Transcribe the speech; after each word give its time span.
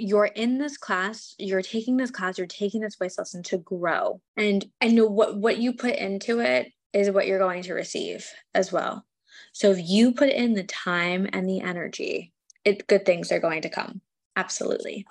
you're 0.00 0.26
in 0.26 0.58
this 0.58 0.76
class, 0.76 1.34
you're 1.38 1.62
taking 1.62 1.96
this 1.96 2.10
class, 2.10 2.38
you're 2.38 2.46
taking 2.46 2.80
this 2.80 2.96
voice 2.96 3.18
lesson 3.18 3.42
to 3.44 3.58
grow. 3.58 4.20
And 4.36 4.64
and 4.80 4.94
know 4.94 5.06
what 5.06 5.36
what 5.36 5.58
you 5.58 5.72
put 5.72 5.96
into 5.96 6.40
it 6.40 6.72
is 6.92 7.10
what 7.10 7.26
you're 7.26 7.38
going 7.38 7.62
to 7.62 7.74
receive 7.74 8.26
as 8.54 8.72
well. 8.72 9.04
So 9.52 9.70
if 9.70 9.78
you 9.80 10.12
put 10.12 10.30
in 10.30 10.54
the 10.54 10.64
time 10.64 11.28
and 11.32 11.48
the 11.48 11.60
energy, 11.60 12.32
it 12.64 12.86
good 12.86 13.04
things 13.04 13.32
are 13.32 13.40
going 13.40 13.62
to 13.62 13.68
come. 13.68 14.00
Absolutely. 14.36 15.06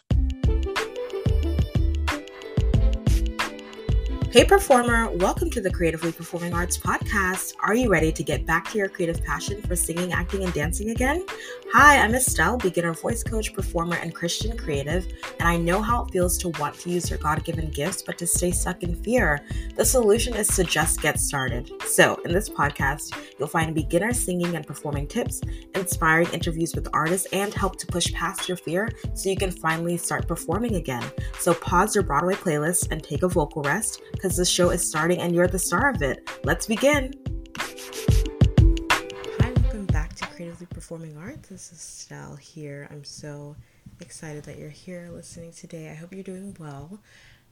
Hey, 4.32 4.46
performer, 4.46 5.10
welcome 5.10 5.50
to 5.50 5.60
the 5.60 5.72
Creatively 5.72 6.12
Performing 6.12 6.54
Arts 6.54 6.78
Podcast. 6.78 7.56
Are 7.64 7.74
you 7.74 7.90
ready 7.90 8.12
to 8.12 8.22
get 8.22 8.46
back 8.46 8.70
to 8.70 8.78
your 8.78 8.88
creative 8.88 9.24
passion 9.24 9.60
for 9.60 9.76
singing, 9.76 10.14
acting, 10.14 10.44
and 10.44 10.54
dancing 10.54 10.92
again? 10.92 11.26
Hi, 11.74 11.98
I'm 11.98 12.14
Estelle, 12.14 12.58
beginner 12.58 12.94
voice 12.94 13.24
coach, 13.24 13.56
performer, 13.56 13.96
and 13.96 14.14
Christian 14.14 14.56
creative, 14.56 15.08
and 15.40 15.48
I 15.48 15.58
know 15.58 15.82
how 15.82 16.06
it 16.06 16.12
feels 16.12 16.38
to 16.40 16.50
want 16.60 16.76
to 16.82 16.92
use 16.92 17.10
your 17.10 17.18
God 17.18 17.44
given 17.44 17.72
gifts 17.72 18.04
but 18.04 18.20
to 18.20 18.28
stay 18.28 18.52
stuck 18.52 18.84
in 18.84 18.94
fear. 18.94 19.42
The 19.76 19.84
solution 19.84 20.36
is 20.36 20.48
to 20.50 20.64
just 20.64 21.02
get 21.02 21.20
started. 21.20 21.72
So, 21.88 22.22
in 22.24 22.32
this 22.32 22.50
podcast, 22.50 23.16
you'll 23.40 23.48
find 23.48 23.74
beginner 23.74 24.14
singing 24.14 24.56
and 24.56 24.66
performing 24.66 25.08
tips, 25.08 25.42
inspiring 25.74 26.28
interviews 26.34 26.76
with 26.76 26.88
artists, 26.94 27.28
and 27.34 27.52
help 27.52 27.78
to 27.78 27.88
push 27.88 28.14
past 28.14 28.48
your 28.48 28.58
fear 28.58 28.92
so 29.16 29.30
you 29.30 29.38
can 29.38 29.50
finally 29.50 29.98
start 29.98 30.28
performing 30.28 30.76
again. 30.76 31.04
So, 31.40 31.56
pause 31.56 31.96
your 31.96 32.04
Broadway 32.04 32.36
playlist 32.36 32.92
and 32.92 33.04
take 33.04 33.24
a 33.24 33.28
vocal 33.28 33.64
rest 33.64 34.04
because 34.20 34.36
the 34.36 34.44
show 34.44 34.70
is 34.72 34.86
starting 34.86 35.22
and 35.22 35.34
you're 35.34 35.48
the 35.48 35.58
star 35.58 35.90
of 35.90 36.02
it. 36.02 36.30
Let's 36.44 36.66
begin. 36.68 37.14
Hi, 37.58 39.54
welcome 39.62 39.86
back 39.86 40.14
to 40.16 40.26
Creatively 40.26 40.68
Performing 40.68 41.18
Arts. 41.18 41.48
This 41.48 41.72
is 41.72 41.80
Stell 41.80 42.36
here. 42.36 42.90
I'm 42.92 43.06
so 43.06 43.56
excited 44.02 44.44
that 44.44 44.58
you're 44.58 44.70
here 44.70 45.10
listening 45.14 45.54
today. 45.54 45.90
I 45.90 45.94
hope 45.94 46.14
you're 46.14 46.24
doing 46.24 46.54
well. 46.60 47.00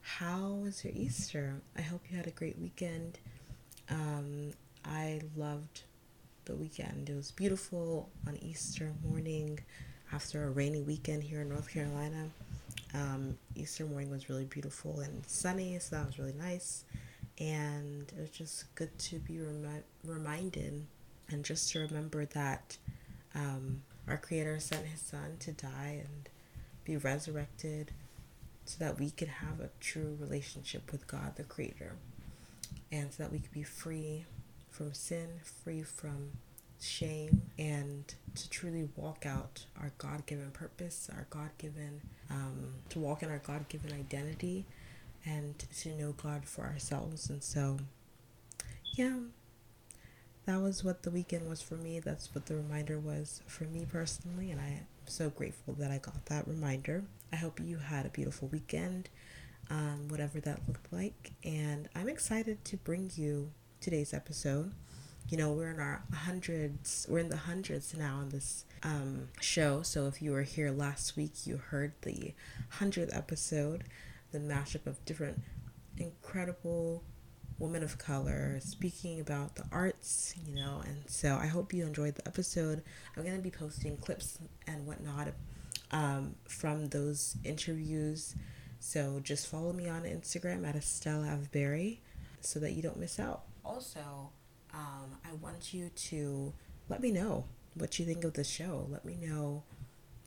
How 0.02 0.58
was 0.62 0.84
your 0.84 0.92
Easter? 0.94 1.54
I 1.74 1.80
hope 1.80 2.02
you 2.10 2.18
had 2.18 2.26
a 2.26 2.32
great 2.32 2.58
weekend. 2.58 3.18
Um, 3.88 4.52
I 4.84 5.22
loved 5.38 5.84
the 6.44 6.54
weekend. 6.54 7.08
It 7.08 7.16
was 7.16 7.30
beautiful 7.30 8.10
on 8.26 8.36
Easter 8.42 8.92
morning 9.02 9.58
after 10.12 10.44
a 10.44 10.50
rainy 10.50 10.82
weekend 10.82 11.22
here 11.22 11.40
in 11.40 11.48
North 11.48 11.72
Carolina. 11.72 12.28
Um, 12.94 13.36
Easter 13.54 13.84
morning 13.84 14.10
was 14.10 14.28
really 14.28 14.46
beautiful 14.46 15.00
and 15.00 15.24
sunny, 15.26 15.78
so 15.78 15.96
that 15.96 16.06
was 16.06 16.18
really 16.18 16.32
nice. 16.32 16.84
And 17.38 18.10
it 18.16 18.20
was 18.20 18.30
just 18.30 18.74
good 18.74 18.96
to 18.98 19.18
be 19.18 19.38
remi- 19.38 19.82
reminded 20.04 20.86
and 21.30 21.44
just 21.44 21.70
to 21.72 21.80
remember 21.80 22.24
that 22.26 22.78
um, 23.34 23.82
our 24.08 24.16
Creator 24.16 24.58
sent 24.60 24.86
His 24.86 25.00
Son 25.00 25.36
to 25.40 25.52
die 25.52 26.02
and 26.04 26.28
be 26.84 26.96
resurrected 26.96 27.92
so 28.64 28.76
that 28.84 28.98
we 28.98 29.10
could 29.10 29.28
have 29.28 29.60
a 29.60 29.70
true 29.80 30.16
relationship 30.20 30.90
with 30.90 31.06
God, 31.06 31.36
the 31.36 31.44
Creator, 31.44 31.96
and 32.90 33.12
so 33.12 33.22
that 33.22 33.32
we 33.32 33.38
could 33.38 33.52
be 33.52 33.62
free 33.62 34.24
from 34.70 34.92
sin, 34.94 35.28
free 35.42 35.82
from 35.82 36.32
shame, 36.80 37.42
and 37.58 38.14
to 38.34 38.48
truly 38.48 38.88
walk 38.96 39.24
out 39.26 39.64
our 39.80 39.92
God 39.98 40.26
given 40.26 40.50
purpose, 40.50 41.10
our 41.14 41.26
God 41.30 41.50
given, 41.58 42.00
um, 42.30 42.74
to 42.90 42.98
walk 42.98 43.22
in 43.22 43.30
our 43.30 43.38
God 43.38 43.68
given 43.68 43.92
identity, 43.92 44.66
and 45.24 45.58
to 45.58 45.88
know 45.90 46.12
God 46.12 46.44
for 46.44 46.62
ourselves. 46.64 47.28
And 47.30 47.42
so, 47.42 47.78
yeah, 48.94 49.18
that 50.46 50.60
was 50.60 50.82
what 50.84 51.02
the 51.02 51.10
weekend 51.10 51.48
was 51.48 51.60
for 51.60 51.74
me. 51.74 52.00
That's 52.00 52.34
what 52.34 52.46
the 52.46 52.56
reminder 52.56 52.98
was 52.98 53.42
for 53.46 53.64
me 53.64 53.86
personally. 53.90 54.50
And 54.50 54.60
I 54.60 54.68
am 54.68 54.86
so 55.06 55.30
grateful 55.30 55.74
that 55.74 55.90
I 55.90 55.98
got 55.98 56.26
that 56.26 56.46
reminder. 56.48 57.04
I 57.32 57.36
hope 57.36 57.60
you 57.60 57.78
had 57.78 58.06
a 58.06 58.10
beautiful 58.10 58.48
weekend, 58.48 59.10
um, 59.70 60.08
whatever 60.08 60.40
that 60.40 60.60
looked 60.66 60.92
like. 60.92 61.32
And 61.44 61.88
I'm 61.94 62.08
excited 62.08 62.64
to 62.66 62.76
bring 62.78 63.10
you 63.16 63.50
today's 63.80 64.12
episode 64.12 64.72
you 65.28 65.36
know 65.36 65.52
we're 65.52 65.70
in 65.70 65.80
our 65.80 66.02
hundreds 66.12 67.06
we're 67.08 67.18
in 67.18 67.28
the 67.28 67.36
hundreds 67.36 67.94
now 67.94 68.20
in 68.22 68.30
this 68.30 68.64
um, 68.82 69.28
show. 69.40 69.82
So 69.82 70.06
if 70.06 70.22
you 70.22 70.32
were 70.32 70.42
here 70.42 70.70
last 70.70 71.16
week 71.16 71.46
you 71.46 71.56
heard 71.56 71.92
the 72.02 72.34
100th 72.80 73.16
episode 73.16 73.84
the 74.32 74.38
mashup 74.38 74.86
of 74.86 75.02
different 75.04 75.40
incredible 75.96 77.02
women 77.58 77.82
of 77.82 77.98
color 77.98 78.60
speaking 78.60 79.18
about 79.20 79.56
the 79.56 79.64
arts 79.72 80.34
you 80.46 80.54
know 80.54 80.80
and 80.86 81.02
so 81.06 81.36
i 81.40 81.46
hope 81.46 81.72
you 81.72 81.84
enjoyed 81.84 82.14
the 82.14 82.26
episode. 82.26 82.82
I'm 83.16 83.24
going 83.24 83.36
to 83.36 83.42
be 83.42 83.50
posting 83.50 83.96
clips 83.96 84.38
and 84.66 84.86
whatnot 84.86 85.28
um, 85.90 86.34
from 86.46 86.88
those 86.88 87.36
interviews. 87.44 88.36
So 88.80 89.20
just 89.22 89.48
follow 89.48 89.72
me 89.72 89.88
on 89.88 90.02
instagram 90.02 90.68
at 90.68 90.76
estelle 90.76 91.22
avberry 91.22 91.98
so 92.40 92.60
that 92.60 92.72
you 92.72 92.82
don't 92.82 92.98
miss 92.98 93.18
out. 93.18 93.42
Also 93.64 94.30
um, 94.72 95.16
I 95.24 95.34
want 95.42 95.74
you 95.74 95.88
to 95.88 96.52
let 96.88 97.00
me 97.00 97.10
know 97.10 97.44
what 97.78 97.98
you 97.98 98.04
think 98.04 98.24
of 98.24 98.34
the 98.34 98.44
show. 98.44 98.86
Let 98.90 99.04
me 99.04 99.16
know, 99.20 99.62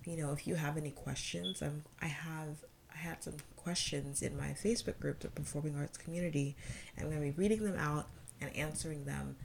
you 0.06 0.18
know, 0.18 0.32
if 0.32 0.48
you 0.48 0.56
have 0.56 0.78
any 0.78 0.92
questions. 0.92 1.62
I'm, 1.62 1.84
I 2.02 2.08
have 2.08 2.64
I 2.94 2.98
had 2.98 3.24
some 3.24 3.36
questions 3.56 4.22
in 4.22 4.38
my 4.38 4.50
Facebook 4.50 5.00
group, 5.00 5.20
the 5.20 5.30
Performing 5.30 5.78
Arts 5.78 5.98
Community, 5.98 6.56
and 6.96 7.06
I'm 7.06 7.12
going 7.12 7.26
to 7.26 7.36
be 7.36 7.42
reading 7.42 7.64
them 7.64 7.78
out 7.78 8.08
and 8.42 8.56
answering 8.56 9.06
them 9.06 9.36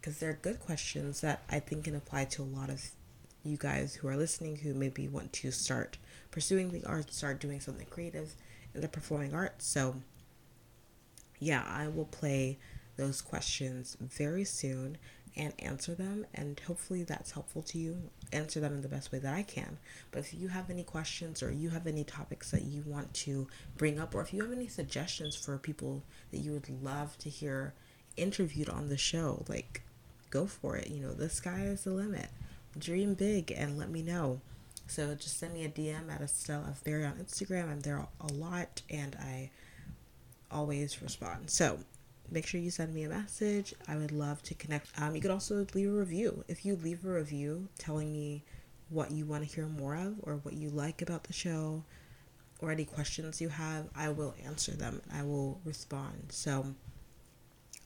because 0.00 0.18
they're 0.18 0.38
good 0.40 0.60
questions 0.60 1.20
that 1.20 1.42
I 1.50 1.60
think 1.60 1.84
can 1.84 1.96
apply 1.96 2.26
to 2.26 2.42
a 2.42 2.44
lot 2.44 2.70
of 2.70 2.90
you 3.42 3.56
guys 3.56 3.94
who 3.94 4.08
are 4.08 4.16
listening 4.16 4.56
who 4.56 4.72
maybe 4.72 5.08
want 5.08 5.32
to 5.34 5.50
start 5.50 5.98
pursuing 6.30 6.70
the 6.70 6.84
arts, 6.84 7.16
start 7.16 7.40
doing 7.40 7.60
something 7.60 7.86
creative 7.90 8.34
in 8.74 8.80
the 8.80 8.88
performing 8.88 9.34
arts. 9.34 9.66
So, 9.66 9.96
yeah, 11.38 11.64
I 11.66 11.88
will 11.88 12.06
play 12.06 12.58
those 12.96 13.20
questions 13.20 13.96
very 14.00 14.44
soon 14.44 14.98
and 15.36 15.52
answer 15.58 15.94
them 15.94 16.26
and 16.34 16.60
hopefully 16.66 17.02
that's 17.02 17.32
helpful 17.32 17.62
to 17.62 17.78
you. 17.78 18.10
Answer 18.32 18.60
them 18.60 18.74
in 18.74 18.82
the 18.82 18.88
best 18.88 19.12
way 19.12 19.18
that 19.18 19.34
i 19.34 19.42
can. 19.42 19.78
But 20.10 20.20
if 20.20 20.34
you 20.34 20.48
have 20.48 20.70
any 20.70 20.84
questions 20.84 21.42
or 21.42 21.52
you 21.52 21.70
have 21.70 21.86
any 21.86 22.04
topics 22.04 22.50
that 22.50 22.62
you 22.62 22.82
want 22.86 23.12
to 23.14 23.48
bring 23.76 23.98
up 23.98 24.14
or 24.14 24.22
if 24.22 24.32
you 24.32 24.42
have 24.42 24.52
any 24.52 24.68
suggestions 24.68 25.34
for 25.34 25.58
people 25.58 26.02
that 26.30 26.38
you 26.38 26.52
would 26.52 26.68
love 26.82 27.18
to 27.18 27.28
hear 27.28 27.74
interviewed 28.16 28.68
on 28.68 28.88
the 28.88 28.96
show 28.96 29.44
like 29.48 29.82
go 30.30 30.46
for 30.46 30.76
it. 30.76 30.88
You 30.88 31.02
know 31.02 31.12
the 31.12 31.28
sky 31.28 31.62
is 31.62 31.84
the 31.84 31.90
limit. 31.90 32.28
Dream 32.78 33.14
big 33.14 33.52
and 33.52 33.78
let 33.78 33.90
me 33.90 34.02
know. 34.02 34.40
So 34.86 35.14
just 35.14 35.38
send 35.38 35.54
me 35.54 35.64
a 35.64 35.68
dm 35.68 36.12
at 36.12 36.20
estelle 36.20 36.66
f 36.68 36.84
berry 36.84 37.04
on 37.04 37.14
instagram. 37.14 37.70
I'm 37.70 37.80
there 37.80 38.06
a 38.20 38.32
lot 38.32 38.82
and 38.90 39.16
i 39.20 39.50
always 40.50 41.02
respond. 41.02 41.50
So 41.50 41.80
make 42.30 42.46
sure 42.46 42.60
you 42.60 42.70
send 42.70 42.94
me 42.94 43.04
a 43.04 43.08
message. 43.08 43.74
I 43.86 43.96
would 43.96 44.12
love 44.12 44.42
to 44.44 44.54
connect. 44.54 44.88
Um, 45.00 45.14
you 45.14 45.20
could 45.20 45.30
also 45.30 45.66
leave 45.74 45.88
a 45.88 45.92
review. 45.92 46.44
If 46.48 46.64
you 46.64 46.76
leave 46.76 47.04
a 47.04 47.08
review 47.08 47.68
telling 47.78 48.12
me 48.12 48.42
what 48.90 49.10
you 49.10 49.24
want 49.24 49.48
to 49.48 49.54
hear 49.54 49.66
more 49.66 49.94
of 49.94 50.16
or 50.22 50.36
what 50.36 50.54
you 50.54 50.68
like 50.70 51.02
about 51.02 51.24
the 51.24 51.32
show 51.32 51.84
or 52.60 52.70
any 52.70 52.84
questions 52.84 53.40
you 53.40 53.48
have, 53.48 53.86
I 53.96 54.10
will 54.10 54.34
answer 54.44 54.72
them. 54.72 55.02
I 55.12 55.22
will 55.22 55.60
respond. 55.64 56.26
So 56.30 56.74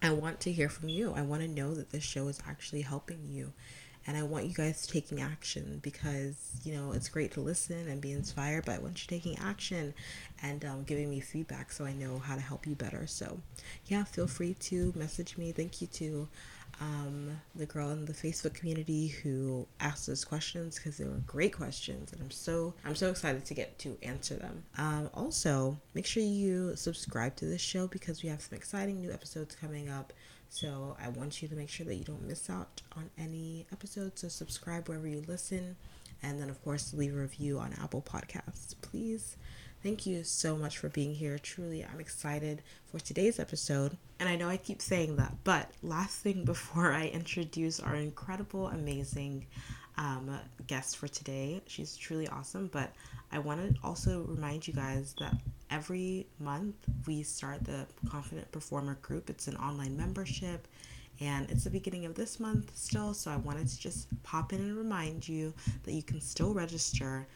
I 0.03 0.11
want 0.11 0.41
to 0.41 0.53
hear 0.53 0.69
from 0.69 0.89
you. 0.89 1.13
I 1.15 1.23
want 1.23 1.43
to 1.43 1.49
know 1.49 1.75
that 1.75 1.91
this 1.91 2.05
show 2.05 2.29
is 2.29 2.41
actually 2.47 2.83
helping 2.83 3.27
you 3.29 3.53
and 4.07 4.17
I 4.17 4.23
want 4.23 4.47
you 4.47 4.55
guys 4.55 4.87
taking 4.87 5.21
action 5.21 5.81
because 5.83 6.37
you 6.65 6.75
know 6.75 6.93
it's 6.93 7.09
great 7.09 7.33
to 7.33 7.41
listen 7.41 7.89
and 7.89 8.01
be 8.01 8.13
inspired, 8.13 8.65
but 8.65 8.77
I 8.77 8.79
want 8.79 9.03
you 9.03 9.09
taking 9.09 9.39
action 9.39 9.95
and 10.43 10.65
um, 10.65 10.85
giving 10.85 11.11
me 11.11 11.21
feedback 11.21 11.73
so 11.73 11.85
I 11.85 11.93
know 11.93 12.19
how 12.19 12.35
to 12.35 12.41
help 12.41 12.67
you 12.67 12.75
better. 12.75 13.07
So, 13.07 13.41
yeah, 13.87 14.05
feel 14.05 14.27
free 14.27 14.55
to 14.55 14.93
message 14.97 15.37
me. 15.37 15.53
Thank 15.53 15.81
you 15.81 15.87
to 15.89 16.29
um, 16.81 17.41
the 17.57 17.67
girl 17.67 17.91
in 17.91 18.05
the 18.05 18.13
Facebook 18.13 18.55
community 18.55 19.09
who 19.09 19.67
asked 19.81 20.07
those 20.07 20.25
questions 20.25 20.77
because 20.77 20.97
they 20.97 21.05
were 21.05 21.21
great 21.27 21.53
questions, 21.53 22.13
and 22.13 22.21
I'm 22.21 22.31
so 22.31 22.75
I'm 22.85 22.95
so 22.95 23.11
excited 23.11 23.45
to 23.47 23.55
get 23.55 23.79
to 23.81 23.97
answer 24.03 24.35
them. 24.35 24.65
Um, 24.77 25.11
also, 25.15 25.77
make 25.95 26.07
sure 26.07 26.23
you 26.23 26.77
subscribe 26.77 27.37
to 27.37 27.47
this 27.47 27.61
show 27.61 27.87
because 27.89 28.23
we 28.23 28.29
have 28.29 28.41
some 28.41 28.57
exciting 28.57 29.01
new 29.01 29.13
episodes 29.13 29.57
coming 29.57 29.89
up. 29.89 30.13
So 30.51 30.97
I 31.03 31.09
want 31.09 31.43
you 31.43 31.49
to 31.49 31.55
make 31.55 31.69
sure 31.69 31.87
that 31.87 31.95
you 31.95 32.05
don't 32.05 32.27
miss 32.27 32.49
out 32.49 32.83
on 32.97 33.11
any 33.19 33.67
episodes. 33.73 34.23
So 34.23 34.29
subscribe 34.29 34.89
wherever 34.89 35.07
you 35.07 35.23
listen. 35.27 35.77
And 36.23 36.41
then, 36.41 36.51
of 36.51 36.63
course, 36.65 36.95
leave 36.95 37.15
a 37.15 37.19
review 37.19 37.59
on 37.59 37.75
Apple 37.81 38.03
Podcasts, 38.03 38.75
please. 38.81 39.37
Thank 39.83 40.07
you 40.07 40.25
so 40.25 40.57
much 40.57 40.79
for 40.79 40.89
being 40.89 41.15
here. 41.15 41.39
Truly, 41.39 41.85
I'm 41.85 42.01
excited 42.01 42.63
for 42.91 42.99
today's 42.99 43.39
episode. 43.39 43.97
And 44.19 44.29
I 44.29 44.35
know 44.35 44.49
I 44.49 44.57
keep 44.57 44.83
saying 44.83 45.17
that, 45.17 45.37
but 45.45 45.71
last 45.83 46.19
thing 46.19 46.45
before 46.47 46.93
I 46.93 47.07
introduce 47.07 47.79
our 47.79 47.95
incredible, 47.95 48.67
amazing 48.69 49.47
um, 49.97 50.37
guest 50.67 50.97
for 50.97 51.07
today, 51.07 51.63
she's 51.67 51.97
truly 51.97 52.27
awesome. 52.29 52.69
But 52.73 52.93
I 53.31 53.39
want 53.39 53.61
to 53.61 53.81
also 53.85 54.23
remind 54.23 54.67
you 54.67 54.75
guys 54.75 55.15
that 55.21 55.37
every 55.71 56.27
month 56.39 56.75
we 57.07 57.23
start 57.23 57.65
the 57.65 57.87
Confident 58.11 58.51
Performer 58.53 58.95
group. 59.03 59.31
It's 59.31 59.49
an 59.49 59.57
online 59.57 59.97
membership 59.97 60.67
and 61.21 61.51
it's 61.51 61.65
the 61.65 61.71
beginning 61.71 62.05
of 62.07 62.15
this 62.15 62.39
month 62.39 62.71
still. 62.75 63.13
So 63.15 63.31
I 63.31 63.37
wanted 63.37 63.69
to 63.69 63.79
just 63.79 64.07
pop 64.23 64.53
in 64.53 64.61
and 64.61 64.77
remind 64.77 65.29
you 65.29 65.53
that 65.85 65.93
you 65.93 66.03
can 66.03 66.21
still 66.21 66.55
register 66.55 67.27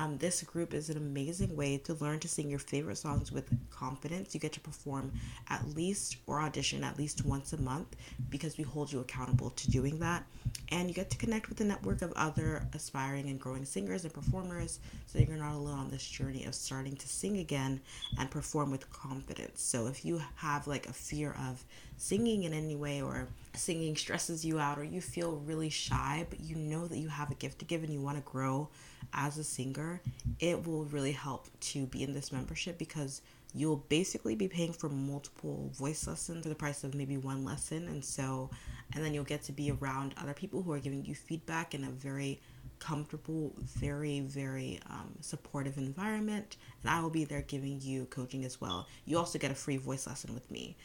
Um, 0.00 0.16
this 0.16 0.42
group 0.44 0.72
is 0.72 0.88
an 0.88 0.96
amazing 0.96 1.54
way 1.54 1.76
to 1.76 1.92
learn 1.92 2.20
to 2.20 2.28
sing 2.28 2.48
your 2.48 2.58
favorite 2.58 2.96
songs 2.96 3.30
with 3.30 3.50
confidence. 3.70 4.32
You 4.32 4.40
get 4.40 4.54
to 4.54 4.60
perform 4.60 5.12
at 5.50 5.76
least 5.76 6.16
or 6.26 6.40
audition 6.40 6.82
at 6.82 6.96
least 6.96 7.26
once 7.26 7.52
a 7.52 7.58
month 7.58 7.96
because 8.30 8.56
we 8.56 8.64
hold 8.64 8.90
you 8.90 9.00
accountable 9.00 9.50
to 9.50 9.70
doing 9.70 9.98
that. 9.98 10.24
And 10.70 10.88
you 10.88 10.94
get 10.94 11.10
to 11.10 11.18
connect 11.18 11.50
with 11.50 11.60
a 11.60 11.64
network 11.64 12.00
of 12.00 12.14
other 12.16 12.66
aspiring 12.72 13.28
and 13.28 13.38
growing 13.38 13.66
singers 13.66 14.04
and 14.04 14.14
performers 14.14 14.80
so 15.04 15.18
you're 15.18 15.36
not 15.36 15.54
alone 15.54 15.78
on 15.78 15.90
this 15.90 16.08
journey 16.08 16.46
of 16.46 16.54
starting 16.54 16.96
to 16.96 17.06
sing 17.06 17.36
again 17.36 17.78
and 18.18 18.30
perform 18.30 18.70
with 18.70 18.90
confidence. 18.90 19.60
So 19.60 19.86
if 19.86 20.06
you 20.06 20.22
have 20.36 20.66
like 20.66 20.88
a 20.88 20.94
fear 20.94 21.36
of 21.46 21.62
singing 21.98 22.44
in 22.44 22.54
any 22.54 22.74
way 22.74 23.02
or 23.02 23.28
singing 23.54 23.96
stresses 23.96 24.44
you 24.44 24.58
out 24.58 24.78
or 24.78 24.84
you 24.84 25.00
feel 25.00 25.36
really 25.44 25.68
shy 25.68 26.24
but 26.30 26.40
you 26.40 26.56
know 26.56 26.86
that 26.86 26.98
you 26.98 27.08
have 27.08 27.30
a 27.30 27.34
gift 27.34 27.58
to 27.58 27.64
give 27.64 27.82
and 27.82 27.92
you 27.92 28.00
want 28.00 28.16
to 28.16 28.22
grow 28.22 28.68
as 29.12 29.38
a 29.38 29.44
singer, 29.44 30.00
it 30.38 30.66
will 30.66 30.84
really 30.86 31.12
help 31.12 31.48
to 31.60 31.86
be 31.86 32.02
in 32.02 32.12
this 32.12 32.32
membership 32.32 32.78
because 32.78 33.22
you'll 33.54 33.84
basically 33.88 34.34
be 34.34 34.46
paying 34.46 34.72
for 34.72 34.88
multiple 34.88 35.70
voice 35.74 36.06
lessons 36.06 36.44
for 36.44 36.48
the 36.48 36.54
price 36.54 36.84
of 36.84 36.94
maybe 36.94 37.16
one 37.16 37.44
lesson. 37.44 37.88
And 37.88 38.04
so, 38.04 38.50
and 38.94 39.04
then 39.04 39.12
you'll 39.12 39.24
get 39.24 39.42
to 39.44 39.52
be 39.52 39.72
around 39.72 40.14
other 40.20 40.34
people 40.34 40.62
who 40.62 40.72
are 40.72 40.78
giving 40.78 41.04
you 41.04 41.14
feedback 41.14 41.74
in 41.74 41.84
a 41.84 41.90
very 41.90 42.40
comfortable, 42.78 43.52
very, 43.58 44.20
very 44.20 44.80
um, 44.88 45.12
supportive 45.20 45.76
environment. 45.78 46.56
And 46.82 46.90
I 46.90 47.00
will 47.00 47.10
be 47.10 47.24
there 47.24 47.42
giving 47.42 47.80
you 47.80 48.04
coaching 48.06 48.44
as 48.44 48.60
well. 48.60 48.86
You 49.04 49.18
also 49.18 49.38
get 49.38 49.50
a 49.50 49.56
free 49.56 49.76
voice 49.76 50.06
lesson 50.06 50.32
with 50.32 50.48
me 50.50 50.76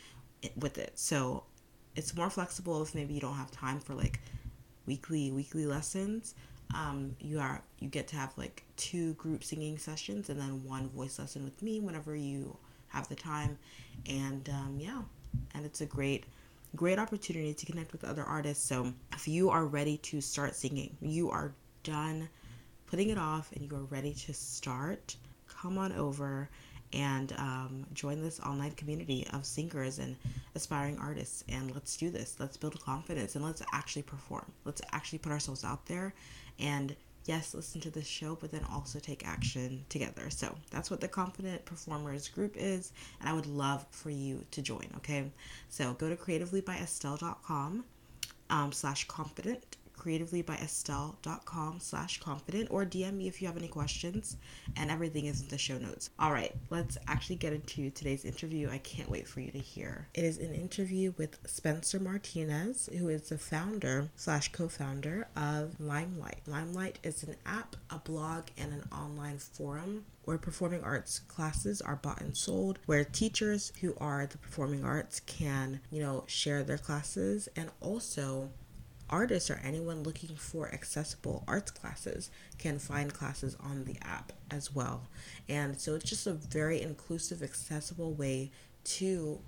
with 0.58 0.78
it. 0.78 0.94
So 0.96 1.44
it's 1.96 2.16
more 2.16 2.30
flexible 2.30 2.82
if 2.82 2.94
maybe 2.96 3.14
you 3.14 3.22
don't 3.22 3.36
have 3.36 3.52
time 3.52 3.80
for 3.80 3.94
like 3.94 4.20
weekly 4.86 5.32
weekly 5.32 5.66
lessons. 5.66 6.36
Um, 6.74 7.16
you 7.20 7.40
are 7.40 7.62
you 7.80 7.90
get 7.90 8.08
to 8.10 8.16
have 8.16 8.34
like 8.38 8.64
two 8.76 9.14
group 9.14 9.44
singing 9.44 9.78
sessions 9.78 10.30
and 10.30 10.40
then 10.40 10.64
one 10.64 10.90
voice 10.90 11.20
lesson 11.20 11.44
with 11.44 11.62
me 11.62 11.80
whenever 11.80 12.16
you 12.16 12.58
have 12.88 13.08
the 13.08 13.16
time. 13.16 13.58
And 14.08 14.48
um, 14.50 14.78
yeah 14.80 15.02
and 15.54 15.66
it's 15.66 15.82
a 15.82 15.86
great 15.86 16.26
great 16.76 17.00
opportunity 17.00 17.54
to 17.54 17.66
connect 17.66 17.92
with 17.92 18.04
other 18.04 18.24
artists. 18.24 18.68
So 18.68 18.94
if 19.14 19.28
you 19.28 19.50
are 19.50 19.66
ready 19.66 19.98
to 19.98 20.22
start 20.22 20.56
singing 20.56 20.96
you 21.02 21.30
are 21.30 21.54
done 21.84 22.28
putting 22.88 23.10
it 23.10 23.18
off 23.18 23.52
and 23.54 23.64
you 23.64 23.76
are 23.76 23.84
ready 23.86 24.14
to 24.14 24.34
start 24.34 25.16
come 25.48 25.78
on 25.78 25.92
over 25.94 26.50
and 26.94 27.34
um, 27.38 27.86
join 27.94 28.22
this 28.22 28.40
online 28.40 28.72
community 28.72 29.28
of 29.34 29.46
singers 29.46 30.00
and 30.00 30.16
aspiring 30.56 30.98
artists. 31.00 31.44
And 31.50 31.74
let's 31.74 31.98
do 31.98 32.10
this. 32.10 32.36
Let's 32.40 32.58
build 32.58 32.80
confidence 32.82 33.36
and 33.36 33.44
let's 33.44 33.62
actually 33.74 34.04
perform. 34.04 34.52
Let's 34.64 34.82
actually 34.94 35.20
put 35.20 35.32
ourselves 35.32 35.64
out 35.64 35.86
there 35.86 36.14
and 36.60 36.96
yes, 37.26 37.54
listen 37.54 37.82
to 37.82 37.90
this 37.90 38.08
show, 38.08 38.38
but 38.40 38.52
then 38.52 38.64
also 38.72 39.00
take 39.00 39.28
action 39.28 39.84
together. 39.90 40.30
So 40.30 40.56
that's 40.70 40.90
what 40.92 41.02
the 41.02 41.08
Confident 41.08 41.66
Performers 41.66 42.28
group 42.28 42.56
is, 42.56 42.94
and 43.20 43.28
I 43.28 43.34
would 43.34 43.48
love 43.48 43.86
for 43.92 44.10
you 44.10 44.46
to 44.52 44.62
join. 44.62 44.88
Okay, 44.98 45.32
so 45.70 45.94
go 45.94 46.10
to 46.10 46.16
creativelybyestelle.com 46.16 47.84
um, 48.50 48.72
slash 48.72 49.08
confident 49.08 49.78
creativelybyestelle.com 50.06 51.80
slash 51.80 52.20
confident 52.20 52.70
or 52.70 52.86
DM 52.86 53.14
me 53.16 53.28
if 53.28 53.42
you 53.42 53.48
have 53.48 53.58
any 53.58 53.68
questions 53.68 54.38
and 54.76 54.92
everything 54.92 55.26
is 55.26 55.42
in 55.42 55.48
the 55.48 55.58
show 55.58 55.78
notes. 55.78 56.10
All 56.20 56.32
right, 56.32 56.56
let's 56.70 56.98
actually 57.08 57.38
get 57.38 57.54
into 57.54 57.90
today's 57.90 58.26
interview. 58.26 58.70
I 58.70 58.78
can't 58.80 59.10
wait 59.10 59.28
for 59.28 59.40
you 59.40 59.52
to 59.52 59.60
hear. 59.60 60.08
It 60.14 60.24
is 60.24 60.38
an 60.38 60.54
interview 60.54 61.14
with 61.18 61.38
Spencer 61.48 62.00
Martinez, 62.00 62.90
who 62.98 63.10
is 63.10 63.30
the 63.30 63.38
founder 63.38 64.10
slash 64.16 64.52
co-founder 64.52 65.28
of 65.36 65.80
Limelight. 65.80 66.42
Limelight 66.48 67.00
is 67.04 67.24
an 67.24 67.36
app, 67.46 67.76
a 67.90 68.00
blog, 68.00 68.46
and 68.58 68.74
an 68.74 68.84
online 68.92 69.38
forum 69.40 70.06
where 70.26 70.38
performing 70.38 70.84
arts 70.84 71.20
classes 71.20 71.82
are 71.82 71.96
bought 71.96 72.22
and 72.22 72.36
sold, 72.36 72.80
where 72.86 73.04
teachers 73.04 73.72
who 73.82 73.96
are 74.00 74.26
the 74.26 74.38
performing 74.38 74.84
arts 74.84 75.20
can, 75.22 75.80
you 75.92 76.02
know, 76.02 76.24
share 76.28 76.64
their 76.64 76.78
classes 76.78 77.48
and 77.56 77.70
also 77.80 78.50
artists 79.10 79.50
or 79.50 79.62
anyone 79.64 80.04
looking 80.04 80.36
for 80.36 80.74
accessible 80.74 81.44
arts 81.48 81.72
classes 81.72 82.30
can 82.58 82.80
find 82.80 83.14
classes 83.14 83.56
on 83.60 83.86
the 83.86 83.98
app 84.02 84.32
as 84.50 84.74
well. 84.74 85.08
And 85.48 85.80
so 85.80 85.96
it's 85.96 86.10
just 86.10 86.28
a 86.28 86.34
very 86.34 86.82
inclusive, 86.82 87.44
accessible 87.44 88.14
way 88.14 88.52
to 88.86 89.40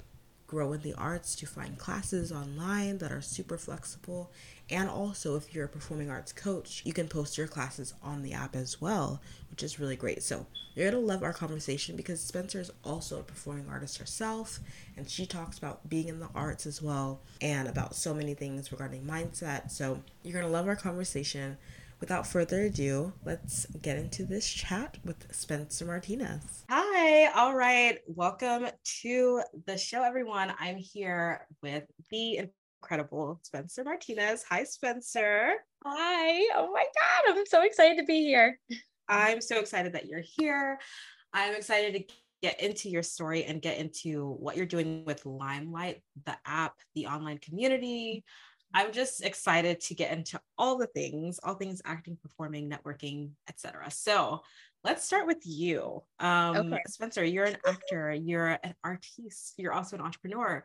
grow 0.47 0.71
in 0.71 0.81
the 0.81 0.93
arts, 0.93 1.35
to 1.35 1.45
find 1.45 1.77
classes 1.77 2.31
online 2.31 2.97
that 2.99 3.11
are 3.11 3.21
super 3.21 3.57
flexible. 3.57 4.31
And 4.69 4.89
also, 4.89 5.35
if 5.35 5.53
you're 5.53 5.65
a 5.65 5.69
performing 5.69 6.09
arts 6.09 6.31
coach, 6.31 6.81
you 6.85 6.93
can 6.93 7.07
post 7.07 7.37
your 7.37 7.47
classes 7.47 7.93
on 8.01 8.23
the 8.23 8.33
app 8.33 8.55
as 8.55 8.81
well, 8.81 9.21
which 9.57 9.63
is 9.63 9.79
really 9.79 9.95
great. 9.95 10.21
So, 10.21 10.45
you're 10.75 10.91
going 10.91 11.03
to 11.03 11.07
love 11.07 11.23
our 11.23 11.33
conversation 11.33 11.95
because 11.95 12.21
Spencer 12.21 12.59
is 12.59 12.69
also 12.85 13.19
a 13.19 13.23
performing 13.23 13.67
artist 13.67 13.97
herself, 13.97 14.59
and 14.95 15.09
she 15.09 15.25
talks 15.25 15.57
about 15.57 15.89
being 15.89 16.09
in 16.09 16.19
the 16.19 16.29
arts 16.35 16.67
as 16.67 16.79
well 16.79 17.21
and 17.41 17.67
about 17.67 17.95
so 17.95 18.13
many 18.13 18.35
things 18.35 18.71
regarding 18.71 19.01
mindset. 19.03 19.71
So, 19.71 19.99
you're 20.21 20.39
going 20.39 20.45
to 20.45 20.51
love 20.51 20.67
our 20.67 20.75
conversation 20.75 21.57
without 21.99 22.27
further 22.27 22.61
ado, 22.61 23.11
let's 23.25 23.65
get 23.81 23.97
into 23.97 24.25
this 24.25 24.47
chat 24.47 24.99
with 25.03 25.25
Spencer 25.33 25.85
Martinez. 25.85 26.63
Hi, 26.69 27.31
all 27.31 27.55
right. 27.55 27.97
Welcome 28.05 28.67
to 29.01 29.41
the 29.65 29.75
show, 29.75 30.03
everyone. 30.03 30.53
I'm 30.59 30.77
here 30.77 31.47
with 31.63 31.85
the 32.11 32.47
incredible 32.83 33.39
Spencer 33.41 33.83
Martinez. 33.83 34.43
Hi, 34.51 34.63
Spencer. 34.63 35.53
Hi. 35.83 36.47
Oh 36.55 36.71
my 36.71 36.83
God. 36.83 37.35
I'm 37.35 37.45
so 37.45 37.63
excited 37.63 37.97
to 37.97 38.03
be 38.03 38.21
here. 38.23 38.59
I'm 39.09 39.41
so 39.41 39.59
excited 39.59 39.93
that 39.93 40.07
you're 40.07 40.23
here. 40.37 40.79
I'm 41.33 41.55
excited 41.55 41.93
to 41.93 42.13
get 42.41 42.61
into 42.61 42.89
your 42.89 43.03
story 43.03 43.45
and 43.45 43.61
get 43.61 43.77
into 43.77 44.33
what 44.39 44.57
you're 44.57 44.65
doing 44.65 45.05
with 45.05 45.25
Limelight, 45.25 46.01
the 46.25 46.37
app, 46.45 46.75
the 46.93 47.07
online 47.07 47.39
community, 47.39 48.23
I'm 48.73 48.91
just 48.91 49.23
excited 49.23 49.79
to 49.81 49.95
get 49.95 50.11
into 50.11 50.39
all 50.57 50.77
the 50.77 50.87
things, 50.87 51.39
all 51.43 51.55
things 51.55 51.81
acting, 51.85 52.17
performing, 52.21 52.69
networking, 52.69 53.31
etc. 53.49 53.89
So 53.89 54.41
let's 54.83 55.05
start 55.05 55.25
with 55.25 55.41
you. 55.45 56.03
Um, 56.19 56.57
okay. 56.73 56.81
Spencer, 56.87 57.23
you're 57.23 57.45
an 57.45 57.57
actor, 57.65 58.13
you're 58.13 58.59
an 58.63 58.75
artiste, 58.83 59.53
you're 59.57 59.73
also 59.73 59.95
an 59.95 60.01
entrepreneur. 60.01 60.63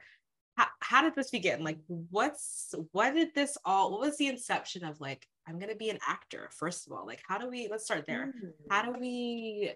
How, 0.56 0.66
how 0.80 1.02
did 1.02 1.14
this 1.14 1.30
begin? 1.30 1.64
Like, 1.64 1.78
what's 1.86 2.74
what 2.92 3.14
did 3.14 3.34
this 3.34 3.56
all? 3.64 3.92
What 3.92 4.00
was 4.00 4.18
the 4.18 4.26
inception 4.26 4.84
of 4.84 5.00
like 5.00 5.26
I'm 5.46 5.58
gonna 5.58 5.74
be 5.74 5.90
an 5.90 5.98
actor? 6.06 6.50
First 6.52 6.86
of 6.86 6.92
all, 6.92 7.06
like, 7.06 7.22
how 7.26 7.38
do 7.38 7.48
we? 7.48 7.68
Let's 7.70 7.84
start 7.84 8.06
there. 8.06 8.32
How 8.70 8.82
do 8.82 8.98
we? 8.98 9.72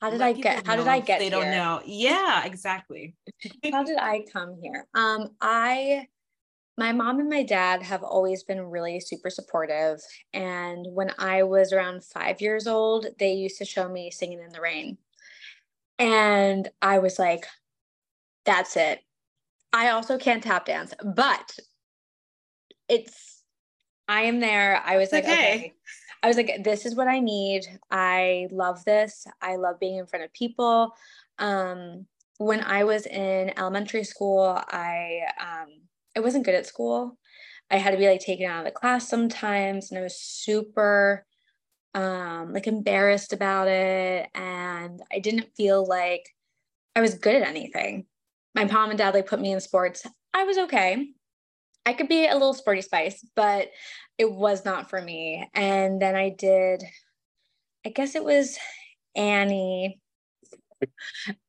How 0.00 0.10
did 0.10 0.20
I 0.20 0.32
get? 0.32 0.66
How 0.66 0.76
did 0.76 0.88
I 0.88 1.00
get? 1.00 1.18
They 1.18 1.30
here? 1.30 1.40
don't 1.40 1.50
know. 1.50 1.80
Yeah, 1.84 2.44
exactly. 2.44 3.14
how 3.72 3.82
did 3.82 3.98
I 3.98 4.24
come 4.32 4.56
here? 4.60 4.86
Um, 4.94 5.30
I 5.40 6.06
my 6.76 6.92
mom 6.92 7.20
and 7.20 7.28
my 7.28 7.42
dad 7.42 7.82
have 7.82 8.02
always 8.02 8.42
been 8.42 8.60
really 8.60 8.98
super 8.98 9.30
supportive. 9.30 10.00
And 10.32 10.86
when 10.90 11.12
I 11.18 11.44
was 11.44 11.72
around 11.72 12.04
five 12.04 12.40
years 12.40 12.66
old, 12.66 13.06
they 13.18 13.32
used 13.32 13.58
to 13.58 13.64
show 13.64 13.88
me 13.88 14.10
singing 14.10 14.40
in 14.40 14.50
the 14.50 14.60
rain. 14.60 14.98
And 15.98 16.68
I 16.82 16.98
was 16.98 17.18
like, 17.18 17.46
that's 18.44 18.76
it. 18.76 19.00
I 19.72 19.90
also 19.90 20.18
can't 20.18 20.42
tap 20.42 20.66
dance, 20.66 20.92
but 21.02 21.58
it's, 22.88 23.33
I 24.08 24.22
am 24.22 24.40
there. 24.40 24.82
I 24.84 24.96
was 24.96 25.12
like, 25.12 25.24
okay. 25.24 25.32
okay. 25.32 25.72
I 26.22 26.28
was 26.28 26.36
like, 26.36 26.64
this 26.64 26.86
is 26.86 26.94
what 26.94 27.08
I 27.08 27.20
need. 27.20 27.66
I 27.90 28.48
love 28.50 28.84
this. 28.84 29.26
I 29.42 29.56
love 29.56 29.78
being 29.78 29.98
in 29.98 30.06
front 30.06 30.24
of 30.24 30.32
people. 30.32 30.92
Um, 31.38 32.06
when 32.38 32.62
I 32.62 32.84
was 32.84 33.06
in 33.06 33.52
elementary 33.58 34.04
school, 34.04 34.58
I 34.68 35.20
um, 35.40 35.68
I 36.16 36.20
wasn't 36.20 36.44
good 36.44 36.54
at 36.54 36.66
school. 36.66 37.18
I 37.70 37.76
had 37.76 37.90
to 37.90 37.96
be 37.96 38.08
like 38.08 38.20
taken 38.20 38.46
out 38.46 38.60
of 38.60 38.64
the 38.64 38.70
class 38.70 39.08
sometimes, 39.08 39.90
and 39.90 39.98
I 39.98 40.02
was 40.02 40.18
super 40.18 41.26
um, 41.94 42.52
like 42.52 42.66
embarrassed 42.66 43.32
about 43.32 43.68
it, 43.68 44.28
and 44.34 45.00
I 45.12 45.18
didn't 45.18 45.54
feel 45.56 45.86
like 45.86 46.24
I 46.96 47.00
was 47.00 47.14
good 47.14 47.34
at 47.34 47.48
anything. 47.48 48.06
My 48.54 48.64
mom 48.64 48.90
and 48.90 48.98
dad 48.98 49.14
like 49.14 49.26
put 49.26 49.40
me 49.40 49.52
in 49.52 49.60
sports. 49.60 50.06
I 50.32 50.44
was 50.44 50.58
okay. 50.58 51.08
I 51.86 51.92
could 51.92 52.08
be 52.08 52.26
a 52.26 52.32
little 52.32 52.54
sporty 52.54 52.82
spice, 52.82 53.24
but 53.34 53.70
it 54.18 54.30
was 54.30 54.64
not 54.64 54.88
for 54.88 55.00
me. 55.00 55.48
And 55.54 56.00
then 56.00 56.14
I 56.14 56.30
did, 56.30 56.82
I 57.84 57.90
guess 57.90 58.14
it 58.14 58.24
was 58.24 58.58
Annie 59.14 60.00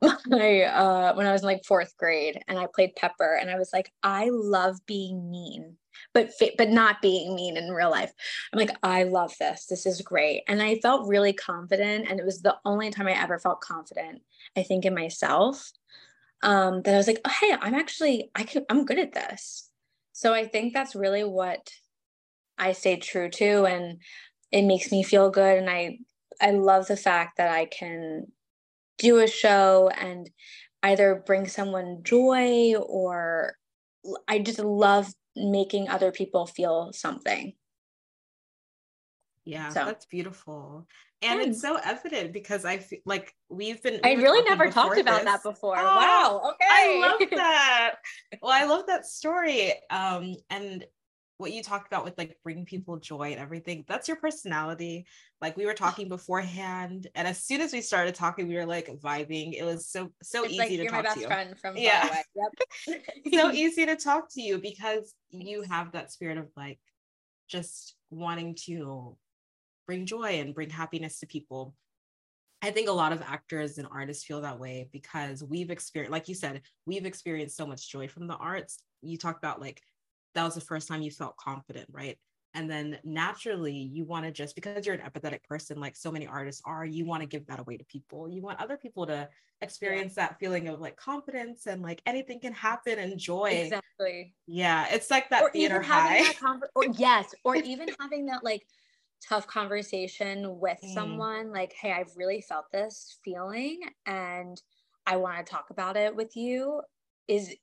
my 0.28 0.62
uh 0.64 1.14
when 1.16 1.28
I 1.28 1.32
was 1.32 1.42
in 1.42 1.48
like 1.48 1.66
fourth 1.66 1.96
grade 1.98 2.40
and 2.48 2.58
I 2.58 2.68
played 2.74 2.96
Pepper 2.96 3.38
and 3.40 3.50
I 3.50 3.58
was 3.58 3.72
like, 3.74 3.92
I 4.04 4.30
love 4.32 4.78
being 4.86 5.30
mean, 5.30 5.78
but 6.14 6.32
but 6.58 6.70
not 6.70 7.02
being 7.02 7.36
mean 7.36 7.58
in 7.58 7.72
real 7.72 7.92
life. 7.92 8.12
I'm 8.52 8.60
like, 8.60 8.76
I 8.84 9.04
love 9.04 9.34
this. 9.40 9.66
This 9.68 9.86
is 9.86 10.02
great. 10.02 10.44
And 10.48 10.62
I 10.62 10.80
felt 10.80 11.08
really 11.08 11.34
confident. 11.34 12.08
And 12.10 12.20
it 12.20 12.26
was 12.26 12.42
the 12.42 12.56
only 12.66 12.90
time 12.92 13.08
I 13.08 13.22
ever 13.22 13.40
felt 13.40 13.62
confident, 13.62 14.22
I 14.56 14.64
think, 14.64 14.86
in 14.86 14.94
myself. 14.94 15.72
Um, 16.44 16.82
that 16.84 16.94
I 16.94 16.98
was 16.98 17.08
like, 17.08 17.22
oh, 17.26 17.32
hey, 17.42 17.56
I'm 17.60 17.74
actually, 17.74 18.30
I 18.36 18.44
can, 18.44 18.66
I'm 18.70 18.86
good 18.86 19.00
at 19.00 19.14
this. 19.14 19.72
So 20.16 20.34
I 20.34 20.48
think 20.48 20.74
that's 20.74 20.96
really 20.96 21.26
what 21.26 21.70
I 22.58 22.74
stayed 22.74 23.02
true 23.04 23.30
to. 23.32 23.66
And 23.66 24.02
it 24.52 24.64
makes 24.64 24.92
me 24.92 25.04
feel 25.04 25.30
good. 25.30 25.58
And 25.60 25.70
I 25.70 26.00
I 26.42 26.52
love 26.52 26.88
the 26.88 26.98
fact 26.98 27.38
that 27.38 27.50
I 27.52 27.66
can 27.66 28.28
do 28.98 29.20
a 29.20 29.28
show 29.28 29.90
and 29.98 30.30
either 30.84 31.24
bring 31.26 31.48
someone 31.48 32.04
joy 32.04 32.76
or 32.76 33.56
I 34.28 34.40
just 34.40 34.60
love 34.60 35.14
making 35.36 35.90
other 35.90 36.12
people 36.12 36.48
feel 36.48 36.92
something. 36.94 37.54
Yeah, 39.46 39.70
so. 39.70 39.86
that's 39.86 40.06
beautiful. 40.06 40.88
And 41.22 41.42
it's 41.42 41.62
so 41.62 41.80
evident 41.84 42.34
because 42.34 42.66
I 42.66 42.78
feel 42.78 43.00
like 43.06 43.34
we've 43.50 43.82
been. 43.82 44.00
We 44.04 44.12
I 44.12 44.14
really 44.14 44.48
never 44.48 44.70
talked 44.70 44.98
about 44.98 45.24
this. 45.24 45.26
that 45.26 45.44
before. 45.44 45.76
Oh, 45.78 45.84
wow. 45.84 46.42
Okay. 46.52 46.68
I 46.70 47.00
love 47.00 47.30
that. 47.32 47.96
well, 48.42 48.52
I 48.52 48.66
love 48.66 48.86
that 48.88 49.06
story. 49.06 49.74
Um, 49.90 50.36
and 50.50 50.86
what 51.38 51.52
you 51.52 51.62
talked 51.62 51.88
about 51.88 52.06
with 52.06 52.18
like 52.18 52.38
bringing 52.44 52.66
people 52.66 52.98
joy 52.98 53.32
and 53.32 53.40
everything 53.40 53.84
that's 53.88 54.08
your 54.08 54.18
personality 54.18 55.06
like 55.42 55.58
we 55.58 55.66
were 55.66 55.74
talking 55.86 56.08
beforehand 56.08 57.08
and 57.16 57.28
as 57.28 57.44
soon 57.44 57.62
as 57.62 57.74
we 57.74 57.82
started 57.82 58.16
talking 58.16 58.48
we 58.48 58.56
were 58.56 58.66
like 58.66 58.88
vibing 59.02 59.54
it 59.54 59.64
was 59.64 59.88
so 59.88 60.12
so 60.22 60.44
it's 60.44 60.54
easy 60.54 60.78
like, 60.78 60.88
to 60.88 60.88
talk 60.88 61.14
to 61.14 61.20
you 61.20 61.28
friend 61.28 61.60
from 61.60 61.76
yeah 61.78 62.22
yep. 62.88 63.04
so 63.34 63.52
easy 63.54 63.86
to 63.86 63.96
talk 63.96 64.32
to 64.32 64.42
you 64.42 64.58
because 64.60 65.14
you 65.30 65.62
have 65.64 65.92
that 65.92 66.12
spirit 66.12 66.38
of 66.38 66.48
like 66.56 66.80
just 67.50 67.96
wanting 68.10 68.56
to 68.56 69.18
bring 69.86 70.06
joy 70.06 70.40
and 70.40 70.56
bring 70.56 70.70
happiness 70.70 71.20
to 71.20 71.28
people 71.28 71.76
I 72.66 72.72
think 72.72 72.90
a 72.90 72.94
lot 72.94 73.14
of 73.14 73.22
actors 73.22 73.78
and 73.78 73.88
artists 73.92 74.24
feel 74.24 74.42
that 74.42 74.60
way 74.60 74.90
because 74.92 75.44
we've 75.44 75.70
experienced, 75.70 76.12
like 76.12 76.28
you 76.28 76.34
said, 76.34 76.62
we've 76.88 77.06
experienced 77.06 77.56
so 77.56 77.68
much 77.68 77.92
joy 77.92 78.08
from 78.08 78.26
the 78.26 78.36
arts. 78.36 78.80
You 79.04 79.20
talk 79.20 79.38
about 79.38 79.62
like 79.62 79.82
that 80.34 80.44
was 80.44 80.56
the 80.56 80.62
first 80.62 80.88
time 80.88 81.04
you 81.04 81.12
felt 81.12 81.38
confident, 81.38 81.88
right? 81.92 82.18
And 82.56 82.72
then 82.72 82.98
naturally, 83.04 83.74
you 83.74 84.06
want 84.06 84.26
to 84.26 84.32
just 84.32 84.56
because 84.56 84.86
you're 84.86 84.96
an 84.96 85.02
empathetic 85.02 85.44
person, 85.44 85.80
like 85.80 85.96
so 85.96 86.12
many 86.12 86.26
artists 86.26 86.62
are, 86.66 86.86
you 86.86 87.06
want 87.06 87.22
to 87.22 87.28
give 87.28 87.46
that 87.48 87.60
away 87.60 87.78
to 87.78 87.86
people. 87.86 88.30
You 88.30 88.42
want 88.42 88.60
other 88.62 88.78
people 88.78 89.06
to 89.08 89.30
experience 89.62 90.14
yeah. 90.18 90.28
that 90.28 90.40
feeling 90.40 90.68
of 90.70 90.80
like 90.80 90.96
confidence 90.96 91.68
and 91.68 91.82
like 91.82 92.02
anything 92.06 92.40
can 92.40 92.54
happen 92.54 92.98
and 92.98 93.20
joy. 93.20 93.50
Exactly. 93.50 94.34
Yeah, 94.48 94.88
it's 94.90 95.12
like 95.12 95.30
that 95.30 95.44
or 95.44 95.52
theater 95.52 95.82
high. 95.82 96.24
Conver- 96.34 96.70
or 96.76 96.86
yes, 96.98 97.36
or 97.44 97.58
even 97.58 97.90
having 98.00 98.26
that 98.28 98.44
like 98.44 98.66
tough 99.28 99.48
conversation 99.48 100.60
with 100.60 100.80
mm. 100.84 100.94
someone, 100.94 101.52
like, 101.52 101.74
hey, 101.74 101.92
I've 101.92 102.16
really 102.16 102.42
felt 102.42 102.66
this 102.72 103.18
feeling 103.24 103.82
and 104.06 104.62
I 105.08 105.18
want 105.18 105.46
to 105.46 105.52
talk 105.52 105.70
about 105.70 105.98
it 105.98 106.16
with 106.16 106.36
you 106.36 106.82
is 107.28 107.56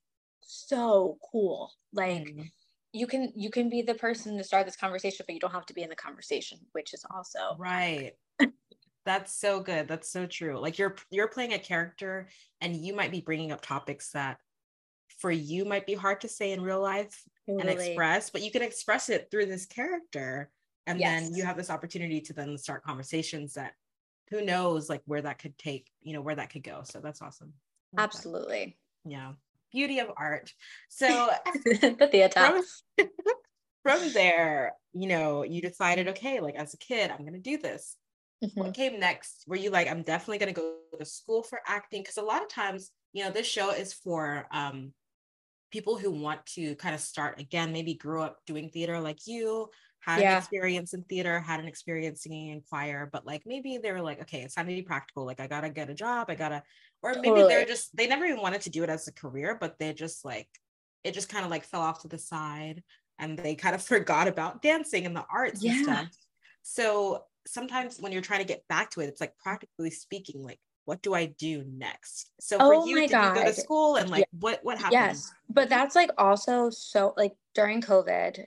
so 0.42 1.19
cool. 1.31 1.73
Like. 1.92 2.25
Mm 2.25 2.50
you 2.92 3.07
can 3.07 3.33
you 3.35 3.50
can 3.50 3.69
be 3.69 3.83
the 3.83 3.95
person 3.95 4.37
to 4.37 4.45
start 4.45 4.66
this 4.66 4.76
conversation 4.76 5.25
but 5.26 5.35
you 5.35 5.40
don't 5.40 5.52
have 5.52 5.66
to 5.66 5.75
be 5.75 5.83
in 5.83 5.88
the 5.88 5.97
conversation 5.97 6.59
which 6.73 6.95
is 6.95 7.04
also 7.11 7.57
right 7.59 8.12
that's 9.04 9.35
so 9.35 9.61
good 9.61 9.88
that's 9.88 10.11
so 10.11 10.26
true 10.26 10.59
like 10.59 10.78
you're 10.78 10.95
you're 11.11 11.28
playing 11.28 11.54
a 11.54 11.59
character 11.59 12.28
and 12.61 12.76
you 12.76 12.95
might 12.95 13.11
be 13.11 13.21
bringing 13.21 13.52
up 13.52 13.61
topics 13.61 14.11
that 14.11 14.38
for 15.19 15.31
you 15.31 15.64
might 15.64 15.87
be 15.87 15.95
hard 15.95 16.21
to 16.21 16.28
say 16.28 16.52
in 16.52 16.61
real 16.61 16.81
life 16.81 17.23
totally. 17.49 17.61
and 17.61 17.81
express 17.81 18.31
but 18.31 18.42
you 18.42 18.50
can 18.50 18.62
express 18.62 19.09
it 19.09 19.28
through 19.31 19.47
this 19.47 19.66
character 19.66 20.50
and 20.87 20.99
yes. 20.99 21.23
then 21.23 21.35
you 21.35 21.45
have 21.45 21.57
this 21.57 21.71
opportunity 21.71 22.21
to 22.21 22.33
then 22.33 22.57
start 22.59 22.83
conversations 22.83 23.55
that 23.55 23.73
who 24.31 24.45
knows 24.45 24.89
like 24.89 25.03
where 25.05 25.23
that 25.23 25.39
could 25.39 25.57
take 25.59 25.91
you 26.01 26.12
know 26.12 26.21
where 26.21 26.35
that 26.35 26.51
could 26.51 26.62
go 26.62 26.83
so 26.85 27.01
that's 27.01 27.23
awesome 27.23 27.53
absolutely 27.99 28.77
that. 29.05 29.11
yeah 29.11 29.33
beauty 29.73 29.99
of 29.99 30.11
art. 30.17 30.53
So 30.89 31.31
the 31.65 32.09
theater. 32.11 32.62
From, 32.99 33.09
from 33.83 34.12
there, 34.12 34.75
you 34.93 35.09
know, 35.09 35.43
you 35.43 35.61
decided, 35.61 36.09
okay, 36.09 36.41
like 36.41 36.55
as 36.55 36.75
a 36.75 36.79
kid, 36.79 37.11
I'm 37.11 37.25
gonna 37.25 37.39
do 37.39 37.59
this. 37.59 37.97
Mm-hmm. 38.45 38.61
What 38.61 38.75
came 38.75 39.01
next? 39.01 39.45
Were 39.47 39.57
you 39.57 39.71
like, 39.71 39.89
I'm 39.89 40.03
definitely 40.03 40.39
gonna 40.39 40.53
go 40.53 40.75
to 40.99 41.05
school 41.05 41.43
for 41.43 41.61
acting? 41.67 42.03
Because 42.03 42.19
a 42.19 42.23
lot 42.23 42.43
of 42.43 42.49
times, 42.49 42.91
you 43.12 43.25
know, 43.25 43.31
this 43.31 43.47
show 43.47 43.71
is 43.71 43.93
for 43.93 44.47
um 44.53 44.93
people 45.71 45.97
who 45.97 46.11
want 46.11 46.45
to 46.45 46.75
kind 46.77 46.95
of 46.95 47.01
start 47.01 47.41
again, 47.41 47.73
maybe 47.73 47.95
grew 47.95 48.23
up 48.23 48.39
doing 48.47 48.69
theater 48.69 49.01
like 49.01 49.27
you, 49.27 49.69
had 50.02 50.21
yeah. 50.21 50.32
an 50.32 50.38
experience 50.38 50.94
in 50.94 51.02
theater, 51.04 51.40
had 51.40 51.61
an 51.61 51.66
experience 51.66 52.23
singing 52.23 52.49
in 52.49 52.61
choir, 52.61 53.09
but 53.12 53.25
like 53.25 53.42
maybe 53.47 53.78
they 53.78 53.92
were 53.92 54.02
like, 54.02 54.21
okay, 54.21 54.42
it's 54.42 54.54
time 54.54 54.66
to 54.66 54.75
be 54.75 54.82
practical. 54.82 55.25
Like 55.25 55.40
I 55.40 55.47
gotta 55.47 55.71
get 55.71 55.90
a 55.90 55.94
job, 55.94 56.26
I 56.28 56.35
gotta, 56.35 56.62
or 57.02 57.14
maybe 57.14 57.28
totally. 57.28 57.49
they're 57.49 57.64
just 57.64 57.97
they 57.97 58.09
never 58.09 58.25
even 58.25 58.40
wanted 58.40 58.62
to 58.62 58.71
do 58.71 58.82
it 58.82 58.90
as 58.90 59.06
a 59.06 59.12
career, 59.12 59.56
but 59.61 59.78
they 59.78 59.92
just 59.92 60.25
like 60.25 60.49
it 61.04 61.14
just 61.14 61.28
kind 61.28 61.44
of 61.44 61.50
like 61.50 61.64
fell 61.64 61.80
off 61.80 62.02
to 62.02 62.09
the 62.09 62.18
side 62.18 62.82
and 63.18 63.38
they 63.38 63.54
kind 63.54 63.75
of 63.75 63.82
forgot 63.94 64.26
about 64.26 64.61
dancing 64.61 65.06
and 65.06 65.14
the 65.14 65.25
arts 65.32 65.62
yeah. 65.62 65.73
and 65.73 65.85
stuff. 65.85 66.09
So 66.62 67.25
sometimes 67.47 67.99
when 68.00 68.12
you're 68.12 68.23
trying 68.23 68.40
to 68.40 68.47
get 68.47 68.66
back 68.68 68.90
to 68.90 69.00
it, 69.00 69.06
it's 69.06 69.21
like 69.21 69.37
practically 69.38 69.90
speaking, 69.90 70.42
like 70.42 70.59
what 70.85 71.00
do 71.02 71.14
I 71.14 71.26
do 71.26 71.64
next? 71.64 72.32
So 72.40 72.59
for 72.59 72.75
oh 72.75 72.87
you, 72.87 73.00
did 73.00 73.11
God. 73.11 73.37
you 73.37 73.42
go 73.42 73.49
to 73.49 73.54
school 73.54 73.97
and 73.97 74.11
like 74.11 74.21
yeah. 74.21 74.38
what 74.40 74.61
what 74.64 74.78
happened? 74.78 74.94
Yes, 74.94 75.32
but 75.49 75.68
that's 75.68 75.94
like 75.94 76.11
also 76.18 76.71
so 76.71 77.14
like 77.16 77.35
during 77.54 77.80
COVID, 77.80 78.44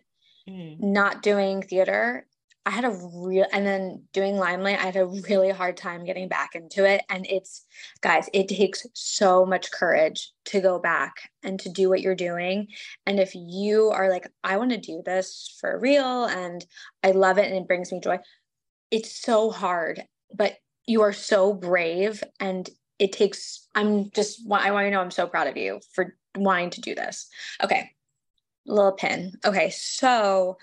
mm. 0.49 0.79
not 0.79 1.21
doing 1.21 1.61
theater, 1.61 2.25
I 2.67 2.71
had 2.71 2.85
a 2.85 2.97
real, 3.13 3.45
and 3.53 3.65
then 3.65 4.03
doing 4.11 4.37
Limelight, 4.37 4.79
I 4.79 4.85
had 4.85 4.95
a 4.95 5.05
really 5.05 5.51
hard 5.51 5.77
time 5.77 6.03
getting 6.03 6.27
back 6.27 6.55
into 6.55 6.83
it. 6.83 7.03
And 7.09 7.27
it's, 7.29 7.63
guys, 8.01 8.27
it 8.33 8.47
takes 8.47 8.87
so 8.93 9.45
much 9.45 9.71
courage 9.71 10.31
to 10.45 10.61
go 10.61 10.79
back 10.79 11.29
and 11.43 11.59
to 11.59 11.69
do 11.69 11.89
what 11.89 12.01
you're 12.01 12.15
doing. 12.15 12.69
And 13.05 13.19
if 13.19 13.33
you 13.35 13.91
are 13.91 14.09
like, 14.09 14.27
I 14.43 14.57
want 14.57 14.71
to 14.71 14.77
do 14.77 15.03
this 15.05 15.55
for 15.61 15.79
real 15.79 16.25
and 16.25 16.65
I 17.03 17.11
love 17.11 17.37
it 17.37 17.45
and 17.45 17.55
it 17.55 17.67
brings 17.67 17.91
me 17.91 17.99
joy, 17.99 18.17
it's 18.89 19.15
so 19.21 19.51
hard, 19.51 20.03
but 20.33 20.55
you 20.87 21.01
are 21.03 21.13
so 21.13 21.53
brave. 21.53 22.23
And 22.39 22.67
it 22.97 23.11
takes, 23.11 23.67
I'm 23.75 24.09
just, 24.09 24.41
I 24.51 24.71
want 24.71 24.87
to 24.87 24.91
know 24.91 25.01
I'm 25.01 25.11
so 25.11 25.27
proud 25.27 25.47
of 25.47 25.57
you 25.57 25.81
for 25.93 26.15
wanting 26.35 26.71
to 26.71 26.81
do 26.81 26.95
this. 26.95 27.27
Okay 27.63 27.91
little 28.67 28.93
pin. 28.93 29.33
Okay, 29.45 29.69
so 29.71 30.57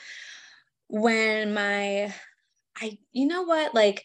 when 0.89 1.55
my 1.55 2.15
I 2.81 2.99
you 3.13 3.27
know 3.27 3.43
what 3.43 3.75
like 3.75 4.05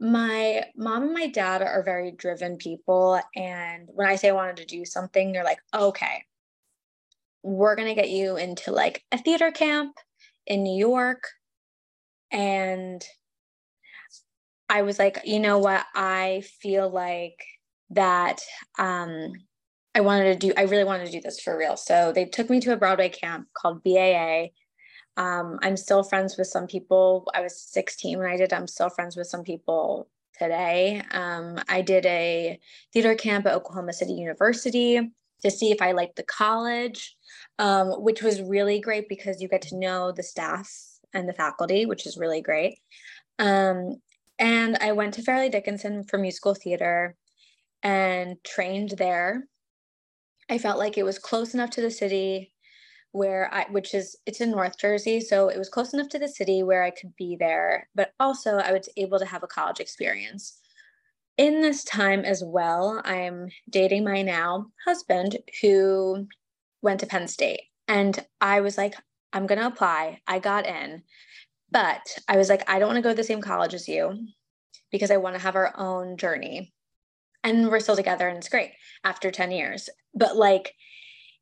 my 0.00 0.64
mom 0.76 1.04
and 1.04 1.14
my 1.14 1.28
dad 1.28 1.62
are 1.62 1.82
very 1.84 2.12
driven 2.12 2.58
people 2.58 3.20
and 3.36 3.88
when 3.94 4.08
I 4.08 4.16
say 4.16 4.30
I 4.30 4.32
wanted 4.32 4.58
to 4.58 4.66
do 4.66 4.84
something 4.84 5.32
they're 5.32 5.44
like, 5.44 5.60
"Okay. 5.74 6.24
We're 7.42 7.76
going 7.76 7.88
to 7.88 7.94
get 7.94 8.08
you 8.10 8.36
into 8.36 8.72
like 8.72 9.04
a 9.12 9.18
theater 9.18 9.50
camp 9.52 9.98
in 10.46 10.62
New 10.62 10.76
York." 10.76 11.24
And 12.30 13.04
I 14.68 14.82
was 14.82 14.98
like, 14.98 15.18
"You 15.24 15.40
know 15.40 15.58
what? 15.58 15.86
I 15.94 16.42
feel 16.60 16.88
like 16.88 17.44
that 17.90 18.40
um 18.78 19.32
I 19.94 20.00
wanted 20.00 20.40
to 20.40 20.48
do, 20.48 20.52
I 20.56 20.62
really 20.62 20.84
wanted 20.84 21.06
to 21.06 21.12
do 21.12 21.20
this 21.20 21.40
for 21.40 21.56
real. 21.56 21.76
So 21.76 22.12
they 22.12 22.24
took 22.24 22.50
me 22.50 22.60
to 22.60 22.72
a 22.72 22.76
Broadway 22.76 23.08
camp 23.08 23.48
called 23.54 23.84
BAA. 23.84 24.46
Um, 25.16 25.58
I'm 25.62 25.76
still 25.76 26.02
friends 26.02 26.36
with 26.36 26.48
some 26.48 26.66
people. 26.66 27.28
I 27.32 27.40
was 27.40 27.60
16 27.60 28.18
when 28.18 28.28
I 28.28 28.36
did. 28.36 28.52
I'm 28.52 28.66
still 28.66 28.90
friends 28.90 29.16
with 29.16 29.28
some 29.28 29.44
people 29.44 30.08
today. 30.36 31.02
Um, 31.12 31.60
I 31.68 31.82
did 31.82 32.04
a 32.06 32.58
theater 32.92 33.14
camp 33.14 33.46
at 33.46 33.54
Oklahoma 33.54 33.92
City 33.92 34.14
University 34.14 35.12
to 35.44 35.50
see 35.50 35.70
if 35.70 35.80
I 35.80 35.92
liked 35.92 36.16
the 36.16 36.24
college, 36.24 37.16
um, 37.60 38.02
which 38.02 38.22
was 38.22 38.42
really 38.42 38.80
great 38.80 39.08
because 39.08 39.40
you 39.40 39.48
get 39.48 39.62
to 39.62 39.76
know 39.76 40.10
the 40.10 40.22
staff 40.24 40.72
and 41.12 41.28
the 41.28 41.32
faculty, 41.32 41.86
which 41.86 42.06
is 42.06 42.16
really 42.16 42.40
great. 42.40 42.78
Um, 43.38 44.00
and 44.40 44.76
I 44.80 44.92
went 44.92 45.14
to 45.14 45.22
Fairleigh 45.22 45.50
Dickinson 45.50 46.02
for 46.02 46.18
musical 46.18 46.54
theater 46.54 47.14
and 47.84 48.42
trained 48.42 48.94
there 48.98 49.46
I 50.50 50.58
felt 50.58 50.78
like 50.78 50.98
it 50.98 51.04
was 51.04 51.18
close 51.18 51.54
enough 51.54 51.70
to 51.70 51.80
the 51.80 51.90
city 51.90 52.52
where 53.12 53.48
I, 53.54 53.66
which 53.70 53.94
is, 53.94 54.16
it's 54.26 54.40
in 54.40 54.50
North 54.50 54.76
Jersey. 54.76 55.20
So 55.20 55.48
it 55.48 55.58
was 55.58 55.68
close 55.68 55.94
enough 55.94 56.08
to 56.10 56.18
the 56.18 56.28
city 56.28 56.62
where 56.62 56.82
I 56.82 56.90
could 56.90 57.14
be 57.16 57.36
there, 57.38 57.88
but 57.94 58.12
also 58.18 58.56
I 58.56 58.72
was 58.72 58.88
able 58.96 59.18
to 59.20 59.24
have 59.26 59.44
a 59.44 59.48
college 59.48 59.78
experience. 59.80 60.58
In 61.36 61.60
this 61.60 61.84
time 61.84 62.24
as 62.24 62.42
well, 62.44 63.00
I'm 63.04 63.48
dating 63.70 64.04
my 64.04 64.22
now 64.22 64.66
husband 64.84 65.36
who 65.62 66.26
went 66.82 67.00
to 67.00 67.06
Penn 67.06 67.28
State. 67.28 67.62
And 67.88 68.24
I 68.40 68.60
was 68.60 68.76
like, 68.76 68.94
I'm 69.32 69.46
going 69.46 69.60
to 69.60 69.66
apply. 69.66 70.20
I 70.26 70.38
got 70.38 70.66
in. 70.66 71.02
But 71.70 72.00
I 72.28 72.36
was 72.36 72.48
like, 72.48 72.68
I 72.68 72.78
don't 72.78 72.88
want 72.88 72.98
to 72.98 73.02
go 73.02 73.10
to 73.10 73.16
the 73.16 73.24
same 73.24 73.40
college 73.40 73.74
as 73.74 73.88
you 73.88 74.26
because 74.92 75.10
I 75.10 75.16
want 75.16 75.34
to 75.34 75.42
have 75.42 75.56
our 75.56 75.72
own 75.76 76.16
journey 76.16 76.72
and 77.44 77.70
we're 77.70 77.78
still 77.78 77.94
together 77.94 78.26
and 78.26 78.38
it's 78.38 78.48
great 78.48 78.72
after 79.04 79.30
10 79.30 79.52
years. 79.52 79.88
But 80.14 80.36
like 80.36 80.74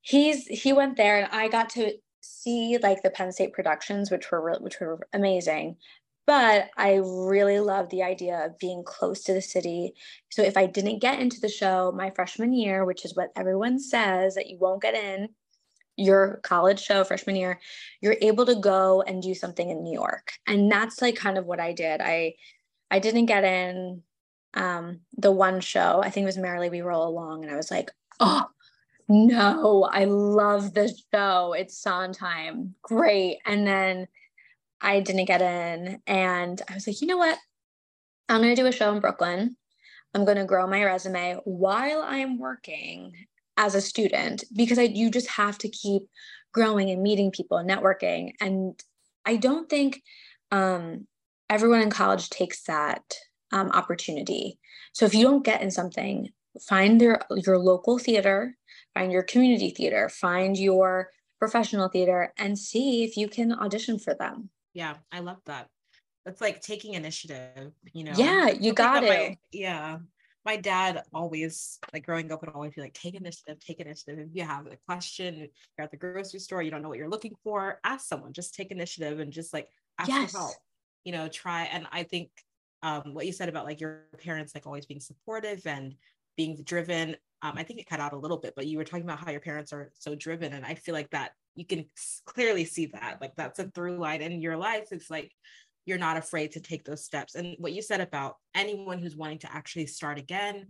he's 0.03 0.47
he 0.49 0.73
went 0.73 0.97
there 0.97 1.17
and 1.17 1.29
i 1.33 1.49
got 1.49 1.71
to 1.71 1.93
see 2.21 2.77
like 2.83 3.03
the 3.03 3.11
penn 3.11 3.33
state 3.33 3.53
productions 3.53 4.11
which 4.11 4.31
were 4.31 4.59
which 4.61 4.81
were 4.81 5.07
amazing. 5.15 5.77
But 6.27 6.71
i 6.77 7.01
really 7.03 7.61
love 7.61 7.89
the 7.89 8.03
idea 8.03 8.45
of 8.45 8.59
being 8.59 8.83
close 8.85 9.23
to 9.25 9.33
the 9.33 9.43
city. 9.43 9.95
So 10.31 10.43
if 10.43 10.57
i 10.57 10.67
didn't 10.67 10.99
get 10.99 11.21
into 11.21 11.41
the 11.41 11.49
show 11.49 11.93
my 11.97 12.11
freshman 12.11 12.53
year 12.53 12.85
which 12.85 13.05
is 13.05 13.17
what 13.17 13.31
everyone 13.37 13.79
says 13.79 14.35
that 14.35 14.49
you 14.49 14.59
won't 14.59 14.83
get 14.83 14.95
in 14.95 15.29
your 15.97 16.41
college 16.43 16.81
show 16.81 17.05
freshman 17.05 17.37
year 17.37 17.61
you're 18.01 18.17
able 18.23 18.47
to 18.47 18.55
go 18.55 19.03
and 19.03 19.23
do 19.23 19.35
something 19.35 19.71
in 19.71 19.83
new 19.83 19.93
york. 19.93 20.33
And 20.47 20.71
that's 20.71 21.01
like 21.03 21.17
kind 21.17 21.39
of 21.39 21.47
what 21.47 21.61
i 21.61 21.73
did. 21.73 22.01
I 22.01 22.35
I 22.91 22.99
didn't 22.99 23.27
get 23.27 23.45
in 23.45 24.03
um, 24.55 25.01
the 25.17 25.33
one 25.33 25.61
show. 25.61 26.01
I 26.03 26.11
think 26.11 26.25
it 26.25 26.27
was 26.27 26.39
Merrily 26.39 26.71
We 26.71 26.83
Roll 26.83 27.07
Along, 27.07 27.45
and 27.45 27.53
I 27.53 27.57
was 27.57 27.71
like, 27.71 27.91
oh 28.21 28.47
no, 29.09 29.89
I 29.91 30.05
love 30.05 30.75
this 30.75 31.03
show. 31.13 31.55
It's 31.55 31.79
Sondheim, 31.79 32.75
great. 32.83 33.39
And 33.45 33.67
then 33.67 34.09
I 34.81 35.01
didn't 35.01 35.27
get 35.27 35.43
in, 35.43 36.01
and 36.07 36.61
I 36.69 36.75
was 36.75 36.87
like, 36.87 37.01
you 37.01 37.07
know 37.07 37.19
what? 37.19 37.39
I'm 38.29 38.41
going 38.41 38.55
to 38.55 38.61
do 38.61 38.69
a 38.69 38.73
show 38.73 38.93
in 38.93 39.01
Brooklyn. 39.01 39.57
I'm 40.15 40.25
going 40.25 40.37
to 40.37 40.45
grow 40.45 40.67
my 40.67 40.85
resume 40.85 41.39
while 41.45 42.03
I'm 42.03 42.39
working 42.39 43.13
as 43.57 43.75
a 43.75 43.81
student 43.81 44.45
because 44.55 44.79
I 44.79 44.83
you 44.83 45.11
just 45.11 45.29
have 45.29 45.59
to 45.59 45.69
keep 45.69 46.03
growing 46.53 46.91
and 46.91 47.03
meeting 47.03 47.31
people 47.31 47.59
and 47.59 47.69
networking. 47.69 48.33
And 48.41 48.81
I 49.25 49.37
don't 49.37 49.69
think 49.69 50.03
um, 50.51 51.07
everyone 51.49 51.81
in 51.81 51.91
college 51.91 52.31
takes 52.31 52.63
that 52.65 53.03
um, 53.53 53.71
opportunity. 53.71 54.59
So 54.93 55.05
if 55.05 55.15
you 55.15 55.25
don't 55.25 55.45
get 55.45 55.63
in 55.63 55.71
something, 55.71 56.31
find 56.61 57.01
your 57.01 57.21
your 57.31 57.59
local 57.59 57.99
theater, 57.99 58.57
find 58.95 59.13
your 59.13 59.23
community 59.23 59.71
theater, 59.71 60.09
find 60.09 60.57
your 60.57 61.11
professional 61.39 61.89
theater, 61.89 62.33
and 62.39 62.59
see 62.59 63.05
if 63.05 63.17
you 63.17 63.29
can 63.29 63.53
audition 63.53 63.99
for 63.99 64.15
them. 64.15 64.51
Yeah, 64.75 64.95
I 65.11 65.21
love 65.21 65.39
that. 65.47 65.69
That's 66.25 66.41
like 66.41 66.61
taking 66.61 66.95
initiative, 66.95 67.73
you 67.93 68.05
know. 68.05 68.13
Yeah, 68.17 68.51
you 68.51 68.73
got 68.73 69.05
it. 69.05 69.09
My, 69.09 69.39
yeah. 69.53 69.99
My 70.45 70.57
dad 70.57 71.05
always, 71.15 71.79
like 71.93 72.05
growing 72.05 72.33
up, 72.33 72.41
would 72.41 72.51
always 72.51 72.75
be 72.75 72.81
like, 72.81 72.95
take 72.95 73.15
initiative, 73.15 73.61
take 73.61 73.79
initiative. 73.79 74.19
If 74.19 74.29
you 74.33 74.43
have 74.43 74.67
a 74.67 74.77
question, 74.89 75.37
you're 75.37 75.85
at 75.85 75.93
the 75.93 75.97
grocery 75.97 76.41
store, 76.41 76.63
you 76.63 76.71
don't 76.73 76.83
know 76.83 76.89
what 76.89 76.99
you're 76.99 77.09
looking 77.09 77.37
for, 77.45 77.79
ask 77.85 78.09
someone, 78.09 78.33
just 78.33 78.53
take 78.53 78.73
initiative 78.73 79.21
and 79.21 79.33
just 79.33 79.53
like 79.53 79.69
ask 80.01 80.11
yes. 80.11 80.33
for 80.33 80.39
help, 80.39 80.55
you 81.05 81.13
know, 81.13 81.29
try. 81.29 81.65
And 81.65 81.87
I 81.93 82.03
think 82.03 82.31
um, 82.83 83.15
what 83.15 83.27
you 83.27 83.33
said 83.33 83.49
about 83.49 83.65
like 83.65 83.81
your 83.81 84.05
parents 84.19 84.55
like 84.55 84.67
always 84.67 84.87
being 84.87 85.01
supportive 85.01 85.67
and 85.67 85.95
being 86.37 86.57
driven 86.65 87.17
um, 87.43 87.55
i 87.57 87.63
think 87.63 87.79
it 87.81 87.87
cut 87.87 88.01
out 88.01 88.13
a 88.13 88.19
little 88.19 88.39
bit 88.39 88.55
but 88.57 88.67
you 88.67 88.79
were 88.79 88.85
talking 88.85 89.05
about 89.05 89.19
how 89.19 89.31
your 89.31 89.41
parents 89.41 89.73
are 89.73 89.91
so 89.95 90.15
driven 90.15 90.53
and 90.53 90.65
i 90.65 90.75
feel 90.75 90.95
like 90.95 91.11
that 91.11 91.33
you 91.55 91.65
can 91.65 91.85
clearly 92.25 92.65
see 92.65 92.87
that 92.87 93.19
like 93.21 93.35
that's 93.37 93.59
a 93.59 93.65
through 93.65 93.99
line 93.99 94.23
in 94.23 94.41
your 94.41 94.57
life. 94.57 94.89
It's 94.91 95.11
like 95.11 95.33
you're 95.85 95.99
not 95.99 96.17
afraid 96.17 96.53
to 96.53 96.61
take 96.61 96.85
those 96.85 97.05
steps 97.05 97.35
and 97.35 97.57
what 97.59 97.73
you 97.73 97.83
said 97.83 98.01
about 98.01 98.37
anyone 98.55 98.99
who's 98.99 99.17
wanting 99.17 99.39
to 99.39 99.53
actually 99.53 99.87
start 99.87 100.19
again 100.19 100.67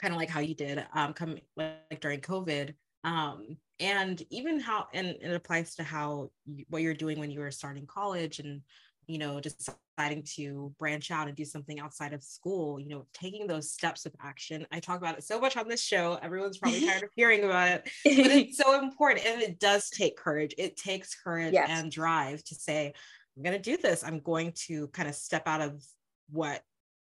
kind 0.00 0.14
of 0.14 0.18
like 0.18 0.30
how 0.30 0.38
you 0.38 0.54
did 0.54 0.84
um 0.94 1.12
come 1.12 1.36
like 1.56 2.00
during 2.00 2.20
covid 2.20 2.72
um 3.02 3.56
and 3.80 4.22
even 4.30 4.60
how 4.60 4.86
and 4.94 5.08
it 5.08 5.34
applies 5.34 5.74
to 5.74 5.82
how 5.82 6.30
you, 6.46 6.64
what 6.68 6.82
you're 6.82 6.94
doing 6.94 7.18
when 7.18 7.32
you 7.32 7.40
were 7.40 7.50
starting 7.50 7.84
college 7.86 8.38
and 8.38 8.60
you 9.06 9.18
know 9.18 9.40
deciding 9.40 10.22
to 10.22 10.72
branch 10.78 11.10
out 11.10 11.28
and 11.28 11.36
do 11.36 11.44
something 11.44 11.80
outside 11.80 12.12
of 12.12 12.22
school 12.22 12.80
you 12.80 12.88
know 12.88 13.06
taking 13.12 13.46
those 13.46 13.70
steps 13.70 14.06
of 14.06 14.12
action 14.22 14.66
i 14.72 14.80
talk 14.80 14.98
about 14.98 15.16
it 15.16 15.24
so 15.24 15.40
much 15.40 15.56
on 15.56 15.68
this 15.68 15.82
show 15.82 16.18
everyone's 16.22 16.58
probably 16.58 16.84
tired 16.86 17.02
of 17.02 17.10
hearing 17.14 17.44
about 17.44 17.68
it 17.68 17.82
but 17.84 17.92
it's 18.04 18.58
so 18.58 18.78
important 18.78 19.26
and 19.26 19.42
it 19.42 19.58
does 19.58 19.90
take 19.90 20.16
courage 20.16 20.54
it 20.58 20.76
takes 20.76 21.14
courage 21.14 21.54
yes. 21.54 21.68
and 21.70 21.90
drive 21.90 22.42
to 22.44 22.54
say 22.54 22.92
i'm 23.36 23.42
going 23.42 23.56
to 23.56 23.62
do 23.62 23.76
this 23.76 24.02
i'm 24.04 24.20
going 24.20 24.52
to 24.54 24.88
kind 24.88 25.08
of 25.08 25.14
step 25.14 25.46
out 25.46 25.60
of 25.60 25.82
what 26.30 26.62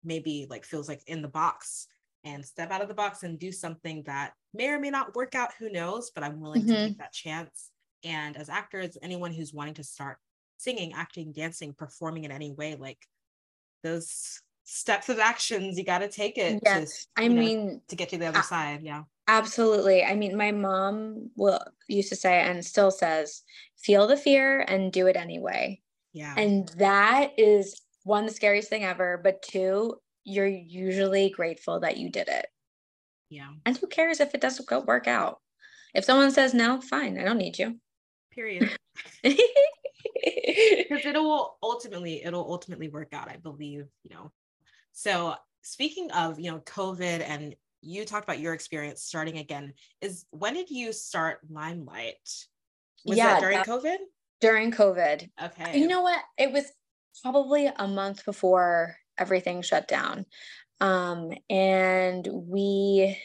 maybe 0.04 0.47
like 0.49 0.64
feels 0.64 0.88
like 0.88 1.02
in 1.07 1.23
the 1.23 1.28
box 1.28 1.87
and 2.25 2.45
step 2.45 2.71
out 2.71 2.83
of 2.83 2.88
the 2.88 2.95
box 2.95 3.23
and 3.23 3.38
do 3.38 3.52
something 3.52 4.02
that 4.04 4.33
may 4.54 4.68
or 4.68 4.78
may 4.78 4.90
not 4.90 5.14
work 5.14 5.35
out 5.35 5.50
who 5.59 5.71
knows 5.71 6.11
but 6.14 6.23
i'm 6.23 6.40
willing 6.40 6.62
mm-hmm. 6.62 6.73
to 6.73 6.88
take 6.88 6.99
that 6.99 7.12
chance 7.12 7.71
and 8.04 8.37
as 8.37 8.49
actors 8.49 8.97
anyone 9.02 9.33
who's 9.33 9.52
wanting 9.52 9.75
to 9.75 9.83
start 9.83 10.18
singing, 10.59 10.93
acting, 10.93 11.33
dancing, 11.33 11.73
performing 11.73 12.25
in 12.25 12.31
any 12.31 12.53
way, 12.53 12.77
like 12.77 12.99
those 13.83 14.41
steps 14.65 15.09
of 15.09 15.19
actions, 15.19 15.79
you 15.79 15.85
got 15.85 16.00
to 16.00 16.09
take 16.09 16.37
it. 16.37 16.61
Yes. 16.62 17.07
To, 17.17 17.25
I 17.25 17.29
mean, 17.29 17.67
know, 17.67 17.81
to 17.88 17.97
get 17.97 18.11
to 18.11 18.19
the 18.19 18.27
other 18.27 18.43
side. 18.43 18.83
Yeah. 18.83 19.05
Absolutely. 19.27 20.05
I 20.05 20.15
mean, 20.15 20.37
my 20.37 20.53
mom 20.53 21.30
will 21.37 21.61
used 21.89 22.11
to 22.11 22.17
say 22.17 22.41
and 22.41 22.65
still 22.65 22.91
says, 22.91 23.43
feel 23.78 24.06
the 24.06 24.17
fear 24.17 24.61
and 24.61 24.93
do 24.93 25.06
it 25.06 25.17
anyway. 25.17 25.80
Yeah. 26.13 26.35
And 26.37 26.69
that 26.78 27.32
is 27.39 27.80
one, 28.04 28.26
the 28.26 28.32
scariest 28.32 28.69
thing 28.69 28.85
ever, 28.85 29.21
but 29.23 29.43
two, 29.43 29.97
you're 30.25 30.47
usually 30.47 31.30
grateful 31.30 31.80
that 31.80 31.97
you 31.97 32.11
did 32.11 32.28
it. 32.28 32.47
Yeah. 33.30 33.49
And 33.65 33.76
who 33.76 33.87
cares 33.87 34.21
if 34.21 34.35
it 34.35 34.41
doesn't 34.41 34.69
go 34.69 34.80
work 34.80 35.06
out? 35.06 35.41
If 35.95 36.04
someone 36.04 36.30
says 36.30 36.54
no, 36.54 36.80
fine, 36.80 37.19
I 37.19 37.25
don't 37.25 37.39
need 37.39 37.59
you. 37.59 37.78
Period. 38.32 38.71
because 40.15 41.04
it'll 41.04 41.58
ultimately 41.63 42.25
it'll 42.25 42.50
ultimately 42.50 42.89
work 42.89 43.13
out 43.13 43.28
i 43.28 43.37
believe 43.37 43.87
you 44.04 44.15
know. 44.15 44.30
So 44.93 45.34
speaking 45.63 46.11
of 46.13 46.39
you 46.39 46.50
know 46.50 46.58
covid 46.61 47.21
and 47.21 47.54
you 47.80 48.04
talked 48.04 48.25
about 48.25 48.41
your 48.41 48.54
experience 48.54 49.02
starting 49.02 49.39
again 49.39 49.75
is 50.00 50.25
when 50.30 50.54
did 50.54 50.71
you 50.71 50.93
start 50.93 51.41
limelight? 51.49 52.17
Was 53.04 53.17
yeah, 53.17 53.34
that 53.34 53.41
during 53.41 53.58
that, 53.58 53.67
covid? 53.67 53.97
During 54.41 54.73
covid. 54.73 55.30
Okay. 55.43 55.78
You 55.78 55.87
know 55.87 56.02
what? 56.02 56.21
It 56.37 56.52
was 56.52 56.65
probably 57.23 57.67
a 57.67 57.87
month 57.87 58.25
before 58.25 58.97
everything 59.17 59.63
shut 59.63 59.89
down. 59.89 60.26
Um 60.80 61.32
and 61.49 62.28
we 62.32 63.19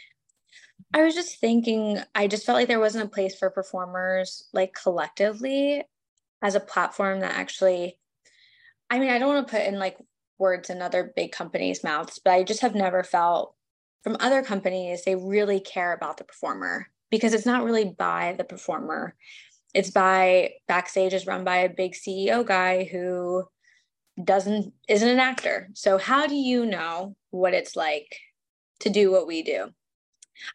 I 0.95 1.01
was 1.01 1.15
just 1.15 1.39
thinking, 1.39 1.97
I 2.13 2.27
just 2.27 2.45
felt 2.45 2.55
like 2.55 2.67
there 2.67 2.79
wasn't 2.79 3.05
a 3.05 3.09
place 3.09 3.35
for 3.35 3.49
performers 3.49 4.47
like 4.53 4.75
collectively 4.75 5.83
as 6.43 6.53
a 6.53 6.59
platform 6.59 7.21
that 7.21 7.35
actually 7.35 7.97
i 8.91 8.99
mean 8.99 9.09
i 9.09 9.17
don't 9.17 9.33
want 9.33 9.47
to 9.47 9.51
put 9.51 9.65
in 9.65 9.79
like 9.79 9.97
words 10.37 10.69
in 10.69 10.81
other 10.81 11.11
big 11.15 11.31
companies 11.31 11.83
mouths 11.83 12.19
but 12.23 12.33
i 12.33 12.43
just 12.43 12.61
have 12.61 12.75
never 12.75 13.03
felt 13.03 13.55
from 14.03 14.17
other 14.19 14.43
companies 14.43 15.03
they 15.03 15.15
really 15.15 15.59
care 15.59 15.93
about 15.93 16.17
the 16.17 16.23
performer 16.23 16.87
because 17.13 17.35
it's 17.35 17.45
not 17.45 17.63
really 17.63 17.85
by 17.85 18.33
the 18.39 18.43
performer. 18.43 19.15
It's 19.75 19.91
by 19.91 20.53
backstage 20.67 21.13
is 21.13 21.27
run 21.27 21.43
by 21.43 21.57
a 21.57 21.69
big 21.69 21.93
ceo 21.93 22.43
guy 22.43 22.85
who 22.85 23.43
doesn't 24.23 24.73
isn't 24.89 25.07
an 25.07 25.19
actor. 25.19 25.69
So 25.75 25.99
how 25.99 26.25
do 26.25 26.33
you 26.33 26.65
know 26.65 27.15
what 27.29 27.53
it's 27.53 27.75
like 27.75 28.17
to 28.79 28.89
do 28.89 29.11
what 29.11 29.27
we 29.27 29.43
do? 29.43 29.69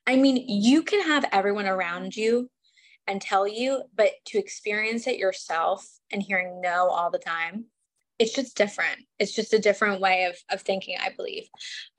I 0.04 0.16
mean 0.16 0.44
you 0.48 0.82
can 0.82 1.00
have 1.02 1.26
everyone 1.30 1.66
around 1.66 2.16
you 2.16 2.50
and 3.08 3.20
tell 3.20 3.48
you, 3.48 3.82
but 3.96 4.10
to 4.26 4.38
experience 4.38 5.06
it 5.06 5.18
yourself 5.18 5.86
and 6.12 6.22
hearing 6.22 6.60
no 6.60 6.88
all 6.88 7.10
the 7.10 7.18
time, 7.18 7.64
it's 8.18 8.34
just 8.34 8.56
different. 8.56 9.00
It's 9.18 9.34
just 9.34 9.54
a 9.54 9.58
different 9.58 10.00
way 10.00 10.24
of, 10.24 10.36
of 10.50 10.62
thinking, 10.62 10.96
I 11.00 11.10
believe. 11.16 11.44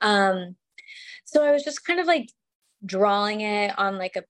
Um, 0.00 0.56
so 1.24 1.44
I 1.44 1.50
was 1.50 1.64
just 1.64 1.84
kind 1.84 2.00
of 2.00 2.06
like 2.06 2.30
drawing 2.84 3.40
it 3.40 3.78
on 3.78 3.98
like 3.98 4.16
a 4.16 4.24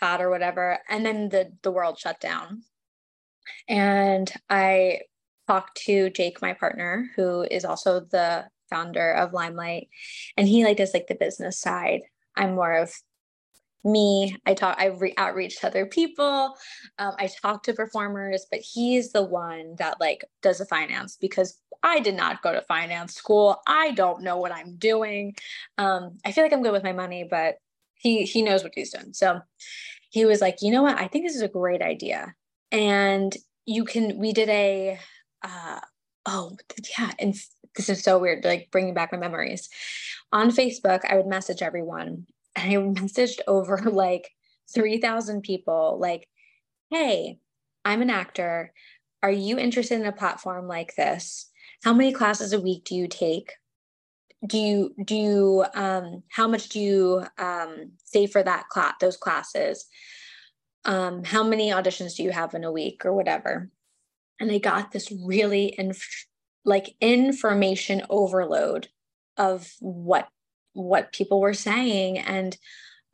pad 0.00 0.20
or 0.20 0.30
whatever. 0.30 0.78
And 0.88 1.04
then 1.04 1.28
the, 1.28 1.52
the 1.62 1.70
world 1.70 1.98
shut 1.98 2.20
down. 2.20 2.62
And 3.68 4.32
I 4.48 5.00
talked 5.46 5.76
to 5.84 6.10
Jake, 6.10 6.40
my 6.40 6.54
partner, 6.54 7.10
who 7.16 7.42
is 7.42 7.64
also 7.64 8.00
the 8.00 8.46
founder 8.70 9.12
of 9.12 9.32
Limelight. 9.32 9.88
And 10.36 10.48
he 10.48 10.64
like 10.64 10.78
does 10.78 10.94
like 10.94 11.06
the 11.06 11.14
business 11.14 11.60
side. 11.60 12.00
I'm 12.36 12.54
more 12.54 12.72
of 12.72 12.92
me 13.84 14.36
i 14.46 14.54
talk 14.54 14.76
i 14.78 14.86
re- 14.86 15.14
outreach 15.18 15.60
to 15.60 15.66
other 15.66 15.86
people 15.86 16.54
um, 16.98 17.12
i 17.18 17.28
talk 17.42 17.62
to 17.62 17.72
performers 17.74 18.46
but 18.50 18.60
he's 18.60 19.12
the 19.12 19.22
one 19.22 19.74
that 19.78 20.00
like 20.00 20.24
does 20.42 20.58
the 20.58 20.66
finance 20.66 21.16
because 21.20 21.58
i 21.82 22.00
did 22.00 22.14
not 22.14 22.42
go 22.42 22.52
to 22.52 22.62
finance 22.62 23.14
school. 23.14 23.60
I 23.66 23.92
don't 23.92 24.22
know 24.22 24.38
what 24.38 24.52
i'm 24.52 24.76
doing. 24.76 25.34
Um, 25.78 26.18
i 26.24 26.32
feel 26.32 26.44
like 26.44 26.52
i'm 26.52 26.62
good 26.62 26.72
with 26.72 26.84
my 26.84 26.92
money 26.92 27.26
but 27.28 27.56
he 27.94 28.24
he 28.24 28.42
knows 28.42 28.62
what 28.62 28.72
he's 28.74 28.92
doing. 28.92 29.12
So 29.12 29.40
he 30.10 30.24
was 30.24 30.40
like 30.40 30.58
you 30.62 30.70
know 30.70 30.82
what? 30.82 30.98
I 30.98 31.08
think 31.08 31.26
this 31.26 31.36
is 31.36 31.42
a 31.42 31.48
great 31.48 31.82
idea. 31.82 32.34
And 32.72 33.34
you 33.66 33.84
can 33.84 34.18
we 34.18 34.32
did 34.32 34.48
a 34.48 34.98
uh, 35.42 35.80
oh 36.26 36.56
yeah 36.98 37.12
and 37.18 37.34
this 37.76 37.88
is 37.88 38.02
so 38.02 38.18
weird 38.18 38.44
like 38.44 38.68
bringing 38.70 38.94
back 38.94 39.12
my 39.12 39.18
memories. 39.18 39.68
On 40.32 40.50
facebook 40.50 41.00
i 41.08 41.16
would 41.16 41.26
message 41.26 41.62
everyone 41.62 42.26
and 42.56 42.72
I 42.72 42.76
messaged 42.76 43.40
over 43.46 43.76
like 43.92 44.30
3,000 44.74 45.42
people, 45.42 45.98
like, 46.00 46.28
hey, 46.90 47.38
I'm 47.84 48.02
an 48.02 48.10
actor. 48.10 48.72
Are 49.22 49.30
you 49.30 49.58
interested 49.58 50.00
in 50.00 50.06
a 50.06 50.12
platform 50.12 50.68
like 50.68 50.96
this? 50.96 51.50
How 51.82 51.92
many 51.92 52.12
classes 52.12 52.52
a 52.52 52.60
week 52.60 52.84
do 52.84 52.94
you 52.94 53.08
take? 53.08 53.52
Do 54.46 54.58
you 54.58 54.94
do 55.02 55.14
you 55.14 55.64
um 55.74 56.22
how 56.30 56.46
much 56.46 56.68
do 56.68 56.78
you 56.78 57.24
um 57.38 57.92
save 58.04 58.30
for 58.30 58.42
that 58.42 58.68
class 58.68 58.94
those 59.00 59.16
classes? 59.16 59.86
Um, 60.84 61.24
how 61.24 61.42
many 61.42 61.70
auditions 61.70 62.16
do 62.16 62.22
you 62.22 62.30
have 62.30 62.54
in 62.54 62.62
a 62.62 62.72
week 62.72 63.06
or 63.06 63.14
whatever? 63.14 63.70
And 64.38 64.50
I 64.50 64.58
got 64.58 64.92
this 64.92 65.10
really 65.10 65.74
inf- 65.78 66.26
like 66.64 66.94
information 67.00 68.02
overload 68.10 68.88
of 69.38 69.72
what 69.80 70.28
what 70.74 71.12
people 71.12 71.40
were 71.40 71.54
saying 71.54 72.18
and 72.18 72.56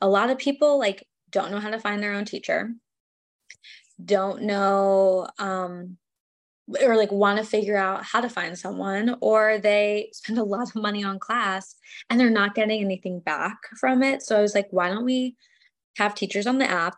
a 0.00 0.08
lot 0.08 0.30
of 0.30 0.38
people 0.38 0.78
like 0.78 1.06
don't 1.30 1.50
know 1.50 1.60
how 1.60 1.70
to 1.70 1.78
find 1.78 2.02
their 2.02 2.12
own 2.12 2.24
teacher 2.24 2.70
don't 4.04 4.42
know 4.42 5.28
um 5.38 5.96
or 6.84 6.96
like 6.96 7.10
want 7.10 7.38
to 7.38 7.44
figure 7.44 7.76
out 7.76 8.04
how 8.04 8.20
to 8.20 8.28
find 8.28 8.56
someone 8.58 9.16
or 9.20 9.58
they 9.58 10.10
spend 10.12 10.38
a 10.38 10.44
lot 10.44 10.68
of 10.68 10.74
money 10.80 11.02
on 11.02 11.18
class 11.18 11.74
and 12.08 12.18
they're 12.18 12.30
not 12.30 12.54
getting 12.54 12.80
anything 12.80 13.20
back 13.20 13.56
from 13.78 14.02
it. 14.02 14.22
So 14.22 14.38
i 14.38 14.42
was 14.42 14.54
like 14.54 14.68
why 14.70 14.88
don't 14.88 15.04
we 15.04 15.36
have 15.96 16.14
teachers 16.14 16.46
on 16.46 16.58
the 16.58 16.70
app? 16.70 16.96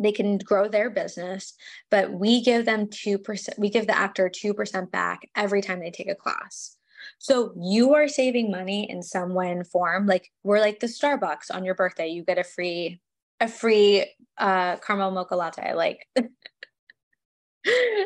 They 0.00 0.12
can 0.12 0.38
grow 0.38 0.68
their 0.68 0.90
business 0.90 1.54
but 1.90 2.12
we 2.12 2.42
give 2.42 2.64
them 2.64 2.86
2% 2.86 3.58
we 3.58 3.70
give 3.70 3.86
the 3.86 3.96
actor 3.96 4.30
2% 4.30 4.90
back 4.90 5.28
every 5.36 5.60
time 5.60 5.80
they 5.80 5.90
take 5.90 6.10
a 6.10 6.14
class 6.14 6.76
so 7.18 7.52
you 7.60 7.94
are 7.94 8.08
saving 8.08 8.50
money 8.50 8.88
in 8.90 9.02
some 9.02 9.34
way 9.34 9.50
and 9.50 9.66
form 9.66 10.06
like 10.06 10.30
we're 10.42 10.60
like 10.60 10.80
the 10.80 10.86
starbucks 10.86 11.50
on 11.50 11.64
your 11.64 11.74
birthday 11.74 12.08
you 12.08 12.24
get 12.24 12.38
a 12.38 12.44
free 12.44 13.00
a 13.40 13.48
free 13.48 14.06
uh 14.38 14.76
caramel 14.76 15.10
mocha 15.10 15.36
latte 15.36 15.74
like 15.74 16.06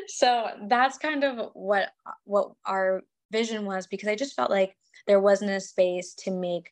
so 0.08 0.48
that's 0.68 0.98
kind 0.98 1.24
of 1.24 1.50
what 1.54 1.90
what 2.24 2.52
our 2.64 3.02
vision 3.30 3.64
was 3.64 3.86
because 3.86 4.08
I 4.08 4.14
just 4.14 4.34
felt 4.34 4.50
like 4.50 4.76
there 5.06 5.20
wasn't 5.20 5.50
a 5.50 5.60
space 5.60 6.14
to 6.14 6.30
make 6.30 6.70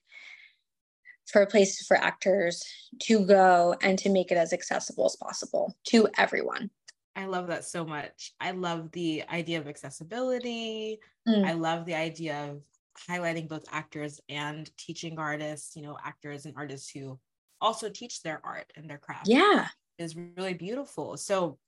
for 1.26 1.42
a 1.42 1.46
place 1.46 1.84
for 1.86 1.96
actors 1.96 2.62
to 3.00 3.26
go 3.26 3.74
and 3.82 3.98
to 3.98 4.08
make 4.08 4.30
it 4.30 4.38
as 4.38 4.52
accessible 4.52 5.06
as 5.06 5.16
possible 5.16 5.76
to 5.88 6.08
everyone. 6.16 6.70
I 7.16 7.24
love 7.24 7.46
that 7.48 7.64
so 7.64 7.84
much. 7.84 8.32
I 8.40 8.50
love 8.50 8.92
the 8.92 9.24
idea 9.32 9.58
of 9.58 9.66
accessibility. 9.66 11.00
Mm. 11.26 11.46
I 11.46 11.52
love 11.52 11.86
the 11.86 11.94
idea 11.94 12.50
of 12.50 12.62
highlighting 13.08 13.48
both 13.48 13.64
actors 13.72 14.20
and 14.28 14.70
teaching 14.76 15.18
artists, 15.18 15.74
you 15.76 15.82
know, 15.82 15.96
actors 16.04 16.44
and 16.44 16.54
artists 16.56 16.90
who 16.90 17.18
also 17.60 17.88
teach 17.88 18.22
their 18.22 18.40
art 18.44 18.70
and 18.76 18.88
their 18.88 18.98
craft. 18.98 19.28
Yeah. 19.28 19.66
Is 19.98 20.14
really 20.14 20.52
beautiful. 20.52 21.16
So 21.16 21.58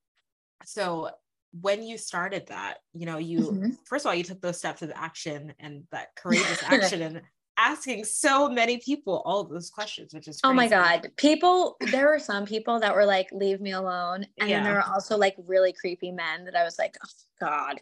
so 0.65 1.11
when 1.59 1.83
you 1.83 1.97
started 1.97 2.47
that 2.49 2.79
you 2.93 3.07
know 3.07 3.17
you 3.17 3.39
mm-hmm. 3.39 3.71
first 3.87 4.05
of 4.05 4.11
all 4.11 4.15
you 4.15 4.23
took 4.25 4.41
those 4.43 4.59
steps 4.59 4.83
of 4.83 4.93
action 4.95 5.55
and 5.59 5.85
that 5.91 6.09
courageous 6.17 6.63
action 6.63 7.01
and 7.01 7.23
asking 7.59 8.05
so 8.05 8.49
many 8.49 8.79
people 8.79 9.23
all 9.27 9.45
those 9.45 9.69
questions 9.69 10.15
which 10.15 10.29
is 10.29 10.41
crazy. 10.41 10.51
oh 10.51 10.55
my 10.55 10.69
god 10.69 11.11
people 11.17 11.77
there 11.91 12.07
were 12.07 12.19
some 12.19 12.47
people 12.47 12.79
that 12.81 12.95
were 12.95 13.05
like 13.05 13.29
leave 13.33 13.61
me 13.61 13.73
alone 13.73 14.25
and 14.39 14.49
yeah. 14.49 14.57
then 14.57 14.65
there 14.65 14.75
were 14.75 14.95
also 14.95 15.17
like 15.17 15.35
really 15.47 15.73
creepy 15.73 16.11
men 16.11 16.45
that 16.45 16.55
i 16.55 16.65
was 16.65 16.79
like 16.79 16.97
oh 17.05 17.09
god 17.41 17.81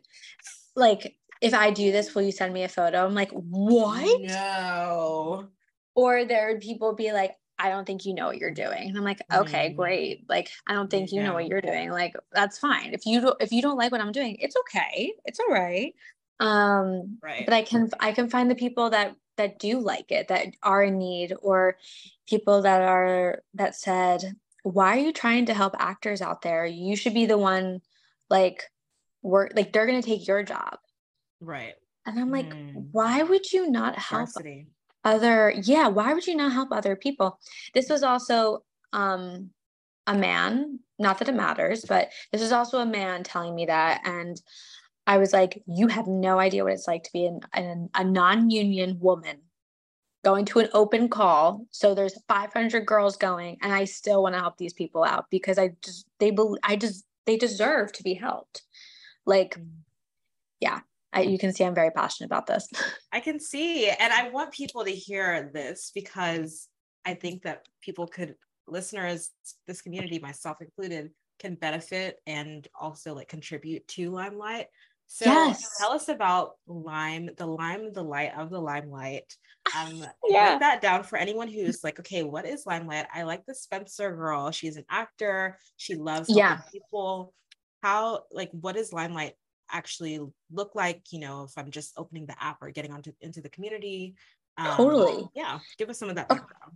like 0.75 1.17
if 1.41 1.55
i 1.55 1.71
do 1.71 1.93
this 1.93 2.15
will 2.15 2.23
you 2.23 2.33
send 2.33 2.53
me 2.53 2.65
a 2.65 2.69
photo 2.69 3.05
i'm 3.05 3.15
like 3.15 3.31
what 3.31 4.21
no 4.23 5.47
or 5.95 6.25
there 6.25 6.49
would 6.53 6.61
people 6.61 6.95
be 6.95 7.13
like 7.13 7.37
I 7.59 7.71
don't 7.71 7.87
think 7.87 8.05
you 8.05 8.15
know 8.15 8.27
what 8.27 8.39
you're 8.39 8.51
doing. 8.51 8.89
And 8.89 8.99
I'm 8.99 9.05
like, 9.05 9.23
okay, 9.33 9.71
mm. 9.71 9.77
great. 9.77 10.29
Like, 10.29 10.51
I 10.67 10.75
don't 10.75 10.91
think 10.91 11.11
you 11.11 11.21
yeah. 11.21 11.29
know 11.29 11.35
what 11.35 11.47
you're 11.47 11.63
doing. 11.63 11.91
Like, 11.91 12.15
that's 12.33 12.59
fine. 12.59 12.93
If 12.93 13.07
you 13.07 13.21
don't, 13.21 13.37
if 13.41 13.51
you 13.51 13.63
don't 13.63 13.79
like 13.79 13.93
what 13.93 14.01
I'm 14.01 14.13
doing, 14.13 14.37
it's 14.41 14.57
okay. 14.57 15.15
It's 15.25 15.41
all 15.41 15.53
right. 15.53 15.95
Um, 16.39 17.19
right. 17.23 17.47
but 17.47 17.55
I 17.55 17.63
can, 17.63 17.89
I 17.99 18.13
can 18.13 18.29
find 18.29 18.51
the 18.51 18.55
people 18.55 18.91
that, 18.91 19.17
that 19.37 19.59
do 19.59 19.79
like 19.79 20.11
it, 20.13 20.29
that 20.29 20.49
are 20.63 20.83
in 20.83 20.99
need 20.99 21.35
or 21.43 21.77
people 22.29 22.63
that 22.63 22.83
are, 22.83 23.43
that 23.55 23.75
said, 23.75 24.37
why 24.63 24.97
are 24.97 25.01
you 25.01 25.13
trying 25.13 25.47
to 25.47 25.55
help 25.55 25.75
actors 25.79 26.21
out 26.21 26.43
there? 26.43 26.67
You 26.67 26.97
should 26.97 27.15
be 27.15 27.27
the 27.27 27.39
one 27.39 27.81
like 28.29 28.65
work, 29.23 29.53
like 29.55 29.73
they're 29.73 29.87
going 29.87 30.01
to 30.01 30.07
take 30.09 30.27
your 30.27 30.43
job. 30.43 30.79
Right. 31.41 31.75
And 32.05 32.19
I'm 32.19 32.31
like, 32.31 32.51
mm. 32.51 32.87
why 32.93 33.23
would 33.23 33.53
you 33.53 33.71
not 33.71 33.99
help? 33.99 34.33
Varsity 34.33 34.69
other 35.07 35.55
yeah 35.63 35.87
why 35.87 36.13
would 36.13 36.27
you 36.27 36.35
not 36.35 36.53
help 36.53 36.73
other 36.73 36.97
people 36.97 37.39
this 37.75 37.89
was 37.89 38.03
also 38.03 38.65
um 38.93 39.51
a 40.09 40.15
man 40.15 40.81
not 40.99 41.19
that 41.19 41.29
it 41.29 41.35
matters 41.35 41.85
but 41.89 42.11
this 42.33 42.43
is 42.43 42.51
also 42.51 42.81
a 42.81 42.87
man 42.87 43.23
telling 43.23 43.55
me 43.55 43.67
that 43.67 44.01
and 44.05 44.43
i 45.07 45.19
was 45.19 45.33
like 45.33 45.63
you 45.67 45.89
have 45.89 46.07
no 46.07 46.39
idea 46.39 46.65
what 46.65 46.73
it's 46.73 46.89
like 46.89 47.03
to 47.03 47.13
be 47.13 47.27
an, 47.27 47.41
an, 47.53 47.89
a 47.95 48.05
non-union 48.05 48.99
woman 49.01 49.39
going 50.25 50.45
to 50.45 50.59
an 50.59 50.69
open 50.73 51.09
call 51.09 51.67
so 51.71 51.95
there's 51.95 52.19
500 52.29 52.85
girls 52.87 53.17
going 53.17 53.57
and 53.63 53.73
i 53.73 53.85
still 53.85 54.23
want 54.23 54.35
to 54.35 54.41
help 54.41 54.57
these 54.57 54.73
people 54.73 55.05
out 55.05 55.27
because 55.31 55.59
i 55.59 55.71
just 55.83 56.07
they 56.19 56.31
believe 56.31 56.61
i 56.63 56.77
just 56.77 57.05
they 57.27 57.37
deserve 57.37 57.93
to 57.93 58.03
be 58.03 58.15
helped 58.15 58.63
like 59.25 59.59
mm. 59.59 59.67
yeah 60.61 60.81
I, 61.17 61.23
you 61.23 61.39
can 61.39 61.53
see 61.53 61.65
I'm 61.65 61.75
very 61.75 61.91
passionate 61.91 62.27
about 62.27 62.47
this. 62.47 62.69
I 63.13 63.21
can 63.21 63.41
see. 63.41 63.89
And 63.89 64.13
I 64.13 64.29
want 64.29 64.53
people 64.53 64.85
to 64.85 64.91
hear 64.91 65.51
this 65.53 65.91
because 65.95 66.69
I 67.07 67.15
think 67.15 67.43
that 67.43 67.65
people 67.81 68.07
could, 68.07 68.35
listeners, 68.69 69.31
this 69.67 69.81
community, 69.81 70.19
myself 70.19 70.59
included, 70.61 71.11
can 71.39 71.55
benefit 71.55 72.19
and 72.27 72.69
also 72.79 73.15
like 73.15 73.29
contribute 73.29 73.87
to 73.89 74.11
Limelight. 74.11 74.67
So 75.07 75.25
yes. 75.25 75.79
tell 75.79 75.93
us 75.93 76.09
about 76.09 76.57
Lime, 76.67 77.31
the 77.37 77.47
Lime, 77.47 77.93
the 77.93 78.03
light 78.03 78.33
of 78.37 78.51
the 78.51 78.61
Limelight. 78.61 79.37
Um, 79.79 80.05
yeah. 80.29 80.59
that 80.59 80.81
down 80.81 81.05
for 81.05 81.17
anyone 81.17 81.49
who's 81.49 81.85
like, 81.85 81.99
okay, 82.01 82.23
what 82.23 82.45
is 82.45 82.67
Limelight? 82.67 83.07
I 83.15 83.23
like 83.23 83.47
the 83.47 83.55
Spencer 83.55 84.15
girl. 84.15 84.51
She's 84.51 84.77
an 84.77 84.85
actor. 84.91 85.59
She 85.77 85.95
loves 85.95 86.29
yeah. 86.29 86.59
people. 86.73 87.33
How, 87.83 88.25
like, 88.33 88.51
what 88.51 88.77
is 88.77 88.93
Limelight 88.93 89.35
actually 89.71 90.21
look 90.53 90.75
like 90.75 91.03
you 91.11 91.19
know 91.19 91.45
if 91.45 91.53
i'm 91.57 91.71
just 91.71 91.93
opening 91.97 92.27
the 92.27 92.43
app 92.43 92.59
or 92.61 92.71
getting 92.71 92.93
onto 92.93 93.13
into 93.21 93.41
the 93.41 93.49
community 93.49 94.15
um, 94.59 94.77
totally 94.77 95.29
yeah 95.35 95.59
give 95.79 95.91
us 95.91 95.99
some 95.99 96.09
of 96.09 96.15
that 96.15 96.29
background 96.29 96.73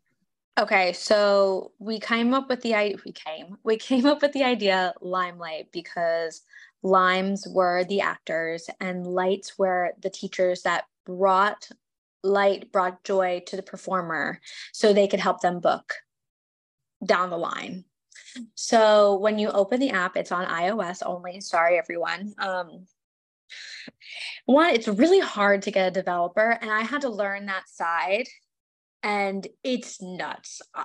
okay 0.59 0.93
so 0.93 1.73
we 1.79 2.01
came 2.01 2.35
up 2.35 2.49
with 2.49 2.61
the 2.63 2.75
idea 2.75 2.97
we 3.05 3.13
came 3.13 3.57
we 3.63 3.77
came 3.89 4.07
up 4.07 4.23
with 4.23 4.33
the 4.33 4.43
idea 4.43 4.93
limelight 5.01 5.69
because 5.73 6.43
limes 6.83 7.47
were 7.49 7.85
the 7.85 8.01
actors 8.01 8.69
and 8.81 9.07
lights 9.07 9.59
were 9.59 9.93
the 10.01 10.11
teachers 10.11 10.63
that 10.63 10.85
brought 11.05 11.69
light 12.23 12.71
brought 12.71 13.03
joy 13.05 13.43
to 13.47 13.57
the 13.57 13.63
performer 13.63 14.41
so 14.73 14.93
they 14.93 15.09
could 15.09 15.21
help 15.21 15.41
them 15.41 15.61
book 15.61 15.95
down 17.05 17.31
the 17.31 17.39
line 17.39 17.85
so 18.55 19.17
when 19.17 19.39
you 19.39 19.51
open 19.51 19.81
the 19.81 19.91
app, 19.91 20.17
it's 20.17 20.33
on 20.33 20.47
iOS 20.47 21.03
only. 21.05 21.41
Sorry, 21.41 21.79
everyone. 21.79 22.35
Um, 22.39 22.87
one, 24.47 24.71
it's 24.71 24.89
really 24.89 25.21
hard 25.21 25.63
to 25.63 25.71
get 25.71 25.89
a 25.89 25.91
developer, 25.91 26.51
and 26.61 26.71
I 26.71 26.83
had 26.83 27.03
to 27.03 27.09
learn 27.09 27.47
that 27.47 27.69
side, 27.69 28.27
and 29.03 29.47
it's 29.65 30.01
nuts. 30.01 30.63
Uh, 30.75 30.85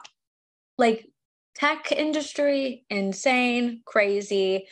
like 0.77 1.05
tech 1.55 1.91
industry, 1.91 2.85
insane, 2.89 3.81
crazy. 3.85 4.67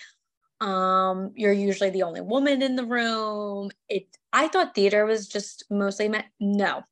Um, 0.63 1.33
you're 1.35 1.51
usually 1.51 1.89
the 1.89 2.03
only 2.03 2.21
woman 2.21 2.61
in 2.61 2.77
the 2.77 2.85
room. 2.85 3.69
It. 3.89 4.07
I 4.31 4.47
thought 4.47 4.73
theater 4.73 5.05
was 5.05 5.27
just 5.27 5.65
mostly 5.69 6.07
met. 6.07 6.25
No, 6.39 6.83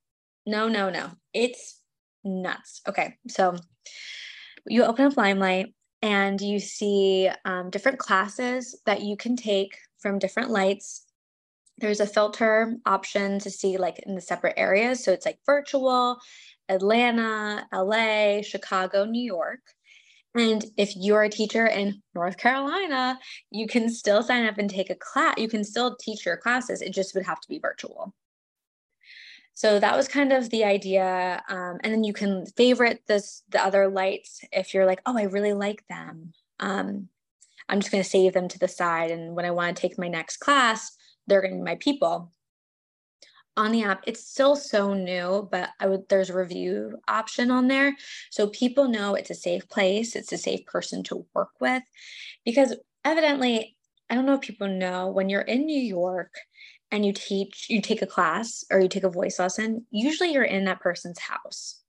no, 0.46 0.68
no, 0.68 0.90
no. 0.90 1.12
It's 1.34 1.80
nuts. 2.26 2.82
Okay, 2.88 3.16
so 3.30 3.56
you 4.68 4.84
open 4.84 5.06
up 5.06 5.16
Limelight 5.16 5.74
and 6.02 6.42
you 6.42 6.60
see 6.60 7.30
um, 7.46 7.70
different 7.70 7.98
classes 7.98 8.78
that 8.86 9.04
you 9.04 9.16
can 9.16 9.38
take 9.38 9.78
from 10.00 10.20
different 10.20 10.50
lights. 10.50 11.06
There's 11.78 12.02
a 12.02 12.06
filter 12.06 12.76
option 12.86 13.40
to 13.40 13.50
see 13.50 13.78
like 13.78 14.00
in 14.00 14.16
the 14.16 14.22
separate 14.22 14.56
areas. 14.58 15.02
So 15.02 15.14
it's 15.14 15.26
like 15.26 15.40
virtual, 15.46 16.18
Atlanta, 16.68 17.66
LA, 17.74 18.42
Chicago, 18.42 19.06
New 19.06 19.24
York. 19.24 19.62
And 20.34 20.64
if 20.78 20.96
you're 20.96 21.24
a 21.24 21.30
teacher 21.30 21.66
in 21.66 22.02
North 22.16 22.38
Carolina, 22.38 23.20
you 23.50 23.68
can 23.68 23.90
still 23.90 24.24
sign 24.24 24.46
up 24.46 24.58
and 24.58 24.70
take 24.70 24.90
a 24.90 24.96
class. 24.96 25.36
You 25.38 25.50
can 25.50 25.64
still 25.64 25.98
teach 25.98 26.26
your 26.26 26.38
classes. 26.38 26.82
It 26.82 26.94
just 26.94 27.14
would 27.16 27.26
have 27.26 27.42
to 27.42 27.50
be 27.50 27.60
virtual. 27.60 28.14
So 29.54 29.80
that 29.80 29.98
was 29.98 30.08
kind 30.08 30.32
of 30.32 30.50
the 30.50 30.64
idea. 30.64 31.44
Um, 31.50 31.80
and 31.84 31.94
then 31.94 32.04
you 32.04 32.14
can 32.14 32.46
favorite 32.58 33.02
this 33.08 33.44
the 33.50 33.64
other 33.64 33.90
lights 33.90 34.42
if 34.52 34.74
you're 34.74 34.86
like, 34.86 35.02
oh, 35.06 35.18
I 35.18 35.24
really 35.24 35.54
like 35.54 35.84
them. 35.88 36.34
Um, 36.60 37.10
I'm 37.68 37.80
just 37.80 37.92
going 37.92 38.04
to 38.04 38.10
save 38.10 38.34
them 38.34 38.48
to 38.48 38.60
the 38.60 38.68
side. 38.68 39.12
And 39.12 39.36
when 39.36 39.46
I 39.46 39.52
want 39.52 39.76
to 39.76 39.82
take 39.82 40.00
my 40.00 40.08
next 40.08 40.38
class, 40.38 40.96
they're 41.28 41.42
going 41.42 41.54
to 41.54 41.58
be 41.58 41.64
my 41.64 41.76
people. 41.76 42.32
On 43.58 43.72
the 43.72 43.84
app, 43.84 44.04
it's 44.08 44.26
still 44.26 44.56
so 44.56 44.94
new, 44.94 45.48
but 45.52 45.70
I 45.80 45.88
would 45.88 46.08
there's 46.08 46.30
a 46.30 46.38
review 46.38 46.98
option 47.08 47.52
on 47.52 47.68
there. 47.68 47.96
So 48.30 48.48
people 48.48 48.88
know 48.88 49.14
it's 49.14 49.30
a 49.30 49.36
safe 49.36 49.68
place, 49.68 50.16
it's 50.16 50.32
a 50.32 50.38
safe 50.38 50.66
person 50.66 51.04
to 51.04 51.26
work 51.34 51.52
with. 51.60 51.84
Because 52.46 52.76
evidently, 53.04 53.76
I 54.10 54.16
don't 54.16 54.26
know 54.26 54.36
if 54.36 54.42
people 54.42 54.68
know 54.68 55.10
when 55.10 55.30
you're 55.30 55.42
in 55.42 55.66
New 55.66 55.82
York 55.82 56.34
and 56.92 57.06
you 57.06 57.14
teach, 57.14 57.68
you 57.70 57.82
take 57.82 58.02
a 58.02 58.08
class 58.08 58.64
or 58.72 58.80
you 58.80 58.88
take 58.88 59.04
a 59.04 59.10
voice 59.10 59.40
lesson, 59.40 59.86
usually 59.92 60.34
you're 60.34 60.44
in 60.44 60.66
that 60.66 60.82
person's 60.82 61.20
house. 61.20 61.82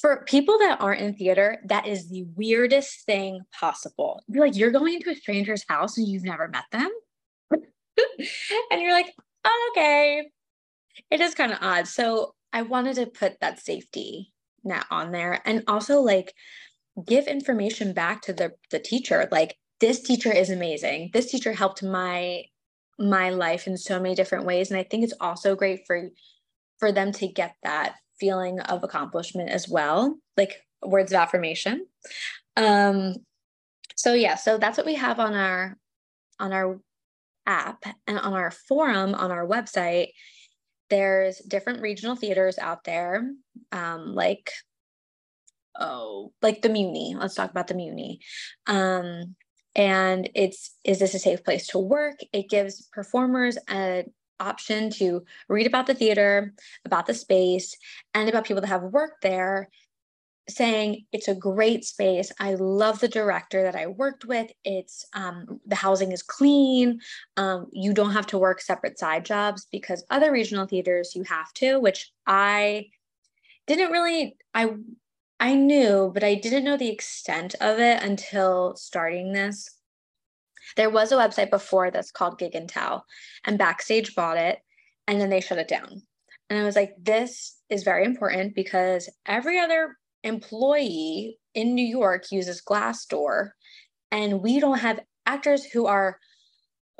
For 0.00 0.24
people 0.26 0.58
that 0.58 0.80
aren't 0.80 1.00
in 1.00 1.14
theater, 1.14 1.58
that 1.66 1.86
is 1.86 2.08
the 2.08 2.24
weirdest 2.36 3.04
thing 3.04 3.40
possible. 3.52 4.22
You're 4.28 4.46
like, 4.46 4.56
you're 4.56 4.70
going 4.70 4.94
into 4.94 5.10
a 5.10 5.16
stranger's 5.16 5.64
house 5.68 5.98
and 5.98 6.06
you've 6.08 6.24
never 6.24 6.48
met 6.48 6.64
them. 6.70 6.90
and 7.50 8.80
you're 8.80 8.92
like, 8.92 9.12
oh, 9.44 9.72
okay. 9.72 10.30
It 11.10 11.20
is 11.20 11.34
kind 11.34 11.52
of 11.52 11.58
odd. 11.60 11.88
So 11.88 12.34
I 12.52 12.62
wanted 12.62 12.96
to 12.96 13.06
put 13.06 13.40
that 13.40 13.60
safety 13.60 14.32
net 14.64 14.84
on 14.90 15.12
there 15.12 15.40
and 15.44 15.64
also 15.68 16.00
like 16.00 16.34
give 17.06 17.26
information 17.26 17.92
back 17.92 18.22
to 18.22 18.32
the, 18.32 18.52
the 18.70 18.78
teacher. 18.78 19.28
Like, 19.30 19.56
this 19.80 20.00
teacher 20.00 20.30
is 20.30 20.50
amazing. 20.50 21.10
This 21.12 21.30
teacher 21.30 21.52
helped 21.52 21.82
my 21.82 22.44
my 22.98 23.30
life 23.30 23.66
in 23.66 23.78
so 23.78 23.98
many 23.98 24.14
different 24.14 24.44
ways 24.44 24.70
and 24.70 24.78
I 24.78 24.82
think 24.82 25.04
it's 25.04 25.14
also 25.20 25.56
great 25.56 25.86
for 25.86 26.10
for 26.78 26.92
them 26.92 27.12
to 27.12 27.26
get 27.26 27.54
that 27.62 27.94
feeling 28.18 28.60
of 28.60 28.84
accomplishment 28.84 29.48
as 29.48 29.66
well, 29.66 30.18
like 30.36 30.62
words 30.82 31.10
of 31.12 31.16
affirmation. 31.16 31.86
Um 32.56 33.14
so 33.96 34.12
yeah, 34.12 34.34
so 34.34 34.58
that's 34.58 34.76
what 34.76 34.86
we 34.86 34.94
have 34.94 35.18
on 35.18 35.34
our 35.34 35.78
on 36.38 36.52
our 36.52 36.78
app 37.46 37.84
and 38.06 38.18
on 38.18 38.34
our 38.34 38.50
forum 38.50 39.14
on 39.14 39.30
our 39.30 39.46
website. 39.46 40.08
There's 40.90 41.38
different 41.38 41.82
regional 41.82 42.16
theaters 42.16 42.58
out 42.58 42.84
there, 42.84 43.32
um, 43.72 44.14
like 44.14 44.50
oh, 45.78 46.32
like 46.42 46.62
the 46.62 46.68
Muny. 46.68 47.14
Let's 47.16 47.34
talk 47.34 47.50
about 47.50 47.68
the 47.68 47.74
Muny. 47.74 48.18
Um, 48.66 49.36
and 49.74 50.28
it's 50.34 50.76
is 50.84 50.98
this 50.98 51.14
a 51.14 51.18
safe 51.18 51.44
place 51.44 51.68
to 51.68 51.78
work? 51.78 52.20
It 52.32 52.50
gives 52.50 52.88
performers 52.92 53.56
a 53.70 54.04
option 54.40 54.90
to 54.90 55.22
read 55.48 55.66
about 55.66 55.86
the 55.86 55.94
theater, 55.94 56.54
about 56.84 57.06
the 57.06 57.14
space, 57.14 57.76
and 58.14 58.28
about 58.28 58.44
people 58.44 58.60
that 58.60 58.68
have 58.68 58.82
worked 58.82 59.22
there 59.22 59.68
saying 60.48 61.04
it's 61.12 61.28
a 61.28 61.34
great 61.34 61.84
space. 61.84 62.32
I 62.40 62.54
love 62.54 63.00
the 63.00 63.08
director 63.08 63.62
that 63.62 63.76
I 63.76 63.86
worked 63.86 64.24
with. 64.24 64.50
It's 64.64 65.04
um, 65.14 65.60
the 65.66 65.76
housing 65.76 66.12
is 66.12 66.22
clean. 66.22 67.00
Um, 67.36 67.66
you 67.72 67.92
don't 67.92 68.12
have 68.12 68.26
to 68.28 68.38
work 68.38 68.60
separate 68.60 68.98
side 68.98 69.24
jobs 69.24 69.66
because 69.70 70.04
other 70.10 70.32
regional 70.32 70.66
theaters 70.66 71.14
you 71.14 71.22
have 71.24 71.52
to, 71.54 71.78
which 71.78 72.10
I 72.26 72.86
didn't 73.66 73.92
really. 73.92 74.36
I 74.54 74.74
I 75.38 75.54
knew, 75.54 76.10
but 76.12 76.24
I 76.24 76.34
didn't 76.34 76.64
know 76.64 76.76
the 76.76 76.90
extent 76.90 77.54
of 77.60 77.78
it 77.78 78.02
until 78.02 78.76
starting 78.76 79.32
this. 79.32 79.70
There 80.76 80.90
was 80.90 81.12
a 81.12 81.16
website 81.16 81.50
before 81.50 81.90
this 81.90 82.10
called 82.10 82.38
Gig 82.38 82.54
and 82.54 82.68
Tell, 82.68 83.06
and 83.44 83.58
Backstage 83.58 84.14
bought 84.14 84.36
it, 84.36 84.58
and 85.06 85.20
then 85.20 85.30
they 85.30 85.40
shut 85.40 85.58
it 85.58 85.68
down. 85.68 86.02
And 86.48 86.58
I 86.58 86.64
was 86.64 86.76
like, 86.76 86.94
this 87.00 87.56
is 87.70 87.84
very 87.84 88.04
important 88.04 88.54
because 88.54 89.08
every 89.24 89.58
other 89.58 89.96
employee 90.22 91.38
in 91.54 91.74
New 91.74 91.86
York 91.86 92.30
uses 92.30 92.62
Glassdoor, 92.62 93.50
and 94.10 94.42
we 94.42 94.60
don't 94.60 94.78
have 94.78 95.00
actors 95.26 95.64
who 95.64 95.86
are 95.86 96.18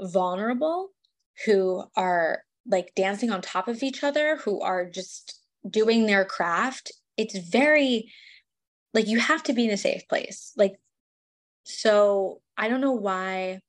vulnerable, 0.00 0.90
who 1.44 1.84
are 1.96 2.42
like 2.66 2.92
dancing 2.94 3.30
on 3.30 3.40
top 3.40 3.68
of 3.68 3.82
each 3.82 4.04
other, 4.04 4.36
who 4.36 4.60
are 4.60 4.88
just 4.88 5.40
doing 5.68 6.06
their 6.06 6.24
craft. 6.24 6.92
It's 7.16 7.38
very 7.38 8.12
like 8.94 9.06
you 9.06 9.18
have 9.20 9.42
to 9.44 9.52
be 9.52 9.66
in 9.66 9.70
a 9.70 9.76
safe 9.76 10.06
place. 10.08 10.52
Like, 10.56 10.80
so 11.64 12.40
I 12.56 12.68
don't 12.68 12.80
know 12.80 12.92
why 12.92 13.60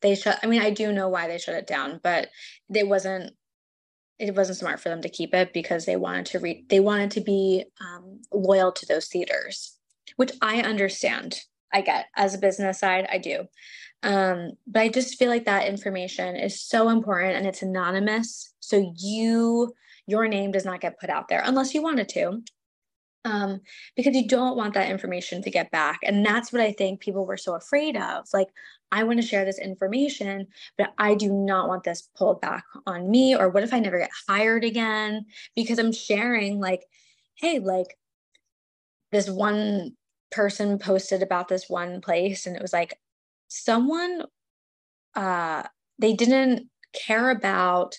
they 0.00 0.14
shut. 0.14 0.38
I 0.42 0.46
mean, 0.46 0.62
I 0.62 0.70
do 0.70 0.92
know 0.92 1.08
why 1.08 1.28
they 1.28 1.38
shut 1.38 1.54
it 1.54 1.66
down, 1.66 2.00
but 2.02 2.28
it 2.72 2.88
wasn't 2.88 3.32
it 4.18 4.34
wasn't 4.34 4.58
smart 4.58 4.80
for 4.80 4.88
them 4.88 5.02
to 5.02 5.08
keep 5.08 5.34
it 5.34 5.52
because 5.52 5.86
they 5.86 5.96
wanted 5.96 6.26
to 6.26 6.38
read 6.38 6.68
they 6.68 6.80
wanted 6.80 7.10
to 7.10 7.20
be 7.20 7.64
um, 7.80 8.20
loyal 8.32 8.72
to 8.72 8.86
those 8.86 9.08
theaters 9.08 9.76
which 10.16 10.32
i 10.40 10.60
understand. 10.60 11.40
I 11.72 11.80
get 11.80 12.06
as 12.16 12.34
a 12.34 12.38
business 12.38 12.78
side 12.78 13.06
i 13.10 13.18
do. 13.18 13.46
Um, 14.02 14.52
but 14.66 14.82
i 14.82 14.88
just 14.88 15.18
feel 15.18 15.28
like 15.28 15.46
that 15.46 15.66
information 15.66 16.36
is 16.36 16.60
so 16.60 16.88
important 16.88 17.36
and 17.36 17.46
it's 17.46 17.62
anonymous. 17.62 18.52
So 18.60 18.92
you 18.98 19.72
your 20.06 20.28
name 20.28 20.52
does 20.52 20.64
not 20.64 20.80
get 20.80 21.00
put 21.00 21.10
out 21.10 21.28
there 21.28 21.42
unless 21.44 21.74
you 21.74 21.82
wanted 21.82 22.08
to 22.10 22.42
um, 23.24 23.60
because 23.96 24.14
you 24.14 24.28
don't 24.28 24.56
want 24.56 24.74
that 24.74 24.90
information 24.90 25.42
to 25.42 25.50
get 25.50 25.70
back. 25.70 26.00
And 26.02 26.24
that's 26.24 26.52
what 26.52 26.62
I 26.62 26.72
think 26.72 27.00
people 27.00 27.26
were 27.26 27.36
so 27.36 27.54
afraid 27.54 27.96
of. 27.96 28.26
Like, 28.32 28.48
I 28.92 29.02
want 29.04 29.20
to 29.20 29.26
share 29.26 29.44
this 29.44 29.58
information, 29.58 30.46
but 30.78 30.92
I 30.98 31.14
do 31.14 31.32
not 31.32 31.68
want 31.68 31.84
this 31.84 32.08
pulled 32.16 32.40
back 32.40 32.64
on 32.86 33.10
me. 33.10 33.34
Or 33.34 33.48
what 33.48 33.62
if 33.62 33.72
I 33.72 33.80
never 33.80 33.98
get 33.98 34.10
hired 34.28 34.64
again? 34.64 35.26
Because 35.56 35.78
I'm 35.78 35.92
sharing, 35.92 36.60
like, 36.60 36.84
hey, 37.36 37.58
like 37.58 37.96
this 39.10 39.28
one 39.28 39.96
person 40.30 40.78
posted 40.78 41.22
about 41.22 41.48
this 41.48 41.68
one 41.68 42.00
place, 42.00 42.46
and 42.46 42.56
it 42.56 42.62
was 42.62 42.72
like 42.72 42.98
someone, 43.48 44.24
uh, 45.14 45.62
they 45.98 46.12
didn't 46.12 46.68
care 46.92 47.30
about 47.30 47.96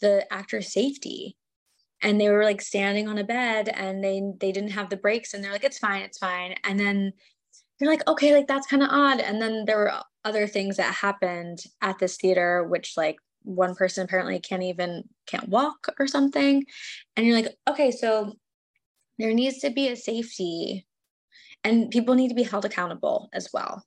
the 0.00 0.26
actor's 0.32 0.72
safety 0.72 1.36
and 2.04 2.20
they 2.20 2.28
were 2.28 2.44
like 2.44 2.60
standing 2.60 3.08
on 3.08 3.18
a 3.18 3.24
bed 3.24 3.68
and 3.70 4.04
they 4.04 4.22
they 4.38 4.52
didn't 4.52 4.70
have 4.70 4.90
the 4.90 4.96
brakes 4.96 5.32
and 5.34 5.42
they're 5.42 5.50
like 5.50 5.64
it's 5.64 5.78
fine 5.78 6.02
it's 6.02 6.18
fine. 6.18 6.54
And 6.62 6.78
then 6.78 7.12
you're 7.80 7.90
like 7.90 8.06
okay 8.06 8.34
like 8.34 8.46
that's 8.46 8.66
kind 8.66 8.82
of 8.82 8.90
odd. 8.92 9.20
And 9.20 9.42
then 9.42 9.64
there 9.64 9.78
were 9.78 9.92
other 10.24 10.46
things 10.46 10.76
that 10.76 10.94
happened 10.94 11.64
at 11.80 11.98
this 11.98 12.16
theater 12.16 12.64
which 12.64 12.92
like 12.96 13.16
one 13.42 13.74
person 13.74 14.04
apparently 14.04 14.38
can't 14.38 14.62
even 14.62 15.04
can't 15.26 15.48
walk 15.48 15.88
or 15.98 16.06
something. 16.06 16.64
And 17.16 17.26
you're 17.26 17.36
like 17.36 17.56
okay 17.68 17.90
so 17.90 18.34
there 19.18 19.32
needs 19.32 19.58
to 19.60 19.70
be 19.70 19.88
a 19.88 19.96
safety 19.96 20.86
and 21.64 21.90
people 21.90 22.14
need 22.14 22.28
to 22.28 22.34
be 22.34 22.42
held 22.42 22.66
accountable 22.66 23.30
as 23.32 23.48
well. 23.52 23.82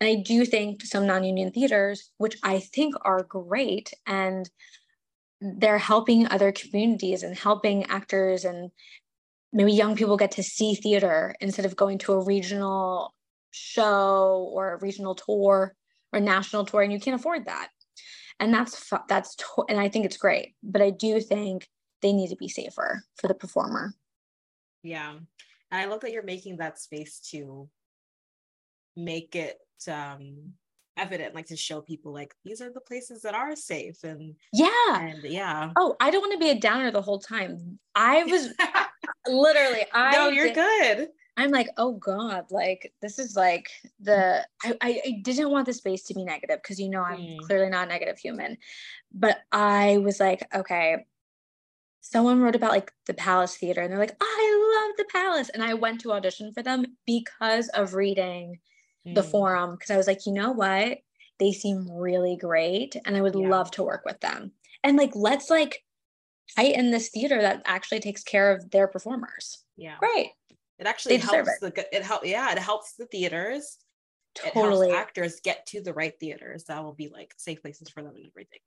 And 0.00 0.08
i 0.08 0.22
do 0.22 0.44
think 0.44 0.82
some 0.84 1.06
non-union 1.06 1.50
theaters 1.50 2.10
which 2.18 2.36
i 2.42 2.60
think 2.60 2.94
are 3.02 3.24
great 3.24 3.92
and 4.06 4.48
they're 5.42 5.78
helping 5.78 6.28
other 6.28 6.52
communities 6.52 7.22
and 7.22 7.36
helping 7.36 7.84
actors 7.86 8.44
and 8.44 8.70
maybe 9.52 9.72
young 9.72 9.96
people 9.96 10.16
get 10.16 10.32
to 10.32 10.42
see 10.42 10.74
theater 10.74 11.34
instead 11.40 11.66
of 11.66 11.76
going 11.76 11.98
to 11.98 12.12
a 12.12 12.24
regional 12.24 13.12
show 13.50 14.48
or 14.52 14.72
a 14.72 14.78
regional 14.78 15.14
tour 15.14 15.74
or 16.12 16.20
national 16.20 16.64
tour 16.64 16.82
and 16.82 16.92
you 16.92 17.00
can't 17.00 17.18
afford 17.18 17.46
that. 17.46 17.68
And 18.40 18.52
that's 18.52 18.90
that's 19.08 19.36
and 19.68 19.78
i 19.78 19.88
think 19.88 20.04
it's 20.04 20.16
great 20.16 20.54
but 20.64 20.82
i 20.82 20.90
do 20.90 21.20
think 21.20 21.68
they 22.00 22.12
need 22.12 22.30
to 22.30 22.36
be 22.36 22.48
safer 22.48 23.04
for 23.16 23.28
the 23.28 23.34
performer. 23.34 23.94
Yeah. 24.82 25.12
And 25.12 25.80
i 25.80 25.84
love 25.84 26.00
that 26.00 26.12
you're 26.12 26.24
making 26.24 26.56
that 26.56 26.78
space 26.78 27.20
to 27.30 27.68
make 28.96 29.36
it 29.36 29.58
um 29.88 30.54
evident 30.96 31.34
like 31.34 31.46
to 31.46 31.56
show 31.56 31.80
people 31.80 32.12
like 32.12 32.34
these 32.44 32.60
are 32.60 32.72
the 32.72 32.80
places 32.80 33.22
that 33.22 33.34
are 33.34 33.56
safe 33.56 34.04
and 34.04 34.34
yeah. 34.52 34.68
and 35.00 35.22
yeah. 35.24 35.72
Oh 35.76 35.96
i 36.00 36.10
don't 36.10 36.20
want 36.20 36.32
to 36.32 36.38
be 36.38 36.50
a 36.50 36.58
downer 36.58 36.90
the 36.90 37.02
whole 37.02 37.18
time. 37.18 37.78
I 37.94 38.24
was 38.24 38.48
literally 39.28 39.84
i 39.92 40.12
no 40.12 40.28
you're 40.28 40.52
did, 40.52 40.96
good. 40.96 41.08
I'm 41.36 41.50
like 41.50 41.68
oh 41.78 41.92
god 41.92 42.46
like 42.50 42.92
this 43.00 43.18
is 43.18 43.36
like 43.36 43.70
the 44.00 44.46
i 44.64 44.74
i, 44.82 45.20
didn't 45.22 45.50
want 45.50 45.66
the 45.66 45.72
space 45.72 46.02
to 46.04 46.14
be 46.14 46.24
negative 46.24 46.60
because 46.62 46.78
you 46.78 46.90
know 46.90 47.02
i'm 47.02 47.18
mm. 47.18 47.38
clearly 47.40 47.70
not 47.70 47.88
a 47.88 47.90
negative 47.90 48.18
human. 48.18 48.58
But 49.12 49.38
i 49.50 49.98
was 49.98 50.20
like 50.20 50.46
okay. 50.54 51.06
Someone 52.04 52.40
wrote 52.40 52.56
about 52.56 52.72
like 52.72 52.92
the 53.06 53.14
palace 53.14 53.56
theater 53.56 53.80
and 53.80 53.90
they're 53.90 53.98
like 53.98 54.16
i 54.20 54.86
love 54.88 54.96
the 54.98 55.12
palace. 55.12 55.48
And 55.48 55.62
i 55.62 55.74
went 55.74 56.00
to 56.02 56.12
audition 56.12 56.52
for 56.52 56.62
them 56.62 56.84
because 57.06 57.68
of 57.68 57.94
reading 57.94 58.58
mm. 59.06 59.14
the 59.14 59.22
forum 59.22 59.72
because 59.72 59.90
I 59.90 59.96
was 59.96 60.06
like, 60.06 60.26
you 60.26 60.32
know 60.32 60.52
what? 60.52 60.98
They 61.38 61.52
seem 61.52 61.90
really 61.90 62.36
great 62.36 62.96
and 63.04 63.16
I 63.16 63.20
would 63.20 63.34
yeah. 63.34 63.48
love 63.48 63.70
to 63.72 63.82
work 63.82 64.02
with 64.04 64.20
them. 64.20 64.52
And 64.84 64.96
like, 64.96 65.12
let's 65.14 65.50
like 65.50 65.84
heighten 66.56 66.90
this 66.90 67.08
theater 67.10 67.40
that 67.40 67.62
actually 67.64 68.00
takes 68.00 68.22
care 68.22 68.52
of 68.52 68.70
their 68.70 68.88
performers. 68.88 69.64
Yeah. 69.76 69.96
Great. 69.98 70.30
It 70.78 70.86
actually 70.86 71.16
they 71.16 71.26
helps 71.26 71.50
it. 71.62 71.74
the 71.74 71.96
it 71.96 72.02
help 72.02 72.26
yeah, 72.26 72.50
it 72.52 72.58
helps 72.58 72.94
the 72.94 73.06
theaters. 73.06 73.78
Totally. 74.34 74.92
actors 74.92 75.40
get 75.44 75.66
to 75.66 75.82
the 75.82 75.92
right 75.92 76.14
theaters 76.18 76.64
that 76.64 76.82
will 76.82 76.94
be 76.94 77.08
like 77.08 77.34
safe 77.36 77.60
places 77.60 77.90
for 77.90 78.02
them 78.02 78.14
and 78.16 78.26
everything. 78.26 78.60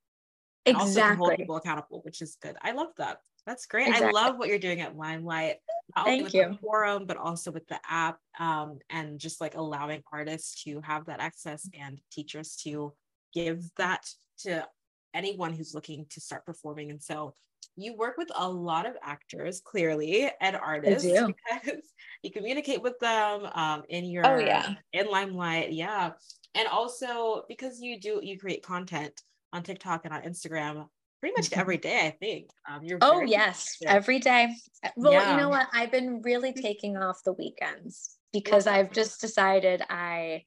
And 0.68 0.78
exactly. 0.78 1.18
hold 1.18 1.38
people 1.38 1.56
accountable, 1.56 2.02
which 2.04 2.22
is 2.22 2.38
good. 2.42 2.56
I 2.62 2.72
love 2.72 2.90
that. 2.98 3.18
That's 3.46 3.66
great. 3.68 3.88
Exactly. 3.88 4.08
I 4.08 4.12
love 4.12 4.38
what 4.38 4.48
you're 4.50 4.60
doing 4.60 4.82
at 4.82 4.98
Limelight, 4.98 5.58
not 5.96 6.08
only 6.08 6.24
with 6.24 6.34
you. 6.34 6.50
the 6.50 6.58
forum, 6.58 7.06
but 7.06 7.18
also 7.18 7.52
with 7.52 7.68
the 7.68 7.80
app 7.88 8.18
um, 8.40 8.80
and 8.90 9.20
just 9.20 9.40
like 9.40 9.56
allowing 9.56 10.02
artists 10.12 10.64
to 10.64 10.82
have 10.82 11.06
that 11.06 11.20
access 11.20 11.70
and 11.80 12.00
teachers 12.12 12.56
to 12.64 12.94
give 13.34 13.64
that 13.78 14.08
to 14.40 14.66
anyone 15.14 15.54
who's 15.54 15.76
looking 15.76 16.06
to 16.10 16.20
start 16.20 16.46
performing. 16.46 16.90
And 16.90 17.02
so 17.02 17.36
you 17.76 17.96
work 17.96 18.18
with 18.18 18.32
a 18.36 18.50
lot 18.50 18.86
of 18.86 18.96
actors 19.04 19.62
clearly 19.64 20.30
and 20.42 20.56
artists 20.56 21.08
because 21.56 21.82
you 22.24 22.32
communicate 22.32 22.82
with 22.82 22.98
them 23.00 23.48
um, 23.54 23.84
in 23.90 24.06
your 24.06 24.26
oh 24.26 24.38
yeah 24.38 24.76
in 24.94 25.08
limelight 25.08 25.74
yeah 25.74 26.12
and 26.54 26.68
also 26.68 27.44
because 27.50 27.82
you 27.82 28.00
do 28.00 28.20
you 28.24 28.40
create 28.40 28.64
content 28.64 29.22
on 29.54 29.64
tiktok 29.64 30.06
and 30.06 30.14
on 30.14 30.22
instagram 30.22 30.88
pretty 31.26 31.42
much 31.42 31.58
every 31.58 31.78
day, 31.78 32.06
I 32.06 32.12
think. 32.12 32.50
Um, 32.70 32.84
you're 32.84 33.00
oh 33.02 33.22
yes, 33.22 33.78
every 33.88 34.20
day. 34.20 34.56
Well, 34.96 35.14
yeah. 35.14 35.32
you 35.32 35.38
know 35.38 35.50
what? 35.50 35.68
I've 35.74 35.92
been 35.92 36.22
really 36.22 36.54
taking 36.54 36.98
off 36.98 37.24
the 37.24 37.34
weekends 37.34 38.18
because 38.32 38.68
I've 38.68 38.92
just 38.92 39.22
decided 39.22 39.82
I 39.90 40.44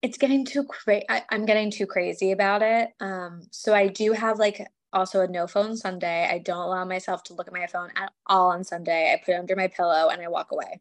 it's 0.00 0.16
getting 0.16 0.46
too 0.46 0.64
crazy. 0.64 1.04
I'm 1.30 1.44
getting 1.44 1.70
too 1.70 1.86
crazy 1.86 2.32
about 2.32 2.62
it. 2.62 2.88
Um, 3.00 3.42
so 3.50 3.74
I 3.74 3.88
do 3.88 4.12
have 4.12 4.38
like 4.38 4.66
also 4.94 5.20
a 5.20 5.28
no 5.28 5.46
phone 5.46 5.76
Sunday. 5.76 6.26
I 6.26 6.38
don't 6.38 6.56
allow 6.56 6.86
myself 6.86 7.22
to 7.24 7.34
look 7.34 7.46
at 7.46 7.52
my 7.52 7.66
phone 7.66 7.90
at 7.94 8.12
all 8.26 8.50
on 8.50 8.64
Sunday. 8.64 9.12
I 9.12 9.22
put 9.22 9.34
it 9.34 9.38
under 9.38 9.56
my 9.56 9.68
pillow 9.68 10.08
and 10.08 10.22
I 10.22 10.28
walk 10.28 10.52
away 10.52 10.80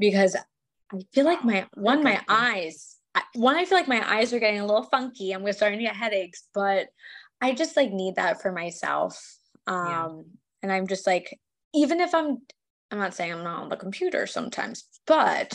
because 0.00 0.34
I 0.34 0.98
feel 1.12 1.26
like 1.26 1.44
my 1.44 1.66
one, 1.74 2.02
my 2.02 2.20
eyes 2.28 2.96
one, 3.34 3.56
I 3.56 3.64
feel 3.64 3.78
like 3.78 3.88
my 3.88 4.02
eyes 4.10 4.32
are 4.32 4.38
getting 4.38 4.60
a 4.60 4.66
little 4.66 4.84
funky. 4.84 5.32
I'm 5.32 5.50
starting 5.52 5.78
to 5.78 5.84
get 5.84 5.96
headaches, 5.96 6.44
but 6.54 6.88
I 7.42 7.52
just 7.52 7.76
like 7.76 7.92
need 7.92 8.14
that 8.16 8.40
for 8.40 8.52
myself. 8.52 9.36
Um, 9.66 9.86
yeah. 9.86 10.08
and 10.62 10.72
I'm 10.72 10.86
just 10.86 11.06
like, 11.06 11.38
even 11.74 12.00
if 12.00 12.14
I'm, 12.14 12.38
I'm 12.90 12.98
not 12.98 13.14
saying 13.14 13.32
I'm 13.32 13.42
not 13.42 13.62
on 13.62 13.68
the 13.68 13.76
computer 13.76 14.26
sometimes, 14.26 14.84
but 15.06 15.54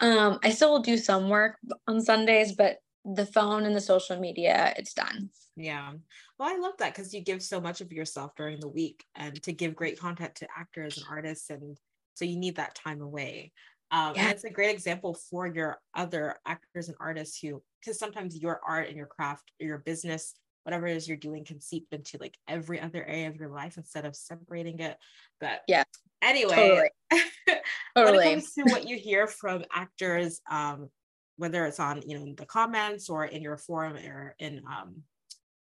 um, 0.00 0.38
I 0.42 0.50
still 0.50 0.72
will 0.72 0.82
do 0.82 0.96
some 0.96 1.28
work 1.28 1.56
on 1.86 2.00
Sundays, 2.00 2.52
but 2.52 2.78
the 3.04 3.26
phone 3.26 3.64
and 3.64 3.76
the 3.76 3.80
social 3.80 4.18
media, 4.18 4.72
it's 4.76 4.94
done. 4.94 5.30
Yeah. 5.56 5.92
Well, 6.38 6.48
I 6.48 6.58
love 6.58 6.74
that 6.78 6.94
because 6.94 7.12
you 7.12 7.20
give 7.20 7.42
so 7.42 7.60
much 7.60 7.82
of 7.82 7.92
yourself 7.92 8.32
during 8.36 8.60
the 8.60 8.68
week 8.68 9.04
and 9.14 9.42
to 9.42 9.52
give 9.52 9.74
great 9.74 10.00
content 10.00 10.34
to 10.36 10.48
actors 10.56 10.96
and 10.96 11.06
artists. 11.10 11.50
And 11.50 11.76
so 12.14 12.24
you 12.24 12.38
need 12.38 12.56
that 12.56 12.74
time 12.74 13.02
away. 13.02 13.52
Um, 13.90 14.14
yeah. 14.14 14.22
And 14.22 14.30
it's 14.32 14.44
a 14.44 14.50
great 14.50 14.70
example 14.70 15.18
for 15.28 15.46
your 15.46 15.78
other 15.94 16.36
actors 16.46 16.88
and 16.88 16.96
artists 17.00 17.40
who, 17.40 17.62
because 17.80 17.98
sometimes 17.98 18.38
your 18.38 18.60
art 18.66 18.88
and 18.88 18.96
your 18.96 19.06
craft 19.06 19.50
or 19.60 19.66
your 19.66 19.78
business, 19.78 20.34
whatever 20.64 20.86
it 20.86 20.96
is 20.96 21.08
you're 21.08 21.16
doing, 21.16 21.44
can 21.44 21.60
seep 21.60 21.86
into 21.92 22.18
like 22.18 22.36
every 22.48 22.80
other 22.80 23.04
area 23.04 23.28
of 23.28 23.36
your 23.36 23.48
life 23.48 23.76
instead 23.76 24.04
of 24.04 24.14
separating 24.16 24.80
it. 24.80 24.96
But 25.40 25.62
yeah. 25.66 25.84
Anyway, 26.22 26.52
totally. 26.52 26.88
when 27.94 28.14
it 28.14 28.24
comes 28.24 28.52
to 28.54 28.62
what 28.64 28.86
you 28.86 28.96
hear 28.96 29.26
from 29.26 29.64
actors, 29.74 30.40
um, 30.50 30.90
whether 31.36 31.64
it's 31.64 31.80
on 31.80 32.02
you 32.06 32.18
know 32.18 32.34
the 32.36 32.46
comments 32.46 33.08
or 33.08 33.24
in 33.24 33.42
your 33.42 33.56
forum 33.56 33.96
or 33.96 34.34
in 34.38 34.62
um, 34.68 35.02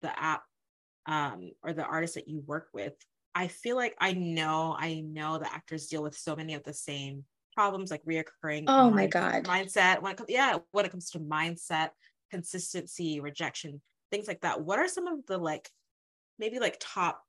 the 0.02 0.22
app 0.22 0.42
um, 1.06 1.50
or 1.62 1.72
the 1.72 1.84
artists 1.84 2.14
that 2.14 2.28
you 2.28 2.42
work 2.46 2.68
with, 2.72 2.94
I 3.34 3.48
feel 3.48 3.76
like 3.76 3.96
I 4.00 4.12
know 4.12 4.76
I 4.78 5.00
know 5.00 5.38
the 5.38 5.52
actors 5.52 5.88
deal 5.88 6.02
with 6.02 6.16
so 6.16 6.36
many 6.36 6.54
of 6.54 6.62
the 6.62 6.74
same 6.74 7.24
problems 7.56 7.90
like 7.90 8.04
reoccurring 8.04 8.64
oh 8.68 8.90
my 8.90 9.06
god 9.06 9.44
mindset 9.44 10.02
when 10.02 10.12
it 10.12 10.18
comes 10.18 10.28
yeah 10.28 10.58
when 10.72 10.84
it 10.84 10.90
comes 10.90 11.10
to 11.10 11.18
mindset 11.18 11.88
consistency 12.30 13.18
rejection 13.18 13.80
things 14.10 14.28
like 14.28 14.40
that. 14.42 14.60
What 14.62 14.78
are 14.78 14.88
some 14.88 15.06
of 15.06 15.26
the 15.26 15.38
like 15.38 15.68
maybe 16.38 16.58
like 16.58 16.76
top 16.80 17.22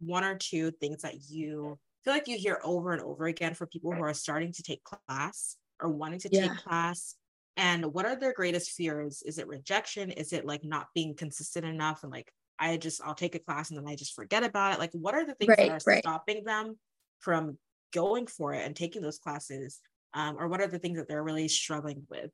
one 0.00 0.24
or 0.24 0.36
two 0.36 0.70
things 0.72 1.02
that 1.02 1.14
you 1.28 1.78
feel 2.04 2.14
like 2.14 2.28
you 2.28 2.36
hear 2.36 2.60
over 2.64 2.92
and 2.92 3.02
over 3.02 3.26
again 3.26 3.54
for 3.54 3.66
people 3.66 3.92
who 3.92 4.02
are 4.02 4.14
starting 4.14 4.52
to 4.52 4.62
take 4.62 4.82
class 4.84 5.56
or 5.80 5.88
wanting 5.88 6.20
to 6.20 6.28
yeah. 6.32 6.48
take 6.48 6.56
class? 6.58 7.14
And 7.56 7.86
what 7.92 8.06
are 8.06 8.16
their 8.16 8.32
greatest 8.32 8.70
fears? 8.72 9.22
Is 9.22 9.38
it 9.38 9.48
rejection? 9.48 10.10
Is 10.10 10.32
it 10.32 10.44
like 10.44 10.64
not 10.64 10.86
being 10.94 11.14
consistent 11.14 11.66
enough? 11.66 12.02
And 12.02 12.12
like 12.12 12.32
i 12.60 12.76
just 12.76 13.00
i'll 13.04 13.14
take 13.14 13.36
a 13.36 13.38
class 13.38 13.70
and 13.70 13.78
then 13.78 13.86
i 13.86 13.94
just 13.94 14.14
forget 14.14 14.42
about 14.42 14.74
it. 14.74 14.78
Like 14.78 14.90
what 14.92 15.14
are 15.14 15.24
the 15.24 15.34
things 15.34 15.50
right, 15.50 15.58
that 15.58 15.70
are 15.70 15.90
right. 15.90 16.02
stopping 16.02 16.44
them 16.44 16.76
from 17.20 17.56
going 17.92 18.26
for 18.26 18.52
it 18.52 18.64
and 18.64 18.74
taking 18.74 19.02
those 19.02 19.18
classes? 19.18 19.80
Um, 20.14 20.36
or 20.38 20.48
what 20.48 20.60
are 20.60 20.66
the 20.66 20.78
things 20.78 20.98
that 20.98 21.08
they're 21.08 21.22
really 21.22 21.48
struggling 21.48 22.04
with? 22.08 22.30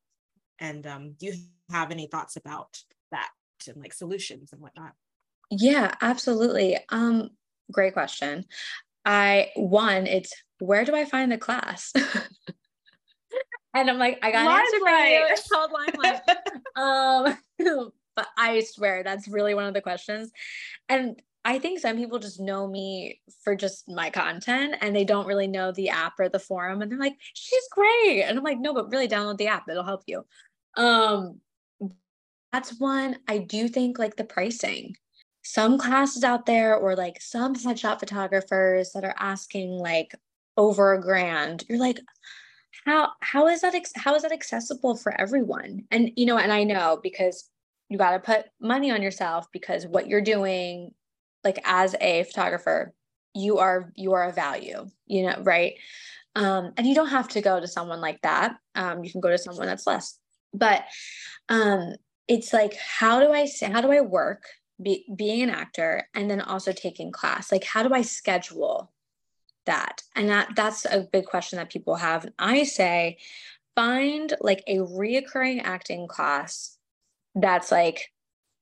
And 0.59 0.87
um, 0.87 1.15
do 1.19 1.27
you 1.27 1.35
have 1.71 1.91
any 1.91 2.07
thoughts 2.07 2.37
about 2.37 2.79
that 3.15 3.31
and 3.67 3.81
like 3.81 3.93
solutions 3.95 4.53
and 4.53 4.61
whatnot. 4.61 4.93
Yeah 5.51 5.95
absolutely. 6.03 6.79
Um 6.91 7.31
great 7.73 7.93
question. 7.95 8.45
I 9.05 9.51
one 9.57 10.07
it's 10.07 10.33
where 10.59 10.85
do 10.85 10.95
i 10.95 11.05
find 11.05 11.33
the 11.33 11.39
class? 11.39 11.93
And 13.77 13.91
i'm 13.91 13.99
like 13.99 14.21
i 14.23 14.31
got 14.31 14.47
an 14.47 14.53
answer 14.53 14.79
for 14.79 14.89
you. 14.89 15.27
it's 15.31 15.49
called 15.49 15.73
limelight 15.73 16.21
um 16.77 17.37
but 18.15 18.29
i 18.39 18.61
swear 18.61 19.03
that's 19.03 19.27
really 19.27 19.53
one 19.55 19.65
of 19.65 19.75
the 19.75 19.81
questions. 19.81 20.31
And 20.89 21.21
I 21.45 21.59
think 21.59 21.79
some 21.79 21.97
people 21.97 22.19
just 22.19 22.41
know 22.41 22.67
me 22.67 23.21
for 23.43 23.55
just 23.55 23.87
my 23.89 24.09
content 24.09 24.77
and 24.81 24.97
they 24.97 25.05
don't 25.05 25.27
really 25.27 25.47
know 25.47 25.73
the 25.73 25.91
app 25.91 26.15
or 26.19 26.29
the 26.31 26.39
forum. 26.39 26.81
And 26.81 26.91
they're 26.91 26.99
like, 26.99 27.17
she's 27.35 27.69
great. 27.71 28.23
And 28.23 28.39
I'm 28.39 28.45
like, 28.45 28.59
no, 28.59 28.73
but 28.73 28.91
really 28.91 29.09
download 29.09 29.37
the 29.37 29.49
app. 29.49 29.69
It'll 29.69 29.83
help 29.85 30.05
you. 30.07 30.25
Um, 30.77 31.41
that's 32.55 32.79
one. 32.79 33.17
I 33.27 33.39
do 33.39 33.67
think 33.67 33.99
like 33.99 34.15
the 34.15 34.23
pricing. 34.23 34.97
Some 35.43 35.77
classes 35.77 36.23
out 36.23 36.47
there 36.47 36.77
or 36.77 36.95
like 36.95 37.21
some 37.21 37.53
headshot 37.57 37.99
photographers 37.99 38.93
that 38.93 39.05
are 39.05 39.17
asking 39.19 39.71
like 39.71 40.15
over 40.57 40.95
a 40.95 41.01
grand. 41.01 41.65
You're 41.69 41.81
like, 41.81 41.99
how 42.85 43.11
how 43.21 43.49
is 43.49 43.63
that 43.63 43.75
how 43.97 44.15
is 44.15 44.23
that 44.23 44.31
accessible 44.31 44.97
for 44.97 45.21
everyone? 45.21 45.83
And 45.91 46.13
you 46.15 46.27
know, 46.27 46.39
and 46.39 46.53
I 46.53 46.63
know 46.63 47.01
because 47.03 47.51
you 47.89 47.99
got 47.99 48.13
to 48.13 48.21
put 48.21 48.47
money 48.61 48.93
on 48.93 49.03
yourself 49.03 49.49
because 49.53 49.85
what 49.85 50.07
you're 50.07 50.21
doing 50.21 50.93
like 51.43 51.59
as 51.65 51.97
a 52.01 52.23
photographer 52.23 52.95
you 53.35 53.59
are 53.59 53.93
you 53.97 54.13
are 54.15 54.29
a 54.29 54.33
value 54.33 54.87
you 55.07 55.27
know 55.27 55.35
right 55.43 55.75
um, 56.37 56.73
and 56.77 56.87
you 56.87 56.95
don't 56.95 57.09
have 57.09 57.29
to 57.29 57.43
go 57.43 57.61
to 57.61 57.69
someone 57.69 58.01
like 58.01 58.21
that 58.23 58.57
um, 58.75 59.05
you 59.05 59.13
can 59.13 59.21
go 59.21 59.29
to 59.29 59.39
someone 59.39 59.67
that's 59.67 59.87
less 59.87 60.19
but 60.55 60.85
um, 61.49 61.95
it's 62.29 62.53
like 62.53 62.75
how 62.77 63.21
do 63.21 63.33
i 63.33 63.45
say 63.45 63.71
how 63.71 63.81
do 63.81 63.93
i 63.93 64.01
work 64.01 64.45
be, 64.83 65.05
being 65.15 65.43
an 65.43 65.51
actor 65.51 66.09
and 66.15 66.31
then 66.31 66.41
also 66.41 66.73
taking 66.73 67.13
class 67.13 67.53
like 67.53 67.65
how 67.65 67.83
do 67.83 67.95
i 67.95 68.03
schedule 68.03 68.91
that 69.67 70.03
and 70.15 70.29
that 70.29 70.49
that's 70.57 70.85
a 70.85 71.07
big 71.13 71.25
question 71.25 71.57
that 71.57 71.71
people 71.71 71.97
have 71.97 72.27
i 72.39 72.65
say 72.65 73.17
find 73.75 74.35
like 74.41 74.63
a 74.67 74.79
reoccurring 74.79 75.61
acting 75.63 76.07
class 76.07 76.77
that's 77.35 77.73
like 77.73 78.13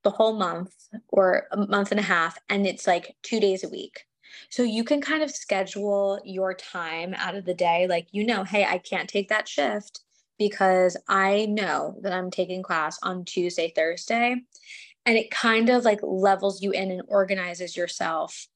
the 0.03 0.09
whole 0.09 0.33
month 0.33 0.73
or 1.09 1.47
a 1.51 1.57
month 1.57 1.91
and 1.91 1.99
a 1.99 2.03
half, 2.03 2.37
and 2.49 2.67
it's 2.67 2.85
like 2.85 3.15
two 3.23 3.39
days 3.39 3.63
a 3.63 3.69
week. 3.69 4.01
So 4.49 4.63
you 4.63 4.83
can 4.83 5.01
kind 5.01 5.23
of 5.23 5.31
schedule 5.31 6.19
your 6.25 6.53
time 6.53 7.13
out 7.15 7.35
of 7.35 7.45
the 7.45 7.53
day. 7.53 7.87
Like, 7.87 8.07
you 8.11 8.25
know, 8.25 8.43
hey, 8.43 8.65
I 8.65 8.77
can't 8.77 9.09
take 9.09 9.29
that 9.29 9.47
shift 9.47 10.01
because 10.47 10.97
I 11.07 11.45
know 11.45 11.97
that 12.01 12.13
I'm 12.13 12.31
taking 12.31 12.63
class 12.63 12.99
on 13.03 13.25
Tuesday, 13.25 13.71
Thursday. 13.75 14.41
And 15.05 15.17
it 15.17 15.31
kind 15.31 15.69
of 15.69 15.83
like 15.83 15.99
levels 16.01 16.61
you 16.61 16.71
in 16.71 16.91
and 16.91 17.03
organizes 17.07 17.75
yourself 17.75 18.47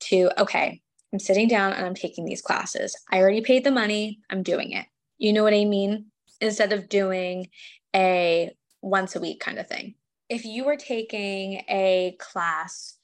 to, 0.00 0.30
okay, 0.38 0.82
I'm 1.12 1.18
sitting 1.18 1.48
down 1.48 1.72
and 1.72 1.86
I'm 1.86 1.94
taking 1.94 2.24
these 2.24 2.42
classes. 2.42 2.96
I 3.10 3.20
already 3.20 3.40
paid 3.40 3.64
the 3.64 3.70
money, 3.70 4.20
I'm 4.30 4.42
doing 4.42 4.72
it. 4.72 4.86
You 5.18 5.32
know 5.32 5.42
what 5.42 5.54
I 5.54 5.64
mean? 5.64 6.06
Instead 6.40 6.72
of 6.72 6.88
doing 6.88 7.48
a 7.94 8.54
once 8.82 9.16
a 9.16 9.20
week 9.20 9.40
kind 9.40 9.58
of 9.58 9.66
thing 9.66 9.94
if 10.28 10.44
you 10.44 10.64
were 10.64 10.76
taking 10.76 11.62
a 11.68 12.16
class 12.18 12.98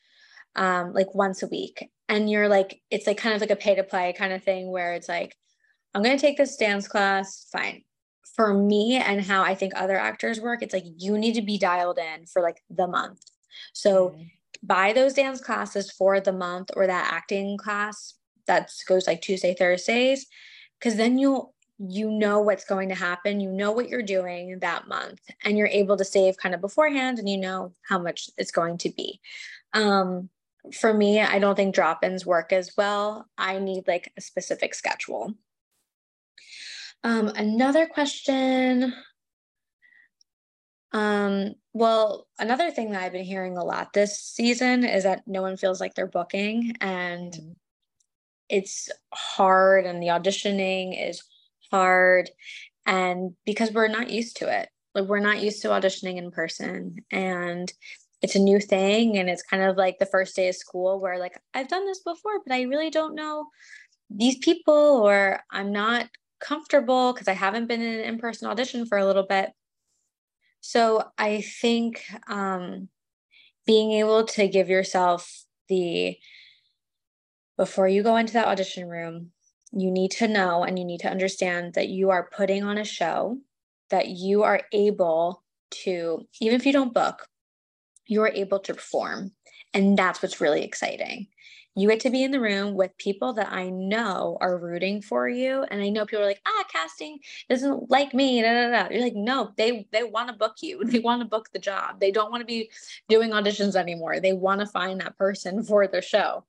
um, 0.57 0.93
like 0.93 1.15
once 1.15 1.43
a 1.43 1.47
week 1.47 1.91
and 2.09 2.31
you're 2.31 2.49
like 2.49 2.81
it's 2.91 3.07
like 3.07 3.17
kind 3.17 3.35
of 3.35 3.41
like 3.41 3.51
a 3.51 3.57
pay 3.57 3.75
to 3.75 3.83
play 3.83 4.13
kind 4.13 4.33
of 4.33 4.43
thing 4.43 4.71
where 4.71 4.93
it's 4.93 5.09
like 5.09 5.35
i'm 5.95 6.03
going 6.03 6.17
to 6.17 6.21
take 6.21 6.37
this 6.37 6.57
dance 6.57 6.87
class 6.87 7.47
fine 7.51 7.83
for 8.35 8.55
me 8.55 8.97
and 8.97 9.23
how 9.23 9.43
i 9.43 9.55
think 9.55 9.73
other 9.75 9.97
actors 9.97 10.41
work 10.41 10.63
it's 10.63 10.75
like 10.75 10.85
you 10.99 11.19
need 11.19 11.35
to 11.35 11.43
be 11.43 11.59
dialed 11.59 11.99
in 11.99 12.27
for 12.27 12.43
like 12.43 12.63
the 12.71 12.87
month 12.87 13.21
so 13.73 14.11
mm-hmm. 14.11 14.23
buy 14.63 14.93
those 14.93 15.15
dance 15.15 15.41
classes 15.41 15.91
for 15.91 16.21
the 16.21 16.33
month 16.33 16.71
or 16.77 16.87
that 16.87 17.13
acting 17.13 17.57
class 17.57 18.15
that 18.47 18.71
goes 18.87 19.07
like 19.07 19.21
tuesday 19.21 19.55
thursdays 19.55 20.27
because 20.79 20.97
then 20.97 21.19
you'll 21.19 21.55
you 21.89 22.11
know 22.11 22.41
what's 22.41 22.65
going 22.65 22.89
to 22.91 22.95
happen, 22.95 23.41
you 23.41 23.51
know 23.51 23.73
what 23.73 23.89
you're 23.89 24.03
doing 24.03 24.59
that 24.61 24.87
month, 24.87 25.21
and 25.43 25.59
you're 25.59 25.67
able 25.67 25.97
to 25.97 26.05
save 26.05 26.37
kind 26.37 26.55
of 26.55 26.61
beforehand 26.61 27.19
and 27.19 27.29
you 27.29 27.39
know 27.39 27.73
how 27.89 27.99
much 27.99 28.31
it's 28.39 28.53
going 28.53 28.79
to 28.79 28.91
be. 28.91 29.21
Um, 29.73 30.29
for 30.73 30.95
me, 30.95 31.21
I 31.21 31.39
don't 31.39 31.57
think 31.57 31.75
drop 31.75 32.05
ins 32.05 32.25
work 32.25 32.53
as 32.53 32.73
well. 32.77 33.27
I 33.37 33.59
need 33.59 33.89
like 33.89 34.13
a 34.17 34.21
specific 34.21 34.75
schedule. 34.75 35.35
Um, 37.05 37.29
another 37.29 37.87
question. 37.87 38.95
Um, 40.93 41.55
well, 41.73 42.27
another 42.39 42.71
thing 42.71 42.93
that 42.93 43.03
I've 43.03 43.13
been 43.13 43.25
hearing 43.25 43.57
a 43.57 43.65
lot 43.65 43.93
this 43.93 44.19
season 44.19 44.85
is 44.85 45.05
that 45.05 45.23
no 45.27 45.43
one 45.43 45.57
feels 45.57 45.81
like 45.81 45.95
they're 45.95 46.07
booking 46.07 46.77
and 46.81 47.33
mm-hmm. 47.33 47.53
it's 48.49 48.91
hard 49.13 49.87
and 49.87 50.03
the 50.03 50.09
auditioning 50.09 51.09
is 51.09 51.23
hard 51.71 52.31
and 52.85 53.33
because 53.47 53.73
we're 53.73 53.89
not 53.89 54.11
used 54.11 54.37
to 54.37 54.61
it 54.61 54.69
like 54.95 55.07
we're 55.07 55.21
not 55.21 55.41
used 55.41 55.63
to 55.63 55.69
auditioning 55.69 56.19
in 56.19 56.31
person 56.31 56.97
and 57.11 57.73
it's 58.21 58.35
a 58.35 58.41
new 58.41 58.61
thing 58.61 59.17
and 59.17 59.31
it's 59.31 59.43
kind 59.43 59.63
of 59.63 59.77
like 59.77 59.99
the 59.99 60.07
first 60.07 60.37
day 60.37 60.49
of 60.49 60.55
school 60.55 61.01
where 61.01 61.19
like 61.19 61.39
I've 61.55 61.69
done 61.69 61.87
this 61.87 62.01
before 62.01 62.41
but 62.45 62.55
I 62.55 62.63
really 62.63 62.91
don't 62.91 63.15
know 63.15 63.47
these 64.11 64.37
people 64.37 64.75
or 64.75 65.41
I'm 65.51 65.73
not 65.73 66.09
comfortable 66.43 67.13
because 67.13 67.29
I 67.29 67.33
haven't 67.33 67.69
been 67.69 67.81
in 67.81 68.01
an 68.01 68.05
in-person 68.05 68.49
audition 68.49 68.87
for 68.87 68.99
a 68.99 69.07
little 69.07 69.27
bit 69.27 69.51
so 70.61 71.05
I 71.17 71.41
think 71.41 72.05
um 72.29 72.89
being 73.67 73.93
able 73.93 74.25
to 74.25 74.49
give 74.49 74.69
yourself 74.69 75.45
the 75.69 76.17
before 77.57 77.87
you 77.87 78.03
go 78.03 78.17
into 78.17 78.33
that 78.35 78.49
audition 78.49 78.89
room 78.89 79.31
you 79.73 79.91
need 79.91 80.11
to 80.13 80.29
know 80.29 80.65
and 80.65 80.79
you 80.79 80.85
need 80.85 81.01
to 81.01 81.11
understand 81.11 81.75
that 81.75 81.89
you 81.89 82.11
are 82.11 82.29
putting 82.31 82.63
on 82.63 82.79
a 82.79 82.85
show, 82.85 83.39
that 83.91 84.09
you 84.09 84.43
are 84.43 84.61
able 84.73 85.43
to, 85.71 86.27
even 86.41 86.57
if 86.57 86.67
you 86.67 86.73
don't 86.73 86.93
book, 86.93 87.27
you 88.07 88.21
are 88.23 88.29
able 88.29 88.59
to 88.61 88.75
perform. 88.75 89.33
And 89.73 89.99
that's 89.99 90.23
what's 90.23 90.41
really 90.41 90.63
exciting 90.63 91.29
You 91.75 91.89
get 91.89 92.01
to 92.01 92.11
be 92.11 92.23
in 92.23 92.33
the 92.33 92.41
room 92.41 92.75
with 92.75 92.97
people 92.99 93.33
that 93.35 93.51
I 93.51 93.71
know 93.71 94.37
are 94.41 94.59
rooting 94.59 95.01
for 95.01 95.27
you. 95.29 95.65
And 95.71 95.81
I 95.83 95.89
know 95.89 96.05
people 96.05 96.23
are 96.23 96.29
like, 96.29 96.43
ah, 96.47 96.65
casting 96.71 97.19
doesn't 97.49 97.91
like 97.91 98.13
me. 98.13 98.43
Da, 98.43 98.53
da, 98.53 98.71
da. 98.71 98.89
You're 98.91 99.03
like, 99.03 99.15
no, 99.15 99.53
they 99.57 99.89
they 99.91 100.03
want 100.03 100.29
to 100.29 100.35
book 100.35 100.57
you. 100.61 100.83
They 100.93 100.99
want 100.99 101.23
to 101.23 101.29
book 101.29 101.49
the 101.53 101.59
job. 101.59 101.99
They 101.99 102.11
don't 102.11 102.31
want 102.31 102.43
to 102.43 102.47
be 102.47 102.71
doing 103.09 103.31
auditions 103.31 103.75
anymore. 103.75 104.21
They 104.21 104.35
want 104.35 104.61
to 104.61 104.67
find 104.67 105.01
that 105.01 105.17
person 105.17 105.63
for 105.63 105.87
their 105.87 106.03
show. 106.03 106.45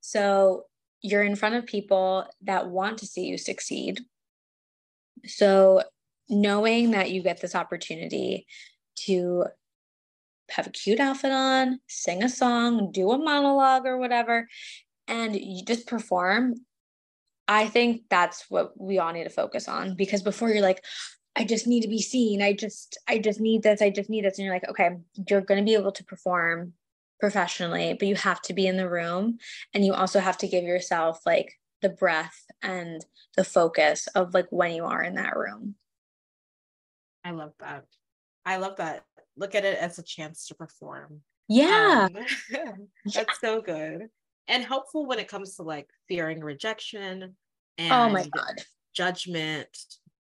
So 0.00 0.64
you're 1.02 1.22
in 1.22 1.36
front 1.36 1.54
of 1.56 1.66
people 1.66 2.26
that 2.42 2.68
want 2.68 2.98
to 2.98 3.06
see 3.06 3.26
you 3.26 3.36
succeed. 3.36 4.00
So 5.26 5.82
knowing 6.28 6.92
that 6.92 7.10
you 7.10 7.22
get 7.22 7.40
this 7.40 7.54
opportunity 7.54 8.46
to 9.06 9.44
have 10.50 10.66
a 10.66 10.70
cute 10.70 11.00
outfit 11.00 11.32
on, 11.32 11.80
sing 11.88 12.22
a 12.22 12.28
song, 12.28 12.90
do 12.92 13.10
a 13.10 13.18
monologue 13.18 13.86
or 13.86 13.98
whatever, 13.98 14.48
and 15.06 15.36
you 15.36 15.64
just 15.64 15.86
perform. 15.86 16.54
I 17.46 17.66
think 17.66 18.02
that's 18.10 18.44
what 18.50 18.78
we 18.78 18.98
all 18.98 19.12
need 19.12 19.24
to 19.24 19.30
focus 19.30 19.68
on 19.68 19.94
because 19.94 20.22
before 20.22 20.50
you're 20.50 20.62
like, 20.62 20.84
I 21.34 21.44
just 21.44 21.66
need 21.66 21.82
to 21.82 21.88
be 21.88 22.02
seen. 22.02 22.42
I 22.42 22.52
just, 22.52 22.98
I 23.06 23.18
just 23.18 23.40
need 23.40 23.62
this. 23.62 23.80
I 23.80 23.90
just 23.90 24.10
need 24.10 24.24
this. 24.24 24.38
And 24.38 24.44
you're 24.44 24.54
like, 24.54 24.68
okay, 24.68 24.96
you're 25.28 25.40
going 25.40 25.60
to 25.60 25.64
be 25.64 25.74
able 25.74 25.92
to 25.92 26.04
perform 26.04 26.72
professionally, 27.20 27.94
but 27.98 28.08
you 28.08 28.16
have 28.16 28.42
to 28.42 28.54
be 28.54 28.66
in 28.66 28.76
the 28.76 28.88
room 28.88 29.38
and 29.72 29.84
you 29.84 29.94
also 29.94 30.20
have 30.20 30.38
to 30.38 30.48
give 30.48 30.64
yourself 30.64 31.20
like 31.24 31.54
the 31.80 31.88
breath 31.88 32.44
and 32.62 33.04
the 33.36 33.44
focus 33.44 34.08
of 34.08 34.34
like 34.34 34.46
when 34.50 34.72
you 34.72 34.84
are 34.84 35.02
in 35.02 35.14
that 35.14 35.36
room. 35.36 35.76
I 37.24 37.30
love 37.30 37.52
that. 37.60 37.84
I 38.44 38.56
love 38.56 38.76
that. 38.76 39.04
Look 39.38 39.54
at 39.54 39.64
it 39.64 39.78
as 39.78 39.98
a 39.98 40.02
chance 40.02 40.46
to 40.48 40.54
perform. 40.54 41.22
Yeah. 41.48 42.08
Um, 42.14 42.88
that's 43.14 43.40
so 43.40 43.62
good. 43.62 44.08
And 44.48 44.64
helpful 44.64 45.06
when 45.06 45.18
it 45.18 45.28
comes 45.28 45.56
to 45.56 45.62
like 45.62 45.88
fearing 46.08 46.40
rejection 46.40 47.36
and 47.78 47.92
oh 47.92 48.08
my 48.10 48.26
God. 48.34 48.56
judgment, 48.94 49.68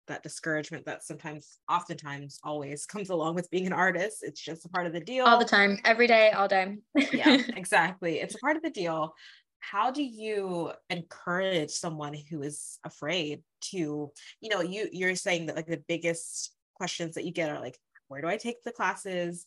that 0.08 0.24
discouragement 0.24 0.86
that 0.86 1.04
sometimes, 1.04 1.60
oftentimes, 1.70 2.40
always 2.44 2.86
comes 2.88 3.10
along 3.10 3.36
with 3.36 3.50
being 3.50 3.68
an 3.68 3.74
artist. 3.74 4.18
It's 4.22 4.42
just 4.42 4.66
a 4.66 4.70
part 4.70 4.88
of 4.88 4.94
the 4.94 5.00
deal. 5.00 5.26
All 5.26 5.40
the 5.40 5.46
time, 5.46 5.80
every 5.86 6.08
day, 6.08 6.32
all 6.32 6.48
day. 6.48 6.78
yeah, 7.14 7.38
exactly. 7.56 8.20
It's 8.20 8.36
a 8.36 8.40
part 8.40 8.58
of 8.58 8.64
the 8.64 8.70
deal. 8.70 9.14
How 9.60 9.92
do 9.92 10.04
you 10.04 10.72
encourage 10.90 11.72
someone 11.72 12.16
who 12.30 12.42
is 12.42 12.80
afraid 12.84 13.42
to, 13.72 14.12
you 14.40 14.50
know, 14.50 14.62
you 14.62 14.88
you're 14.92 15.16
saying 15.16 15.48
that 15.48 15.56
like 15.56 15.68
the 15.68 15.84
biggest 15.88 16.54
questions 16.76 17.16
that 17.16 17.26
you 17.26 17.34
get 17.34 17.50
are 17.50 17.60
like, 17.60 17.78
where 18.08 18.22
do 18.22 18.28
I 18.28 18.38
take 18.38 18.64
the 18.64 18.72
classes? 18.72 19.46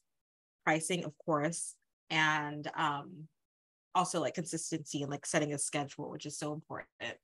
Pricing, 0.65 1.05
of 1.05 1.13
course, 1.25 1.75
and 2.11 2.71
um 2.77 3.29
also 3.95 4.21
like 4.21 4.35
consistency 4.35 5.03
and 5.03 5.11
like 5.11 5.27
setting 5.27 5.53
a 5.53 5.59
schedule, 5.59 6.11
which 6.11 6.27
is 6.27 6.39
so 6.39 6.53
important. 6.53 7.19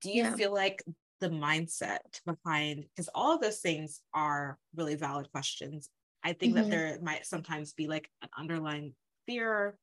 Do 0.00 0.10
you 0.10 0.24
yeah. 0.24 0.34
feel 0.34 0.52
like 0.52 0.82
the 1.20 1.30
mindset 1.30 1.98
behind 2.26 2.84
because 2.94 3.08
all 3.14 3.34
of 3.34 3.40
those 3.40 3.60
things 3.60 4.00
are 4.12 4.58
really 4.76 4.94
valid 4.94 5.30
questions. 5.32 5.88
I 6.22 6.32
think 6.32 6.54
mm-hmm. 6.54 6.68
that 6.68 6.70
there 6.70 6.98
might 7.02 7.26
sometimes 7.26 7.72
be 7.72 7.86
like 7.86 8.10
an 8.22 8.28
underlying 8.38 8.94
fear, 9.26 9.76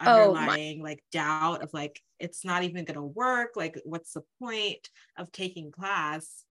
underlying 0.00 0.80
oh, 0.80 0.84
like 0.84 1.02
doubt 1.12 1.62
of 1.62 1.72
like 1.72 2.00
it's 2.18 2.44
not 2.44 2.62
even 2.62 2.84
going 2.84 2.96
to 2.96 3.02
work. 3.02 3.50
Like, 3.56 3.80
what's 3.84 4.12
the 4.12 4.22
point 4.40 4.88
of 5.16 5.32
taking 5.32 5.70
class 5.70 6.44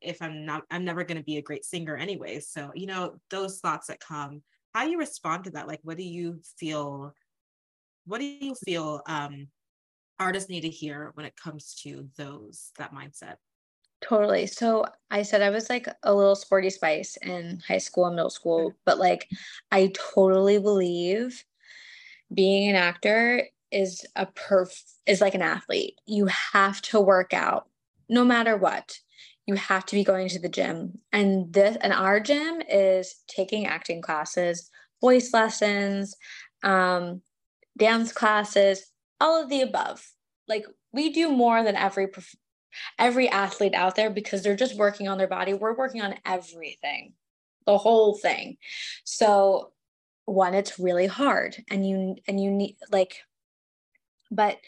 if 0.00 0.22
I'm 0.22 0.44
not? 0.44 0.64
I'm 0.70 0.84
never 0.84 1.04
going 1.04 1.18
to 1.18 1.24
be 1.24 1.36
a 1.36 1.42
great 1.42 1.64
singer 1.64 1.96
anyway. 1.96 2.40
So 2.40 2.70
you 2.74 2.86
know 2.86 3.16
those 3.30 3.60
thoughts 3.60 3.88
that 3.88 4.00
come. 4.00 4.42
How 4.74 4.84
do 4.84 4.90
you 4.90 4.98
respond 4.98 5.44
to 5.44 5.50
that? 5.52 5.66
Like, 5.66 5.80
what 5.82 5.96
do 5.96 6.04
you 6.04 6.40
feel? 6.58 7.14
What 8.06 8.18
do 8.18 8.24
you 8.24 8.54
feel 8.54 9.02
um, 9.06 9.48
artists 10.18 10.48
need 10.48 10.62
to 10.62 10.70
hear 10.70 11.10
when 11.14 11.26
it 11.26 11.36
comes 11.36 11.74
to 11.82 12.08
those 12.16 12.72
that 12.78 12.94
mindset? 12.94 13.36
Totally. 14.00 14.46
So 14.46 14.84
I 15.10 15.22
said 15.22 15.42
I 15.42 15.50
was 15.50 15.68
like 15.68 15.88
a 16.04 16.14
little 16.14 16.36
sporty 16.36 16.70
spice 16.70 17.16
in 17.22 17.60
high 17.66 17.78
school 17.78 18.06
and 18.06 18.14
middle 18.14 18.30
school, 18.30 18.74
but 18.84 18.98
like 18.98 19.28
I 19.72 19.92
totally 20.14 20.58
believe 20.58 21.44
being 22.32 22.68
an 22.68 22.76
actor 22.76 23.48
is 23.72 24.06
a 24.16 24.26
perf 24.26 24.82
is 25.06 25.20
like 25.20 25.34
an 25.34 25.42
athlete. 25.42 25.96
You 26.06 26.26
have 26.26 26.80
to 26.82 27.00
work 27.00 27.34
out 27.34 27.68
no 28.08 28.24
matter 28.24 28.56
what. 28.56 28.98
You 29.48 29.54
have 29.54 29.86
to 29.86 29.94
be 29.94 30.04
going 30.04 30.28
to 30.28 30.38
the 30.38 30.50
gym. 30.50 30.98
And 31.10 31.50
this 31.50 31.78
and 31.80 31.94
our 31.94 32.20
gym 32.20 32.60
is 32.68 33.14
taking 33.28 33.66
acting 33.66 34.02
classes, 34.02 34.70
voice 35.00 35.32
lessons, 35.32 36.14
um, 36.62 37.22
dance 37.78 38.12
classes, 38.12 38.92
all 39.22 39.42
of 39.42 39.48
the 39.48 39.62
above. 39.62 40.06
Like 40.48 40.66
we 40.92 41.14
do 41.14 41.30
more 41.30 41.62
than 41.62 41.76
every 41.76 42.08
every 42.98 43.30
athlete 43.30 43.72
out 43.72 43.96
there 43.96 44.10
because 44.10 44.42
they're 44.42 44.54
just 44.54 44.76
working 44.76 45.08
on 45.08 45.16
their 45.16 45.26
body. 45.26 45.54
We're 45.54 45.74
working 45.74 46.02
on 46.02 46.16
everything, 46.26 47.14
the 47.64 47.78
whole 47.78 48.18
thing. 48.18 48.58
So 49.04 49.72
one, 50.26 50.52
it's 50.52 50.78
really 50.78 51.06
hard 51.06 51.56
and 51.70 51.88
you 51.88 52.16
and 52.26 52.38
you 52.38 52.50
need 52.50 52.76
like, 52.92 53.16
but 54.30 54.58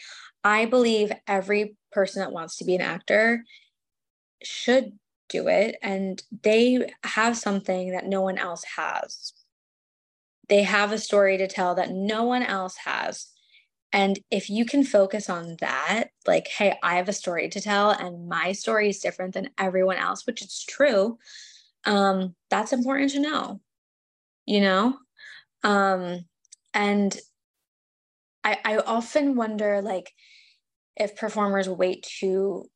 I 0.42 0.64
believe 0.64 1.12
every 1.26 1.76
person 1.92 2.20
that 2.20 2.32
wants 2.32 2.56
to 2.56 2.64
be 2.64 2.76
an 2.76 2.80
actor 2.80 3.44
should 4.42 4.98
do 5.28 5.48
it 5.48 5.76
and 5.82 6.22
they 6.42 6.90
have 7.04 7.36
something 7.36 7.90
that 7.92 8.06
no 8.06 8.20
one 8.20 8.38
else 8.38 8.64
has. 8.76 9.32
They 10.48 10.62
have 10.64 10.92
a 10.92 10.98
story 10.98 11.38
to 11.38 11.46
tell 11.46 11.74
that 11.76 11.90
no 11.92 12.24
one 12.24 12.42
else 12.42 12.76
has. 12.84 13.28
And 13.92 14.18
if 14.30 14.50
you 14.50 14.64
can 14.64 14.84
focus 14.84 15.28
on 15.30 15.56
that, 15.60 16.10
like, 16.26 16.48
hey, 16.48 16.78
I 16.82 16.96
have 16.96 17.08
a 17.08 17.12
story 17.12 17.48
to 17.48 17.60
tell 17.60 17.90
and 17.90 18.28
my 18.28 18.52
story 18.52 18.88
is 18.90 19.00
different 19.00 19.34
than 19.34 19.50
everyone 19.58 19.96
else, 19.96 20.26
which 20.26 20.42
is 20.42 20.64
true, 20.68 21.18
um, 21.86 22.34
that's 22.50 22.72
important 22.72 23.12
to 23.12 23.20
know, 23.20 23.60
you 24.46 24.60
know? 24.60 24.98
Um, 25.64 26.26
and 26.74 27.18
I, 28.44 28.58
I 28.64 28.78
often 28.78 29.36
wonder, 29.36 29.82
like, 29.82 30.12
if 30.96 31.16
performers 31.16 31.68
wait 31.68 32.04
too, 32.20 32.66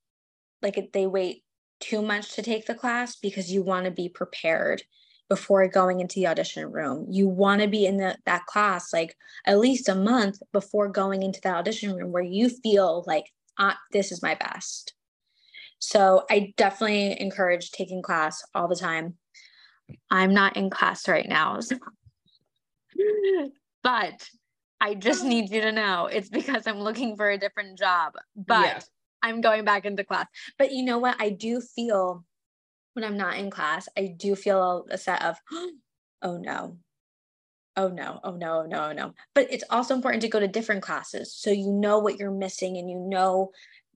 like, 0.62 0.90
they 0.92 1.06
wait 1.06 1.43
too 1.80 2.02
much 2.02 2.34
to 2.34 2.42
take 2.42 2.66
the 2.66 2.74
class 2.74 3.16
because 3.16 3.52
you 3.52 3.62
want 3.62 3.84
to 3.84 3.90
be 3.90 4.08
prepared 4.08 4.82
before 5.28 5.66
going 5.68 6.00
into 6.00 6.16
the 6.16 6.26
audition 6.26 6.70
room. 6.70 7.06
You 7.10 7.28
want 7.28 7.62
to 7.62 7.68
be 7.68 7.86
in 7.86 7.96
the, 7.96 8.16
that 8.26 8.46
class 8.46 8.92
like 8.92 9.16
at 9.46 9.58
least 9.58 9.88
a 9.88 9.94
month 9.94 10.38
before 10.52 10.88
going 10.88 11.22
into 11.22 11.40
the 11.40 11.50
audition 11.50 11.94
room 11.94 12.12
where 12.12 12.22
you 12.22 12.48
feel 12.48 13.04
like 13.06 13.32
ah, 13.58 13.78
this 13.92 14.12
is 14.12 14.22
my 14.22 14.34
best. 14.34 14.94
So 15.78 16.24
I 16.30 16.54
definitely 16.56 17.20
encourage 17.20 17.70
taking 17.70 18.02
class 18.02 18.42
all 18.54 18.68
the 18.68 18.76
time. 18.76 19.14
I'm 20.10 20.32
not 20.32 20.56
in 20.56 20.70
class 20.70 21.08
right 21.08 21.28
now. 21.28 21.60
So. 21.60 21.76
but 23.82 24.28
I 24.80 24.94
just 24.94 25.24
need 25.24 25.50
you 25.50 25.60
to 25.62 25.72
know 25.72 26.06
it's 26.06 26.28
because 26.28 26.66
I'm 26.66 26.80
looking 26.80 27.16
for 27.16 27.30
a 27.30 27.38
different 27.38 27.78
job. 27.78 28.14
But 28.36 28.60
yeah. 28.60 28.80
I'm 29.24 29.40
going 29.40 29.64
back 29.64 29.86
into 29.86 30.04
class. 30.04 30.26
But 30.58 30.70
you 30.70 30.84
know 30.84 30.98
what? 30.98 31.16
I 31.18 31.30
do 31.30 31.60
feel 31.60 32.24
when 32.92 33.04
I'm 33.04 33.16
not 33.16 33.38
in 33.38 33.50
class, 33.50 33.88
I 33.96 34.14
do 34.16 34.36
feel 34.36 34.86
a 34.90 34.98
set 34.98 35.22
of, 35.22 35.36
oh 36.22 36.36
no, 36.36 36.78
oh 37.76 37.88
no, 37.88 38.20
oh 38.22 38.36
no, 38.36 38.60
oh 38.60 38.66
no, 38.66 38.84
oh 38.84 38.92
no. 38.92 39.14
But 39.34 39.48
it's 39.50 39.64
also 39.70 39.94
important 39.94 40.22
to 40.22 40.28
go 40.28 40.38
to 40.38 40.46
different 40.46 40.82
classes 40.82 41.34
so 41.34 41.50
you 41.50 41.72
know 41.72 41.98
what 41.98 42.18
you're 42.18 42.30
missing 42.30 42.76
and 42.76 42.88
you 42.88 42.98
know 42.98 43.50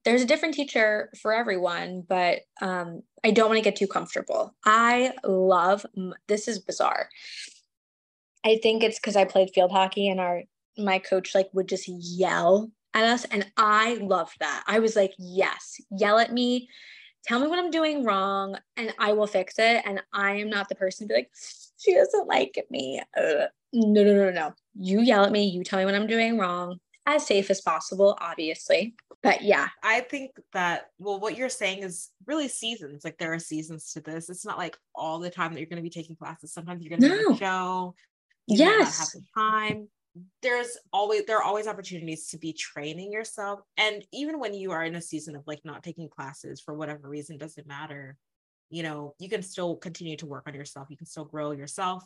there's 0.05 0.21
a 0.21 0.25
different 0.25 0.55
teacher 0.55 1.09
for 1.21 1.33
everyone, 1.33 2.03
but 2.07 2.39
um, 2.61 3.03
I 3.23 3.31
don't 3.31 3.49
want 3.49 3.57
to 3.57 3.63
get 3.63 3.75
too 3.75 3.87
comfortable. 3.87 4.55
I 4.65 5.13
love 5.23 5.85
this 6.27 6.47
is 6.47 6.59
bizarre. 6.59 7.09
I 8.45 8.59
think 8.63 8.81
it's 8.81 8.97
because 8.97 9.15
I 9.15 9.25
played 9.25 9.51
field 9.53 9.71
hockey 9.71 10.07
and 10.07 10.19
our 10.19 10.43
my 10.77 10.97
coach 10.99 11.35
like 11.35 11.49
would 11.53 11.67
just 11.67 11.87
yell 11.87 12.71
at 12.93 13.03
us 13.03 13.25
and 13.25 13.49
I 13.57 13.95
loved 13.95 14.37
that. 14.39 14.63
I 14.67 14.79
was 14.79 14.95
like, 14.95 15.13
yes, 15.17 15.79
yell 15.89 16.19
at 16.19 16.33
me 16.33 16.69
tell 17.25 17.39
me 17.39 17.47
what 17.47 17.59
I'm 17.59 17.71
doing 17.71 18.03
wrong 18.03 18.57
and 18.77 18.93
I 18.97 19.13
will 19.13 19.27
fix 19.27 19.55
it. 19.59 19.83
And 19.85 20.01
I 20.13 20.33
am 20.33 20.49
not 20.49 20.69
the 20.69 20.75
person 20.75 21.07
to 21.07 21.13
be 21.13 21.17
like, 21.19 21.31
she 21.77 21.93
doesn't 21.93 22.27
like 22.27 22.63
me. 22.69 23.01
Uh, 23.17 23.45
no, 23.73 24.03
no, 24.03 24.13
no, 24.13 24.31
no. 24.31 24.53
You 24.75 25.01
yell 25.01 25.25
at 25.25 25.31
me, 25.31 25.45
you 25.45 25.63
tell 25.63 25.79
me 25.79 25.85
what 25.85 25.95
I'm 25.95 26.07
doing 26.07 26.37
wrong, 26.37 26.79
as 27.05 27.25
safe 27.25 27.49
as 27.49 27.61
possible, 27.61 28.17
obviously. 28.19 28.95
But 29.21 29.41
yeah. 29.41 29.67
I 29.83 30.01
think 30.01 30.31
that, 30.53 30.91
well, 30.97 31.19
what 31.19 31.37
you're 31.37 31.49
saying 31.49 31.83
is 31.83 32.09
really 32.25 32.47
seasons. 32.47 33.03
Like 33.03 33.17
there 33.17 33.33
are 33.33 33.39
seasons 33.39 33.91
to 33.93 34.01
this. 34.01 34.29
It's 34.29 34.45
not 34.45 34.57
like 34.57 34.77
all 34.95 35.19
the 35.19 35.29
time 35.29 35.53
that 35.53 35.59
you're 35.59 35.69
going 35.69 35.83
to 35.83 35.83
be 35.83 35.89
taking 35.89 36.15
classes. 36.15 36.53
Sometimes 36.53 36.83
you're 36.83 36.97
going 36.97 37.11
to 37.11 37.29
no. 37.29 37.35
show. 37.35 37.95
You 38.47 38.57
yes. 38.57 38.99
have 38.99 39.09
the 39.09 39.27
time 39.37 39.87
there's 40.41 40.77
always 40.91 41.25
there 41.25 41.37
are 41.37 41.43
always 41.43 41.67
opportunities 41.67 42.27
to 42.29 42.37
be 42.37 42.53
training 42.53 43.11
yourself. 43.11 43.61
And 43.77 44.03
even 44.11 44.39
when 44.39 44.53
you 44.53 44.71
are 44.71 44.83
in 44.83 44.95
a 44.95 45.01
season 45.01 45.35
of 45.35 45.43
like 45.47 45.61
not 45.63 45.83
taking 45.83 46.09
classes 46.09 46.59
for 46.61 46.73
whatever 46.73 47.07
reason 47.07 47.37
doesn't 47.37 47.67
matter. 47.67 48.17
You 48.71 48.83
know 48.83 49.15
you 49.19 49.29
can 49.29 49.41
still 49.41 49.75
continue 49.75 50.15
to 50.17 50.27
work 50.27 50.43
on 50.47 50.53
yourself. 50.53 50.87
You 50.89 50.97
can 50.97 51.07
still 51.07 51.25
grow 51.25 51.51
yourself. 51.51 52.03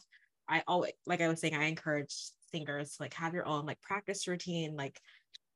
I 0.47 0.63
always 0.67 0.91
like 1.05 1.21
i 1.21 1.27
was 1.27 1.39
saying 1.39 1.55
i 1.55 1.65
encourage 1.65 2.13
singers 2.51 2.97
like 2.99 3.13
have 3.13 3.33
your 3.33 3.47
own 3.47 3.65
like 3.65 3.81
practice 3.81 4.27
routine 4.27 4.75
like 4.75 4.99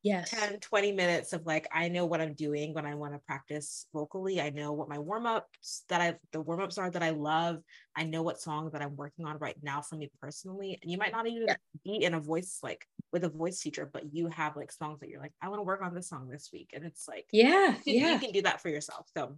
yes. 0.08 0.30
10 0.30 0.60
20 0.60 0.92
minutes 0.92 1.32
of 1.32 1.44
like 1.46 1.68
i 1.72 1.88
know 1.88 2.06
what 2.06 2.20
i'm 2.20 2.34
doing 2.34 2.74
when 2.74 2.86
i 2.86 2.94
want 2.94 3.12
to 3.12 3.18
practice 3.20 3.86
vocally. 3.92 4.40
I 4.40 4.50
know 4.50 4.72
what 4.72 4.88
my 4.88 4.98
warm-ups 4.98 5.84
that 5.88 6.00
i 6.00 6.16
the 6.32 6.40
warm-ups 6.40 6.78
are 6.78 6.90
that 6.90 7.02
i 7.02 7.10
love. 7.10 7.58
I 7.96 8.04
know 8.04 8.22
what 8.22 8.40
song 8.40 8.70
that 8.72 8.82
i'm 8.82 8.96
working 8.96 9.24
on 9.26 9.38
right 9.38 9.56
now 9.62 9.80
for 9.82 9.96
me 9.96 10.10
personally. 10.20 10.78
And 10.82 10.90
you 10.90 10.98
might 10.98 11.12
not 11.12 11.26
even 11.26 11.48
yeah. 11.48 11.56
be 11.84 12.02
in 12.02 12.14
a 12.14 12.20
voice 12.20 12.60
like 12.62 12.86
with 13.12 13.24
a 13.24 13.28
voice 13.28 13.60
teacher 13.60 13.88
but 13.90 14.12
you 14.12 14.28
have 14.28 14.56
like 14.56 14.72
songs 14.72 15.00
that 15.00 15.08
you're 15.08 15.20
like 15.20 15.32
i 15.42 15.48
want 15.48 15.58
to 15.58 15.64
work 15.64 15.82
on 15.82 15.94
this 15.94 16.08
song 16.08 16.28
this 16.28 16.50
week. 16.52 16.70
And 16.72 16.84
it's 16.84 17.06
like 17.08 17.26
yeah 17.32 17.74
you, 17.84 18.00
yeah. 18.00 18.12
you 18.14 18.18
can 18.18 18.32
do 18.32 18.42
that 18.42 18.60
for 18.60 18.68
yourself 18.68 19.06
so 19.16 19.36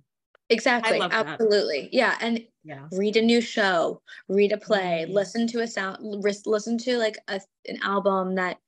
Exactly. 0.50 1.00
Absolutely. 1.00 1.82
That. 1.82 1.94
Yeah. 1.94 2.18
And 2.20 2.44
yeah. 2.64 2.88
read 2.92 3.16
a 3.16 3.22
new 3.22 3.40
show, 3.40 4.02
read 4.28 4.52
a 4.52 4.58
play, 4.58 5.04
mm-hmm. 5.04 5.14
listen 5.14 5.46
to 5.48 5.60
a 5.60 5.66
sound, 5.66 5.98
listen 6.02 6.76
to 6.78 6.98
like 6.98 7.16
a, 7.28 7.40
an 7.68 7.78
album 7.82 8.34
that 8.34 8.58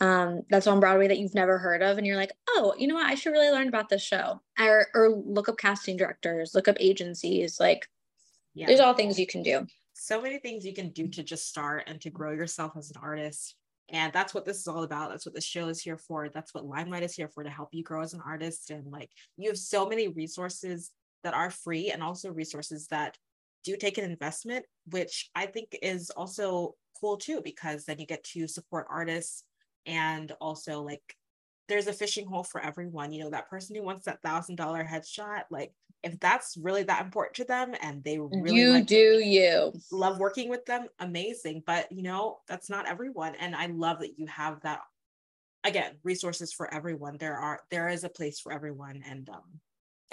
um, 0.00 0.42
that's 0.50 0.66
on 0.66 0.80
Broadway 0.80 1.06
that 1.06 1.18
you've 1.18 1.36
never 1.36 1.56
heard 1.56 1.80
of. 1.80 1.96
And 1.96 2.06
you're 2.06 2.16
like, 2.16 2.32
oh, 2.50 2.74
you 2.76 2.88
know 2.88 2.96
what? 2.96 3.06
I 3.06 3.14
should 3.14 3.30
really 3.30 3.52
learn 3.52 3.68
about 3.68 3.88
this 3.88 4.02
show 4.02 4.40
or, 4.58 4.88
or 4.94 5.10
look 5.10 5.48
up 5.48 5.58
casting 5.58 5.96
directors, 5.96 6.54
look 6.54 6.66
up 6.66 6.76
agencies. 6.80 7.60
Like 7.60 7.88
yeah. 8.54 8.66
there's 8.66 8.80
all 8.80 8.94
things 8.94 9.18
you 9.18 9.26
can 9.26 9.42
do. 9.42 9.64
So 9.94 10.20
many 10.20 10.38
things 10.38 10.66
you 10.66 10.74
can 10.74 10.90
do 10.90 11.06
to 11.08 11.22
just 11.22 11.48
start 11.48 11.84
and 11.86 12.00
to 12.00 12.10
grow 12.10 12.32
yourself 12.32 12.72
as 12.76 12.90
an 12.90 13.00
artist. 13.00 13.54
And 13.90 14.12
that's 14.12 14.34
what 14.34 14.44
this 14.44 14.58
is 14.58 14.66
all 14.66 14.82
about. 14.82 15.10
That's 15.10 15.24
what 15.24 15.34
this 15.34 15.46
show 15.46 15.68
is 15.68 15.80
here 15.80 15.96
for. 15.96 16.28
That's 16.28 16.52
what 16.52 16.66
Limelight 16.66 17.04
is 17.04 17.14
here 17.14 17.28
for 17.28 17.42
to 17.42 17.48
help 17.50 17.70
you 17.72 17.82
grow 17.82 18.02
as 18.02 18.12
an 18.12 18.20
artist. 18.26 18.70
And 18.70 18.90
like 18.90 19.10
you 19.36 19.48
have 19.48 19.56
so 19.56 19.88
many 19.88 20.08
resources 20.08 20.90
that 21.28 21.34
are 21.34 21.50
free 21.50 21.90
and 21.90 22.02
also 22.02 22.30
resources 22.30 22.86
that 22.86 23.18
do 23.62 23.76
take 23.76 23.98
an 23.98 24.10
investment, 24.10 24.64
which 24.90 25.28
I 25.34 25.44
think 25.44 25.76
is 25.82 26.08
also 26.08 26.74
cool 26.98 27.18
too, 27.18 27.42
because 27.44 27.84
then 27.84 27.98
you 27.98 28.06
get 28.06 28.24
to 28.32 28.48
support 28.48 28.86
artists 28.88 29.44
and 29.84 30.32
also 30.40 30.80
like 30.80 31.02
there's 31.68 31.86
a 31.86 31.92
fishing 31.92 32.26
hole 32.26 32.44
for 32.44 32.62
everyone. 32.62 33.12
You 33.12 33.24
know, 33.24 33.30
that 33.30 33.50
person 33.50 33.76
who 33.76 33.82
wants 33.82 34.06
that 34.06 34.22
thousand 34.22 34.56
dollar 34.56 34.82
headshot, 34.82 35.42
like 35.50 35.74
if 36.02 36.18
that's 36.18 36.56
really 36.56 36.84
that 36.84 37.04
important 37.04 37.36
to 37.36 37.44
them 37.44 37.74
and 37.82 38.02
they 38.02 38.18
really 38.18 38.62
you 38.62 38.72
like, 38.72 38.86
do 38.86 39.20
you 39.20 39.74
love 39.92 40.18
working 40.18 40.48
with 40.48 40.64
them, 40.64 40.86
amazing. 40.98 41.62
But 41.66 41.92
you 41.92 42.02
know, 42.02 42.38
that's 42.48 42.70
not 42.70 42.88
everyone. 42.88 43.34
And 43.38 43.54
I 43.54 43.66
love 43.66 43.98
that 43.98 44.18
you 44.18 44.26
have 44.28 44.62
that 44.62 44.80
again, 45.62 45.96
resources 46.04 46.54
for 46.54 46.72
everyone. 46.72 47.18
There 47.18 47.36
are 47.36 47.60
there 47.70 47.90
is 47.90 48.04
a 48.04 48.08
place 48.08 48.40
for 48.40 48.50
everyone. 48.50 49.02
And 49.06 49.28
um 49.28 49.60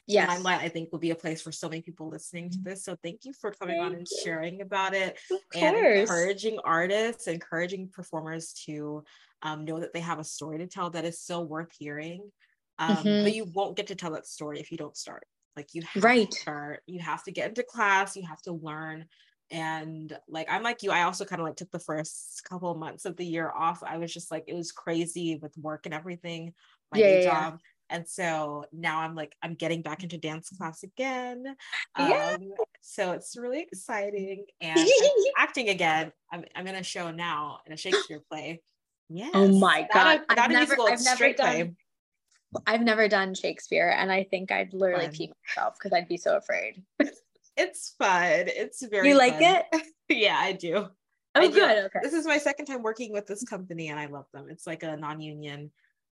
yes. 0.08 0.30
Limelight, 0.30 0.62
I 0.62 0.70
think, 0.70 0.92
will 0.92 1.00
be 1.00 1.12
a 1.12 1.16
place 1.16 1.42
for 1.42 1.52
so 1.52 1.70
many 1.70 1.82
people 1.82 2.10
listening 2.10 2.50
to 2.52 2.60
this. 2.62 2.84
So 2.84 2.96
thank 3.04 3.26
you 3.26 3.34
for 3.34 3.52
coming 3.52 3.78
thank 3.78 3.86
on 3.86 3.96
and 3.96 4.08
you. 4.10 4.18
sharing 4.24 4.62
about 4.62 4.94
it 4.94 5.18
and 5.54 5.76
encouraging 5.76 6.60
artists, 6.64 7.28
encouraging 7.28 7.90
performers 7.90 8.54
to 8.66 9.04
um, 9.42 9.66
know 9.66 9.80
that 9.80 9.94
they 9.94 10.00
have 10.02 10.20
a 10.20 10.24
story 10.24 10.60
to 10.60 10.68
tell 10.68 10.90
that 10.92 11.06
is 11.06 11.20
so 11.20 11.42
worth 11.42 11.72
hearing. 11.78 12.32
Um, 12.78 12.98
mm-hmm. 12.98 13.24
But 13.24 13.36
you 13.36 13.46
won't 13.54 13.78
get 13.78 13.88
to 13.88 13.96
tell 13.96 14.12
that 14.12 14.28
story 14.28 14.60
if 14.60 14.72
you 14.72 14.78
don't 14.78 14.98
start. 14.98 15.26
Like 15.56 15.74
you 15.74 15.84
have 15.94 16.04
right. 16.04 16.30
to 16.30 16.38
start, 16.38 16.84
you 16.86 17.00
have 17.00 17.24
to 17.24 17.32
get 17.32 17.50
into 17.50 17.64
class, 17.64 18.16
you 18.16 18.24
have 18.28 18.42
to 18.42 18.54
learn. 18.54 19.06
And 19.52 20.18
like 20.28 20.48
I'm 20.50 20.64
like 20.64 20.84
you, 20.84 20.92
I 20.92 21.04
also 21.04 21.24
kind 21.24 21.40
of 21.40 21.48
like 21.48 21.56
took 21.56 21.72
the 21.72 21.80
first 21.80 22.42
couple 22.50 22.72
of 22.72 22.78
months 22.78 23.06
of 23.06 23.16
the 23.16 23.26
year 23.26 23.50
off. 23.56 23.84
I 23.84 23.98
was 23.98 24.12
just 24.12 24.32
like, 24.32 24.46
it 24.48 24.56
was 24.56 24.72
crazy 24.72 25.40
with 25.42 25.58
work 25.58 25.86
and 25.86 25.94
everything, 25.94 26.54
my 26.92 27.00
yeah, 27.00 27.06
day 27.06 27.24
yeah, 27.24 27.30
job. 27.30 27.60
Yeah 27.90 27.96
and 27.98 28.08
so 28.08 28.66
now 28.74 29.00
i'm 29.02 29.16
like 29.16 29.36
i'm 29.42 29.54
getting 29.54 29.82
back 29.82 30.04
into 30.04 30.18
dance 30.18 30.50
class 30.58 30.84
again 30.84 31.56
yeah. 31.98 32.36
Um, 32.36 32.52
so 32.82 33.12
it's 33.12 33.38
really 33.38 33.62
exciting 33.62 34.46
and 34.62 34.80
acting 35.38 35.70
again 35.70 36.12
I'm, 36.32 36.46
I'm 36.56 36.68
in 36.68 36.76
a 36.76 36.84
show 36.84 37.12
now 37.12 37.60
in 37.66 37.74
a 37.74 37.78
shakespeare 37.78 38.22
play 38.30 38.62
yeah 39.10 39.30
oh 39.34 39.60
my 39.60 39.88
god 39.94 40.22
I've, 40.30 40.50
never, 40.50 40.76
I've 40.82 41.04
never 41.04 41.34
done 41.34 41.36
play. 41.36 41.76
I've 42.66 42.82
never 42.82 43.08
done 43.08 43.34
Shakespeare 43.34 43.94
and 43.98 44.12
I 44.12 44.24
think 44.24 44.52
I'd 44.52 44.74
literally 44.74 45.10
pee 45.10 45.32
myself 45.46 45.76
because 45.78 45.92
I'd 45.94 46.08
be 46.08 46.16
so 46.16 46.38
afraid. 46.38 46.82
it's 47.58 47.96
fun. 47.98 48.46
It's 48.48 48.86
very 48.86 49.10
You 49.10 49.18
like 49.18 49.34
fun. 49.34 49.64
it? 49.74 49.84
yeah, 50.10 50.38
I 50.40 50.54
do. 50.54 50.76
Oh 50.78 50.90
I 51.36 51.48
good. 51.48 51.54
Do. 51.54 51.86
Okay. 51.88 52.00
This 52.02 52.14
is 52.14 52.26
my 52.26 52.38
second 52.38 52.66
time 52.66 52.82
working 52.82 53.12
with 53.12 53.28
this 53.28 53.44
company 53.44 53.90
and 53.90 54.00
I 54.00 54.06
love 54.06 54.26
them. 54.34 54.48
It's 54.50 54.66
like 54.66 54.84
a 54.84 54.96
non-union 54.96 55.72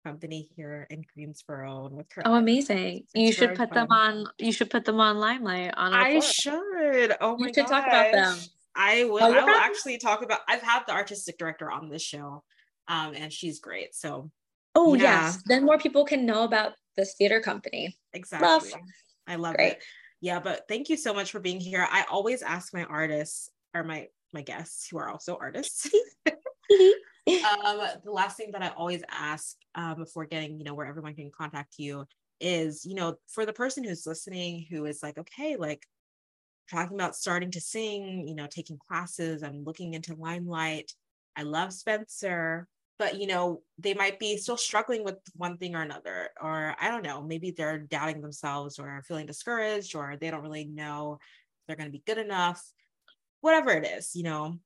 company 0.05 0.49
here 0.57 0.87
in 0.91 1.05
Greensboro 1.15 1.87
and 1.87 1.97
with 1.97 2.07
her. 2.13 2.23
Oh, 2.25 2.35
amazing! 2.35 3.05
You 3.15 3.33
should 3.33 3.51
put 3.51 3.71
fun. 3.71 3.75
them 3.75 3.87
on. 3.91 4.27
You 4.39 4.53
should 4.53 4.71
put 4.71 4.85
them 4.85 5.01
on 5.01 5.19
Limelight. 5.19 5.75
On 5.77 5.93
I 5.93 6.21
should. 6.21 7.15
Oh 7.21 7.37
my! 7.37 7.49
You 7.49 7.55
should 7.55 7.67
gosh. 7.67 7.71
talk 7.71 7.87
about 7.87 8.13
them. 8.13 8.39
I 8.75 9.05
will. 9.05 9.23
I 9.23 9.45
will 9.45 9.57
actually 9.57 9.99
talk 9.99 10.23
about. 10.23 10.41
I've 10.49 10.63
had 10.63 10.85
the 10.87 10.93
artistic 10.93 11.39
director 11.39 11.71
on 11.71 11.89
this 11.89 12.03
show, 12.03 12.45
um, 12.89 13.15
and 13.15 13.33
she's 13.33 13.61
great. 13.61 13.95
So. 13.95 14.31
Oh 14.75 14.95
yeah. 14.95 15.25
yes, 15.25 15.43
then 15.47 15.65
more 15.65 15.79
people 15.79 16.05
can 16.05 16.25
know 16.25 16.45
about 16.45 16.75
this 16.97 17.15
theater 17.15 17.41
company. 17.41 17.97
Exactly. 18.13 18.47
Love. 18.47 18.65
I 19.27 19.35
love 19.37 19.57
great. 19.57 19.73
it. 19.73 19.83
Yeah, 20.21 20.41
but 20.41 20.63
thank 20.69 20.89
you 20.89 20.97
so 20.97 21.15
much 21.15 21.31
for 21.31 21.41
being 21.41 21.61
here. 21.61 21.87
I 21.91 22.05
always 22.11 22.43
ask 22.43 22.75
my 22.75 22.85
artists 22.85 23.51
or 23.75 23.83
my 23.83 24.09
my 24.33 24.43
guests 24.43 24.89
who 24.89 24.99
are 24.99 25.09
also 25.09 25.37
artists 25.41 25.91
um, 27.29 27.81
the 28.05 28.11
last 28.11 28.37
thing 28.37 28.51
that 28.53 28.63
I 28.63 28.69
always 28.69 29.03
ask 29.11 29.57
um, 29.75 29.97
before 29.97 30.27
getting, 30.27 30.59
you 30.59 30.65
know, 30.65 30.75
where 30.75 30.87
everyone 30.87 31.15
can 31.15 31.31
contact 31.31 31.75
you 31.79 32.07
is, 32.41 32.85
you 32.85 32.95
know, 32.95 33.17
for 33.27 33.45
the 33.45 33.53
person 33.53 33.85
who's 33.85 34.07
listening 34.07 34.67
who 34.71 34.85
is 34.87 35.03
like, 35.03 35.19
okay, 35.19 35.57
like 35.57 35.87
talking 36.71 36.97
about 36.97 37.17
starting 37.17 37.51
to 37.53 37.61
sing, 37.61 38.27
you 38.27 38.35
know, 38.35 38.47
taking 38.49 38.79
classes, 38.79 39.43
I'm 39.43 39.65
looking 39.65 39.95
into 39.95 40.15
Limelight. 40.15 40.93
I 41.37 41.43
love 41.43 41.73
Spencer, 41.73 42.67
but 42.99 43.21
you 43.21 43.27
know, 43.27 43.63
they 43.79 43.95
might 43.95 44.19
be 44.19 44.37
still 44.37 44.57
struggling 44.57 45.05
with 45.05 45.17
one 45.35 45.57
thing 45.57 45.75
or 45.75 45.83
another, 45.83 46.31
or 46.41 46.75
I 46.81 46.91
don't 46.91 47.05
know, 47.05 47.23
maybe 47.23 47.53
they're 47.53 47.79
doubting 47.79 48.21
themselves 48.21 48.79
or 48.79 49.03
feeling 49.07 49.27
discouraged, 49.27 49.95
or 49.95 50.17
they 50.21 50.31
don't 50.31 50.43
really 50.43 50.65
know 50.65 51.19
they're 51.67 51.77
going 51.77 51.89
to 51.89 51.93
be 51.93 52.03
good 52.07 52.19
enough, 52.19 52.65
whatever 53.41 53.71
it 53.71 53.87
is, 53.87 54.17
you 54.17 54.25
know, 54.25 54.59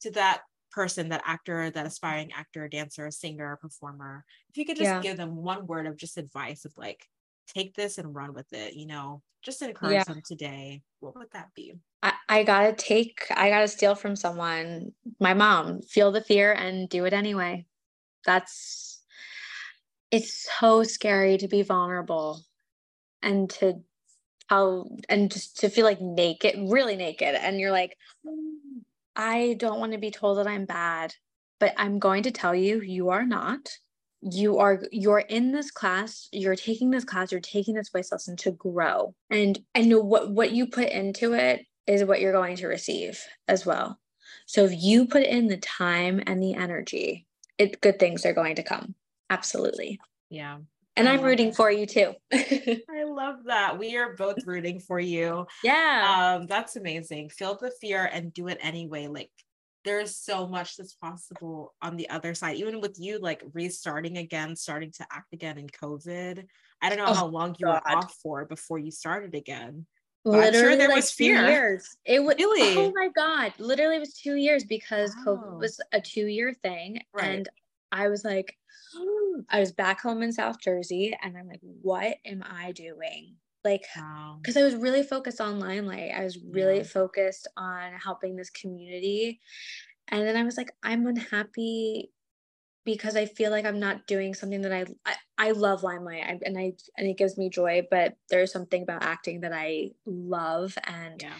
to 0.00 0.10
that 0.10 0.42
person, 0.70 1.08
that 1.08 1.22
actor, 1.24 1.70
that 1.70 1.86
aspiring 1.86 2.32
actor, 2.32 2.68
dancer, 2.68 3.10
singer, 3.10 3.58
performer, 3.60 4.24
if 4.48 4.56
you 4.56 4.64
could 4.64 4.76
just 4.76 4.88
yeah. 4.88 5.00
give 5.00 5.16
them 5.16 5.36
one 5.36 5.66
word 5.66 5.86
of 5.86 5.96
just 5.96 6.18
advice 6.18 6.64
of 6.64 6.72
like, 6.76 7.06
take 7.48 7.74
this 7.74 7.98
and 7.98 8.14
run 8.14 8.32
with 8.32 8.52
it, 8.52 8.74
you 8.74 8.86
know, 8.86 9.22
just 9.42 9.62
encourage 9.62 9.94
yeah. 9.94 10.04
them 10.04 10.22
today, 10.24 10.82
what 11.00 11.16
would 11.16 11.30
that 11.32 11.48
be? 11.54 11.74
I, 12.02 12.12
I 12.28 12.42
gotta 12.44 12.72
take, 12.72 13.26
I 13.34 13.50
gotta 13.50 13.68
steal 13.68 13.94
from 13.94 14.16
someone, 14.16 14.92
my 15.18 15.34
mom, 15.34 15.82
feel 15.82 16.12
the 16.12 16.20
fear 16.20 16.52
and 16.52 16.88
do 16.88 17.04
it 17.04 17.12
anyway. 17.12 17.66
That's, 18.24 19.00
it's 20.10 20.48
so 20.58 20.82
scary 20.82 21.38
to 21.38 21.48
be 21.48 21.62
vulnerable 21.62 22.40
and 23.22 23.48
to 23.50 23.82
how 24.50 24.84
and 25.08 25.30
just 25.30 25.60
to 25.60 25.68
feel 25.68 25.84
like 25.84 26.00
naked 26.00 26.56
really 26.68 26.96
naked 26.96 27.36
and 27.36 27.60
you're 27.60 27.70
like 27.70 27.96
I 29.20 29.54
don't 29.58 29.78
want 29.78 29.92
to 29.92 29.98
be 29.98 30.10
told 30.10 30.38
that 30.38 30.46
I'm 30.46 30.64
bad, 30.64 31.14
but 31.58 31.74
I'm 31.76 31.98
going 31.98 32.22
to 32.22 32.30
tell 32.30 32.54
you, 32.54 32.80
you 32.80 33.10
are 33.10 33.26
not. 33.26 33.68
You 34.22 34.58
are 34.58 34.82
you're 34.90 35.18
in 35.18 35.52
this 35.52 35.70
class, 35.70 36.28
you're 36.32 36.56
taking 36.56 36.90
this 36.90 37.04
class, 37.04 37.30
you're 37.30 37.40
taking 37.40 37.74
this 37.74 37.90
voice 37.90 38.10
lesson 38.10 38.36
to 38.38 38.50
grow. 38.50 39.14
And 39.28 39.58
I 39.74 39.82
know 39.82 40.00
what 40.00 40.30
what 40.30 40.52
you 40.52 40.66
put 40.66 40.88
into 40.88 41.34
it 41.34 41.66
is 41.86 42.02
what 42.02 42.20
you're 42.20 42.32
going 42.32 42.56
to 42.56 42.66
receive 42.66 43.20
as 43.46 43.66
well. 43.66 43.98
So 44.46 44.64
if 44.64 44.72
you 44.74 45.06
put 45.06 45.22
in 45.22 45.48
the 45.48 45.58
time 45.58 46.22
and 46.26 46.42
the 46.42 46.54
energy, 46.54 47.26
it 47.58 47.80
good 47.82 47.98
things 47.98 48.24
are 48.24 48.32
going 48.32 48.56
to 48.56 48.62
come. 48.62 48.94
Absolutely. 49.28 50.00
Yeah. 50.30 50.58
And 50.96 51.08
I'm 51.08 51.22
rooting 51.22 51.52
for 51.52 51.70
you 51.70 51.86
too. 51.86 52.14
I 53.20 53.26
love 53.26 53.44
that. 53.44 53.78
We 53.78 53.96
are 53.96 54.14
both 54.14 54.38
rooting 54.46 54.80
for 54.80 54.98
you. 54.98 55.46
Yeah. 55.62 56.36
Um, 56.38 56.46
that's 56.46 56.76
amazing. 56.76 57.30
Feel 57.30 57.56
the 57.56 57.70
fear 57.80 58.08
and 58.12 58.32
do 58.32 58.48
it 58.48 58.58
anyway. 58.60 59.06
Like 59.06 59.30
there's 59.84 60.16
so 60.16 60.46
much 60.46 60.76
that's 60.76 60.94
possible 60.94 61.74
on 61.82 61.96
the 61.96 62.08
other 62.10 62.34
side. 62.34 62.56
Even 62.56 62.80
with 62.80 62.96
you 62.98 63.18
like 63.18 63.42
restarting 63.52 64.18
again, 64.18 64.56
starting 64.56 64.92
to 64.92 65.06
act 65.10 65.32
again 65.32 65.58
in 65.58 65.68
COVID. 65.68 66.44
I 66.82 66.88
don't 66.88 66.98
know 66.98 67.06
oh, 67.08 67.14
how 67.14 67.26
long 67.26 67.54
you 67.58 67.66
God. 67.66 67.82
were 67.84 67.96
off 67.96 68.14
for 68.22 68.44
before 68.46 68.78
you 68.78 68.90
started 68.90 69.34
again. 69.34 69.86
Literally, 70.24 70.58
sure 70.58 70.76
there 70.76 70.88
like 70.88 70.96
was 70.96 71.10
fear. 71.10 71.48
Years. 71.48 71.96
It 72.04 72.22
was 72.22 72.36
really. 72.38 72.76
Oh 72.76 72.92
my 72.94 73.08
god! 73.16 73.54
Literally, 73.58 73.96
it 73.96 74.00
was 74.00 74.12
two 74.12 74.34
years 74.34 74.64
because 74.64 75.14
wow. 75.16 75.36
COVID 75.36 75.58
was 75.58 75.80
a 75.92 76.00
two-year 76.00 76.52
thing, 76.62 77.00
right. 77.14 77.24
and 77.24 77.48
I 77.90 78.08
was 78.08 78.22
like, 78.22 78.54
I 79.48 79.60
was 79.60 79.72
back 79.72 80.00
home 80.00 80.22
in 80.22 80.32
South 80.32 80.60
Jersey 80.60 81.16
and 81.22 81.36
I'm 81.36 81.48
like, 81.48 81.60
what 81.62 82.16
am 82.24 82.44
I 82.44 82.72
doing? 82.72 83.36
Like, 83.64 83.82
because 83.82 84.56
wow. 84.56 84.62
I 84.62 84.64
was 84.64 84.74
really 84.74 85.02
focused 85.02 85.40
on 85.40 85.60
Limelight. 85.60 86.12
I 86.16 86.24
was 86.24 86.38
really 86.38 86.78
yeah. 86.78 86.84
focused 86.84 87.46
on 87.56 87.92
helping 87.92 88.36
this 88.36 88.50
community. 88.50 89.40
And 90.08 90.26
then 90.26 90.36
I 90.36 90.44
was 90.44 90.56
like, 90.56 90.70
I'm 90.82 91.06
unhappy 91.06 92.10
because 92.84 93.16
I 93.16 93.26
feel 93.26 93.50
like 93.50 93.66
I'm 93.66 93.78
not 93.78 94.06
doing 94.06 94.34
something 94.34 94.62
that 94.62 94.72
I 94.72 94.86
I, 95.04 95.14
I 95.38 95.50
love 95.52 95.82
Limelight 95.82 96.24
I, 96.24 96.38
and 96.44 96.58
I 96.58 96.72
and 96.96 97.06
it 97.06 97.18
gives 97.18 97.36
me 97.36 97.50
joy, 97.50 97.86
but 97.90 98.14
there's 98.30 98.52
something 98.52 98.82
about 98.82 99.04
acting 99.04 99.40
that 99.42 99.52
I 99.52 99.90
love 100.06 100.76
and 100.84 101.20
yeah. 101.22 101.34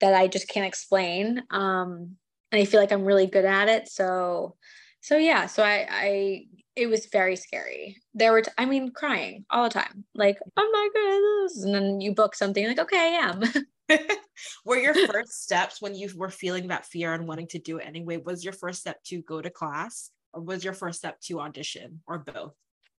that 0.00 0.14
I 0.14 0.26
just 0.26 0.48
can't 0.48 0.66
explain. 0.66 1.42
Um, 1.50 2.16
and 2.50 2.62
I 2.62 2.64
feel 2.64 2.80
like 2.80 2.92
I'm 2.92 3.04
really 3.04 3.26
good 3.26 3.44
at 3.44 3.68
it. 3.68 3.88
So, 3.88 4.56
so 5.00 5.16
yeah, 5.16 5.46
so 5.46 5.62
I 5.62 5.86
I 5.90 6.44
it 6.76 6.88
was 6.88 7.06
very 7.06 7.36
scary. 7.36 7.96
There 8.12 8.32
were, 8.32 8.42
t- 8.42 8.50
I 8.58 8.66
mean, 8.66 8.92
crying 8.92 9.46
all 9.50 9.64
the 9.64 9.70
time. 9.70 10.04
Like, 10.14 10.38
oh 10.56 10.70
my 10.72 10.88
goodness. 10.92 11.64
And 11.64 11.74
then 11.74 12.00
you 12.02 12.14
book 12.14 12.34
something 12.34 12.66
like, 12.66 12.78
okay, 12.78 12.98
I 12.98 13.30
am. 13.30 13.42
were 14.64 14.76
your 14.76 14.94
first 15.06 15.42
steps 15.42 15.80
when 15.80 15.94
you 15.94 16.10
were 16.14 16.28
feeling 16.28 16.68
that 16.68 16.84
fear 16.84 17.14
and 17.14 17.26
wanting 17.26 17.48
to 17.48 17.58
do 17.58 17.78
it 17.78 17.86
anyway? 17.86 18.18
Was 18.18 18.44
your 18.44 18.52
first 18.52 18.80
step 18.80 19.02
to 19.04 19.22
go 19.22 19.40
to 19.40 19.48
class 19.48 20.10
or 20.34 20.42
was 20.42 20.62
your 20.62 20.74
first 20.74 20.98
step 20.98 21.18
to 21.22 21.40
audition 21.40 22.02
or 22.06 22.18
both? 22.18 22.52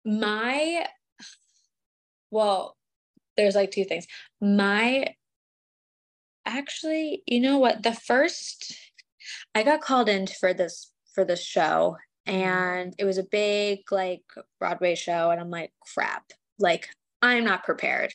My, 0.06 0.86
well, 2.30 2.76
there's 3.36 3.54
like 3.54 3.72
two 3.72 3.84
things. 3.84 4.06
My, 4.40 5.14
actually, 6.46 7.22
you 7.26 7.40
know 7.40 7.58
what? 7.58 7.82
The 7.82 7.92
first, 7.92 8.74
I 9.54 9.64
got 9.64 9.82
called 9.82 10.08
in 10.08 10.26
for 10.26 10.54
this 10.54 10.92
for 11.14 11.24
this 11.24 11.42
show. 11.42 11.96
And 12.26 12.94
it 12.98 13.04
was 13.04 13.18
a 13.18 13.22
big 13.22 13.90
like 13.92 14.22
Broadway 14.58 14.94
show 14.94 15.30
and 15.30 15.40
I'm 15.40 15.50
like 15.50 15.72
crap. 15.94 16.24
Like 16.58 16.88
I'm 17.22 17.44
not 17.44 17.64
prepared. 17.64 18.12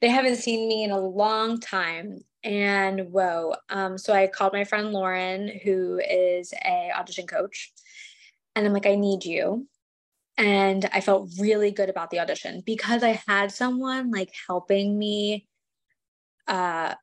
They 0.00 0.08
haven't 0.08 0.36
seen 0.36 0.68
me 0.68 0.84
in 0.84 0.90
a 0.90 1.00
long 1.00 1.58
time 1.58 2.20
and 2.44 3.10
whoa. 3.12 3.54
Um 3.68 3.98
so 3.98 4.12
I 4.12 4.26
called 4.26 4.52
my 4.52 4.64
friend 4.64 4.92
Lauren 4.92 5.48
who 5.64 5.98
is 5.98 6.52
a 6.64 6.90
audition 6.96 7.26
coach 7.26 7.72
and 8.54 8.66
I'm 8.66 8.72
like 8.72 8.86
I 8.86 8.94
need 8.94 9.24
you. 9.24 9.66
And 10.36 10.88
I 10.92 11.00
felt 11.00 11.30
really 11.38 11.70
good 11.70 11.90
about 11.90 12.10
the 12.10 12.20
audition 12.20 12.62
because 12.64 13.02
I 13.02 13.20
had 13.26 13.52
someone 13.52 14.10
like 14.10 14.32
helping 14.46 14.98
me 14.98 15.46
uh 16.46 16.94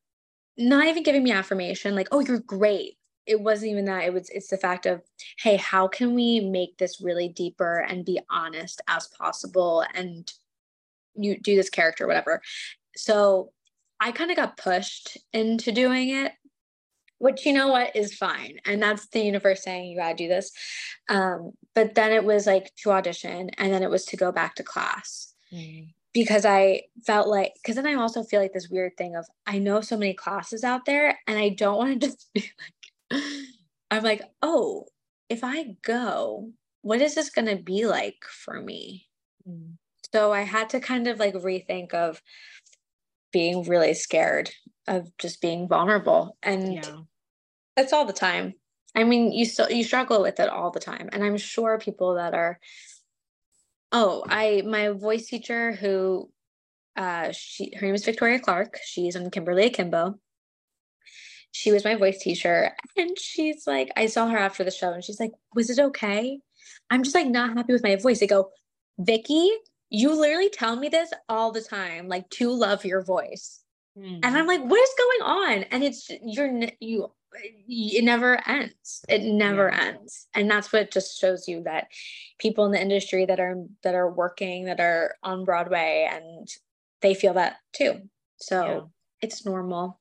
not 0.58 0.88
even 0.88 1.04
giving 1.04 1.24
me 1.24 1.32
affirmation 1.32 1.96
like 1.96 2.08
oh 2.12 2.20
you're 2.20 2.40
great 2.40 2.97
it 3.28 3.40
wasn't 3.40 3.72
even 3.72 3.86
that 3.86 4.06
it 4.06 4.14
was 4.14 4.30
it's 4.30 4.48
the 4.48 4.58
fact 4.58 4.86
of 4.86 5.02
hey 5.40 5.58
how 5.58 5.88
can 5.88 6.14
we 6.14 6.40
make 6.40 6.78
this 6.78 7.02
really 7.02 7.28
deeper 7.28 7.80
and 7.80 8.06
be 8.06 8.20
honest 8.30 8.82
as 8.88 9.08
possible 9.08 9.84
and 9.94 10.34
you 11.16 11.40
do 11.40 11.56
this 11.56 11.70
character 11.70 12.08
whatever. 12.08 12.42
So 12.96 13.52
i 14.00 14.12
kind 14.12 14.30
of 14.32 14.38
got 14.38 14.58
pushed 14.58 15.18
into 15.34 15.72
doing 15.72 16.10
it 16.10 16.34
which 17.20 17.46
you 17.48 17.54
know 17.54 17.70
what 17.70 17.96
is 17.96 18.14
fine. 18.14 18.60
And 18.66 18.80
that's 18.80 19.08
the 19.08 19.22
universe 19.22 19.64
saying 19.64 19.90
you 19.90 19.98
gotta 19.98 20.14
do 20.14 20.28
this. 20.28 20.52
Um, 21.10 21.54
but 21.74 21.96
then 21.96 22.12
it 22.12 22.24
was 22.24 22.46
like 22.46 22.72
to 22.84 22.92
audition 22.92 23.50
and 23.58 23.74
then 23.74 23.82
it 23.82 23.90
was 23.90 24.06
to 24.06 24.18
go 24.18 24.32
back 24.32 24.54
to 24.56 24.64
class. 24.64 25.34
Mm. 25.54 25.94
because 26.14 26.46
i 26.46 26.82
felt 27.06 27.30
like 27.30 27.54
because 27.56 27.78
then 27.78 27.88
i 27.88 27.94
also 27.94 28.22
feel 28.22 28.42
like 28.42 28.52
this 28.52 28.68
weird 28.68 28.98
thing 28.98 29.16
of 29.16 29.26
i 29.46 29.58
know 29.58 29.80
so 29.80 29.96
many 29.96 30.14
classes 30.14 30.62
out 30.62 30.84
there 30.84 31.18
and 31.26 31.40
i 31.40 31.48
don't 31.48 31.78
want 31.78 32.02
to 32.02 32.08
just 32.08 32.28
be 32.34 32.42
like 32.42 32.74
I'm 33.12 34.04
like, 34.04 34.22
oh, 34.42 34.86
if 35.30 35.44
I 35.44 35.76
go, 35.84 36.52
what 36.82 37.02
is 37.02 37.16
this 37.16 37.30
going 37.30 37.48
to 37.48 37.62
be 37.62 37.86
like 37.86 38.24
for 38.30 38.62
me? 38.62 39.08
Mm. 39.48 39.74
So 40.14 40.32
I 40.32 40.42
had 40.42 40.70
to 40.70 40.80
kind 40.80 41.08
of 41.08 41.20
like 41.20 41.34
rethink 41.34 41.94
of 41.94 42.22
being 43.32 43.64
really 43.64 43.94
scared 43.94 44.52
of 44.88 45.10
just 45.18 45.42
being 45.42 45.68
vulnerable. 45.68 46.38
And 46.42 46.76
yeah. 46.76 46.98
that's 47.76 47.94
all 47.94 48.06
the 48.06 48.14
time. 48.14 48.54
I 48.96 49.04
mean, 49.04 49.32
you 49.32 49.46
still 49.46 49.70
you 49.70 49.84
struggle 49.84 50.22
with 50.22 50.40
it 50.40 50.50
all 50.50 50.72
the 50.72 50.80
time. 50.80 51.10
And 51.12 51.24
I'm 51.24 51.38
sure 51.38 51.78
people 51.78 52.16
that 52.16 52.34
are 52.34 52.60
oh, 53.92 54.24
I 54.28 54.64
my 54.66 54.90
voice 54.90 55.28
teacher 55.28 55.74
who 55.74 56.30
uh 56.96 57.32
she 57.32 57.74
her 57.76 57.86
name 57.86 57.96
is 57.96 58.06
Victoria 58.06 58.40
Clark. 58.40 58.78
She's 58.84 59.16
on 59.16 59.30
Kimberly 59.30 59.66
Akimbo 59.66 60.16
she 61.52 61.72
was 61.72 61.84
my 61.84 61.96
voice 61.96 62.20
teacher 62.20 62.72
and 62.98 63.18
she's 63.18 63.66
like 63.66 63.92
i 63.96 64.06
saw 64.06 64.28
her 64.28 64.38
after 64.38 64.64
the 64.64 64.72
show 64.72 64.92
and 64.92 65.04
she's 65.04 65.20
like 65.20 65.32
was 65.56 65.70
it 65.70 65.80
okay? 65.80 66.40
I'm 66.90 67.04
just 67.04 67.16
like 67.16 67.28
not 67.28 67.58
happy 67.58 67.74
with 67.74 67.84
my 67.84 67.96
voice. 67.96 68.20
They 68.20 68.28
go 68.28 68.52
vicky 69.00 69.50
you 69.90 70.14
literally 70.14 70.50
tell 70.50 70.76
me 70.76 70.90
this 70.90 71.12
all 71.30 71.52
the 71.52 71.62
time 71.62 72.08
like 72.08 72.30
to 72.32 72.52
love 72.52 72.86
your 72.86 73.04
voice. 73.04 73.64
Mm. 73.98 74.20
and 74.22 74.38
i'm 74.38 74.46
like 74.46 74.62
what 74.62 74.80
is 74.80 74.96
going 74.98 75.32
on? 75.32 75.64
And 75.72 75.84
it's 75.84 76.10
you're 76.24 76.52
you 76.80 77.12
it 77.68 78.04
never 78.04 78.42
ends. 78.48 79.06
It 79.10 79.24
never 79.24 79.70
yeah. 79.70 79.86
ends. 79.88 80.28
And 80.34 80.50
that's 80.50 80.72
what 80.72 80.92
just 80.92 81.20
shows 81.20 81.48
you 81.48 81.64
that 81.64 81.88
people 82.40 82.66
in 82.66 82.72
the 82.72 82.82
industry 82.82 83.26
that 83.26 83.40
are 83.40 83.56
that 83.84 83.96
are 83.96 84.10
working 84.10 84.66
that 84.66 84.80
are 84.80 85.16
on 85.24 85.46
broadway 85.46 86.10
and 86.12 86.48
they 87.02 87.14
feel 87.14 87.34
that 87.34 87.58
too. 87.74 88.02
So 88.38 88.66
yeah. 88.66 88.80
it's 89.22 89.46
normal 89.46 90.00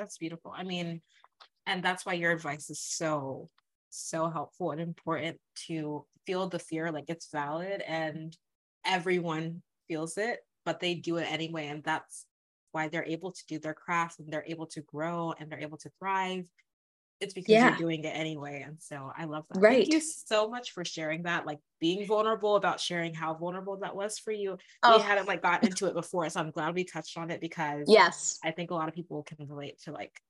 that's 0.00 0.18
beautiful. 0.18 0.52
I 0.56 0.64
mean, 0.64 1.02
and 1.66 1.82
that's 1.82 2.06
why 2.06 2.14
your 2.14 2.32
advice 2.32 2.70
is 2.70 2.80
so 2.80 3.48
so 3.90 4.28
helpful 4.28 4.70
and 4.70 4.80
important 4.80 5.36
to 5.66 6.06
feel 6.26 6.48
the 6.48 6.58
fear 6.58 6.92
like 6.92 7.04
it's 7.08 7.28
valid 7.32 7.82
and 7.86 8.36
everyone 8.86 9.60
feels 9.88 10.16
it 10.16 10.38
but 10.64 10.78
they 10.78 10.94
do 10.94 11.16
it 11.16 11.26
anyway 11.30 11.66
and 11.66 11.82
that's 11.82 12.26
why 12.70 12.86
they're 12.86 13.04
able 13.04 13.32
to 13.32 13.42
do 13.48 13.58
their 13.58 13.74
craft 13.74 14.20
and 14.20 14.32
they're 14.32 14.44
able 14.46 14.66
to 14.66 14.80
grow 14.82 15.34
and 15.40 15.50
they're 15.50 15.58
able 15.58 15.76
to 15.76 15.90
thrive 15.98 16.46
it's 17.20 17.34
because 17.34 17.50
yeah. 17.50 17.68
you're 17.68 17.78
doing 17.78 18.04
it 18.04 18.14
anyway 18.14 18.64
and 18.66 18.76
so 18.80 19.12
i 19.16 19.24
love 19.24 19.44
that 19.50 19.60
right 19.60 19.82
thank 19.82 19.92
you 19.92 20.00
so 20.00 20.48
much 20.48 20.72
for 20.72 20.84
sharing 20.84 21.22
that 21.22 21.46
like 21.46 21.58
being 21.80 22.06
vulnerable 22.06 22.56
about 22.56 22.80
sharing 22.80 23.14
how 23.14 23.34
vulnerable 23.34 23.76
that 23.76 23.94
was 23.94 24.18
for 24.18 24.32
you 24.32 24.56
oh. 24.82 24.96
we 24.96 25.02
hadn't 25.02 25.28
like 25.28 25.42
gotten 25.42 25.68
into 25.68 25.86
it 25.86 25.94
before 25.94 26.28
so 26.28 26.40
i'm 26.40 26.50
glad 26.50 26.74
we 26.74 26.84
touched 26.84 27.16
on 27.18 27.30
it 27.30 27.40
because 27.40 27.84
yes 27.88 28.38
i 28.44 28.50
think 28.50 28.70
a 28.70 28.74
lot 28.74 28.88
of 28.88 28.94
people 28.94 29.22
can 29.22 29.36
relate 29.48 29.78
to 29.80 29.92
like 29.92 30.20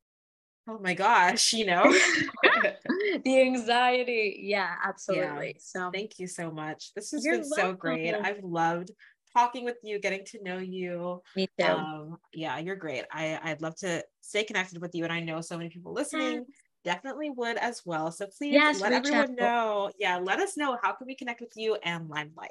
oh 0.68 0.78
my 0.80 0.94
gosh, 0.94 1.52
you 1.52 1.66
know, 1.66 1.82
the 3.24 3.40
anxiety. 3.40 4.40
Yeah, 4.42 4.72
absolutely. 4.84 5.46
Yeah. 5.46 5.52
So 5.58 5.90
thank 5.92 6.18
you 6.18 6.26
so 6.26 6.50
much. 6.50 6.92
This 6.94 7.10
has 7.10 7.24
You're 7.24 7.38
been 7.38 7.48
welcome. 7.50 7.70
so 7.70 7.72
great. 7.72 8.14
I've 8.14 8.44
loved 8.44 8.90
talking 9.32 9.64
with 9.64 9.76
you, 9.82 9.98
getting 9.98 10.24
to 10.26 10.42
know 10.42 10.58
you. 10.58 11.22
Me 11.36 11.48
too. 11.58 11.66
Um, 11.66 12.18
yeah, 12.32 12.58
you're 12.58 12.76
great. 12.76 13.04
I, 13.12 13.38
I'd 13.42 13.62
love 13.62 13.76
to 13.76 14.04
stay 14.20 14.44
connected 14.44 14.80
with 14.80 14.94
you. 14.94 15.04
And 15.04 15.12
I 15.12 15.20
know 15.20 15.40
so 15.40 15.56
many 15.56 15.70
people 15.70 15.92
listening 15.92 16.46
definitely 16.84 17.30
would 17.30 17.56
as 17.56 17.82
well. 17.84 18.10
So 18.10 18.26
please 18.26 18.54
yes, 18.54 18.80
let 18.80 18.92
everyone 18.92 19.34
know. 19.34 19.90
Yeah, 19.98 20.18
let 20.18 20.40
us 20.40 20.56
know 20.56 20.78
how 20.82 20.92
can 20.92 21.06
we 21.06 21.14
connect 21.14 21.40
with 21.40 21.56
you 21.56 21.76
and 21.82 22.08
Limelight. 22.08 22.50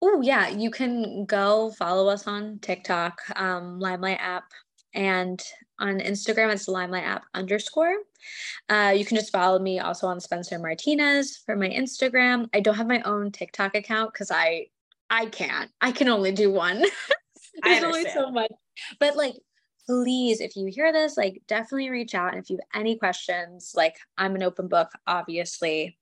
Oh 0.00 0.20
yeah, 0.20 0.48
you 0.48 0.70
can 0.70 1.24
go 1.26 1.72
follow 1.78 2.08
us 2.08 2.26
on 2.26 2.58
TikTok, 2.60 3.20
um, 3.36 3.78
Limelight 3.78 4.18
app, 4.20 4.44
and 4.94 5.40
on 5.78 6.00
Instagram, 6.00 6.52
it's 6.52 6.68
Limelight 6.68 7.04
app 7.04 7.24
underscore. 7.34 7.94
Uh, 8.68 8.92
you 8.96 9.04
can 9.04 9.16
just 9.16 9.32
follow 9.32 9.58
me 9.58 9.78
also 9.80 10.06
on 10.06 10.20
Spencer 10.20 10.58
Martinez 10.58 11.42
for 11.44 11.56
my 11.56 11.68
Instagram. 11.68 12.48
I 12.52 12.60
don't 12.60 12.74
have 12.74 12.88
my 12.88 13.00
own 13.02 13.30
TikTok 13.30 13.74
account 13.74 14.12
because 14.12 14.30
I 14.30 14.66
I 15.10 15.26
can't. 15.26 15.70
I 15.80 15.92
can 15.92 16.08
only 16.08 16.32
do 16.32 16.50
one. 16.50 16.84
There's 17.62 17.84
only 17.84 18.08
so 18.10 18.30
much. 18.30 18.50
But 18.98 19.16
like 19.16 19.34
please 19.86 20.40
if 20.40 20.56
you 20.56 20.66
hear 20.66 20.92
this 20.92 21.16
like 21.16 21.42
definitely 21.48 21.90
reach 21.90 22.14
out 22.14 22.32
and 22.32 22.42
if 22.42 22.50
you 22.50 22.56
have 22.56 22.80
any 22.80 22.96
questions 22.96 23.72
like 23.76 23.96
i'm 24.18 24.34
an 24.34 24.42
open 24.42 24.68
book 24.68 24.90
obviously 25.06 25.96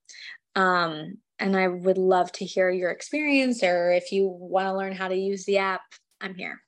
um 0.57 1.17
and 1.39 1.57
i 1.57 1.67
would 1.67 1.99
love 1.99 2.31
to 2.33 2.45
hear 2.45 2.71
your 2.71 2.91
experience 2.91 3.63
or 3.63 3.93
if 3.93 4.13
you 4.13 4.27
want 4.29 4.67
to 4.67 4.77
learn 4.77 4.93
how 4.93 5.09
to 5.09 5.17
use 5.17 5.45
the 5.45 5.59
app 5.59 5.83
i'm 6.21 6.35
here 6.35 6.61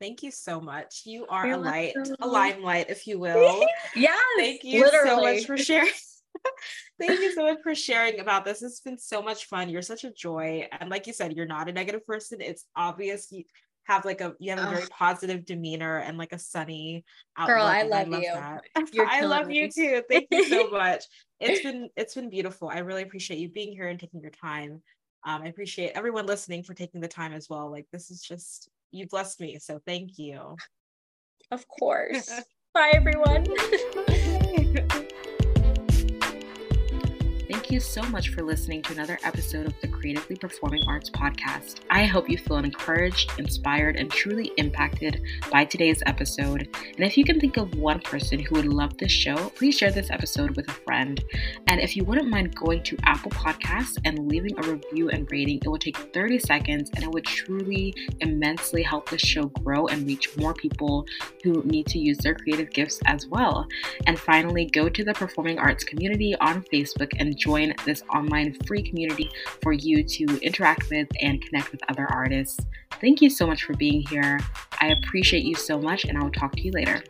Thank 0.00 0.22
you 0.22 0.30
so 0.30 0.60
much. 0.60 1.02
You 1.06 1.26
are 1.28 1.46
You're 1.46 1.56
a 1.56 1.60
light, 1.60 1.92
welcome. 1.96 2.16
a 2.20 2.26
limelight, 2.26 2.90
if 2.90 3.06
you 3.06 3.18
will. 3.18 3.66
yeah. 3.96 4.14
Thank 4.36 4.62
you 4.62 4.84
literally. 4.84 5.08
so 5.08 5.22
much 5.22 5.46
for 5.46 5.56
sharing. 5.56 5.90
Thank 7.00 7.20
you 7.20 7.32
so 7.32 7.44
much 7.44 7.58
for 7.62 7.74
sharing 7.74 8.20
about 8.20 8.44
this. 8.44 8.62
It's 8.62 8.80
been 8.80 8.98
so 8.98 9.22
much 9.22 9.46
fun. 9.46 9.68
You're 9.68 9.82
such 9.82 10.04
a 10.04 10.12
joy. 10.12 10.68
And 10.70 10.90
like 10.90 11.06
you 11.06 11.12
said, 11.12 11.34
you're 11.34 11.46
not 11.46 11.68
a 11.68 11.72
negative 11.72 12.06
person. 12.06 12.40
It's 12.40 12.66
obvious 12.76 13.32
you 13.32 13.44
have 13.86 14.04
like 14.04 14.20
a 14.20 14.34
you 14.38 14.50
have 14.50 14.58
a 14.58 14.68
very 14.68 14.86
positive 14.88 15.44
demeanor 15.44 15.98
and 15.98 16.18
like 16.18 16.32
a 16.32 16.38
sunny 16.38 17.04
outlook. 17.36 17.56
Girl, 17.56 17.66
I 17.66 17.82
love, 17.82 18.08
I 18.08 18.10
love 18.10 18.22
you. 18.22 18.32
That. 18.32 18.62
I 19.08 19.20
love 19.22 19.46
me. 19.46 19.60
you 19.60 19.70
too. 19.70 20.02
Thank 20.08 20.26
you 20.30 20.44
so 20.48 20.70
much. 20.72 21.04
It's 21.40 21.62
been 21.62 21.88
it's 21.96 22.14
been 22.14 22.30
beautiful. 22.30 22.68
I 22.68 22.78
really 22.78 23.02
appreciate 23.02 23.38
you 23.38 23.48
being 23.48 23.72
here 23.72 23.88
and 23.88 23.98
taking 23.98 24.20
your 24.20 24.30
time. 24.30 24.82
Um, 25.24 25.42
I 25.42 25.46
appreciate 25.46 25.92
everyone 25.94 26.26
listening 26.26 26.62
for 26.62 26.74
taking 26.74 27.00
the 27.00 27.08
time 27.08 27.32
as 27.32 27.48
well. 27.48 27.70
Like 27.70 27.86
this 27.92 28.10
is 28.10 28.22
just 28.22 28.68
you 28.90 29.06
blessed 29.06 29.40
me. 29.40 29.58
So 29.58 29.80
thank 29.86 30.18
you. 30.18 30.56
Of 31.50 31.66
course. 31.68 32.30
Bye, 32.74 32.92
everyone. 32.94 33.46
You 37.76 37.80
so 37.80 38.04
much 38.04 38.30
for 38.30 38.42
listening 38.42 38.80
to 38.84 38.94
another 38.94 39.18
episode 39.22 39.66
of 39.66 39.78
the 39.82 39.88
Creatively 39.88 40.34
Performing 40.34 40.82
Arts 40.88 41.10
Podcast. 41.10 41.80
I 41.90 42.06
hope 42.06 42.30
you 42.30 42.38
feel 42.38 42.56
encouraged, 42.56 43.32
inspired, 43.38 43.96
and 43.96 44.10
truly 44.10 44.50
impacted 44.56 45.22
by 45.52 45.66
today's 45.66 46.02
episode. 46.06 46.74
And 46.96 47.04
if 47.04 47.18
you 47.18 47.24
can 47.24 47.38
think 47.38 47.58
of 47.58 47.74
one 47.74 48.00
person 48.00 48.38
who 48.38 48.54
would 48.54 48.64
love 48.64 48.96
this 48.96 49.12
show, 49.12 49.50
please 49.56 49.76
share 49.76 49.90
this 49.90 50.10
episode 50.10 50.56
with 50.56 50.66
a 50.70 50.72
friend. 50.72 51.22
And 51.66 51.78
if 51.78 51.94
you 51.98 52.04
wouldn't 52.04 52.30
mind 52.30 52.56
going 52.56 52.82
to 52.84 52.96
Apple 53.02 53.32
Podcasts 53.32 53.98
and 54.06 54.26
leaving 54.26 54.58
a 54.58 54.72
review 54.72 55.10
and 55.10 55.30
rating, 55.30 55.58
it 55.58 55.68
will 55.68 55.76
take 55.76 55.98
30 56.14 56.38
seconds 56.38 56.90
and 56.94 57.04
it 57.04 57.10
would 57.10 57.26
truly 57.26 57.94
immensely 58.20 58.82
help 58.82 59.10
this 59.10 59.20
show 59.20 59.48
grow 59.62 59.86
and 59.88 60.06
reach 60.06 60.34
more 60.38 60.54
people 60.54 61.04
who 61.44 61.62
need 61.64 61.86
to 61.88 61.98
use 61.98 62.16
their 62.16 62.36
creative 62.36 62.70
gifts 62.70 63.00
as 63.04 63.26
well. 63.26 63.68
And 64.06 64.18
finally, 64.18 64.64
go 64.64 64.88
to 64.88 65.04
the 65.04 65.12
performing 65.12 65.58
arts 65.58 65.84
community 65.84 66.34
on 66.36 66.62
Facebook 66.72 67.10
and 67.18 67.36
join 67.36 67.65
join 67.66 67.84
this 67.84 68.02
online 68.14 68.54
free 68.66 68.82
community 68.82 69.30
for 69.62 69.72
you 69.72 70.02
to 70.02 70.24
interact 70.42 70.88
with 70.90 71.08
and 71.20 71.42
connect 71.42 71.72
with 71.72 71.80
other 71.88 72.06
artists. 72.10 72.58
Thank 73.00 73.20
you 73.20 73.30
so 73.30 73.46
much 73.46 73.64
for 73.64 73.74
being 73.74 74.02
here. 74.08 74.40
I 74.80 74.88
appreciate 74.88 75.44
you 75.44 75.54
so 75.54 75.78
much, 75.78 76.04
and 76.04 76.16
I 76.16 76.22
will 76.22 76.30
talk 76.30 76.52
to 76.52 76.62
you 76.62 76.72
later. 76.72 77.02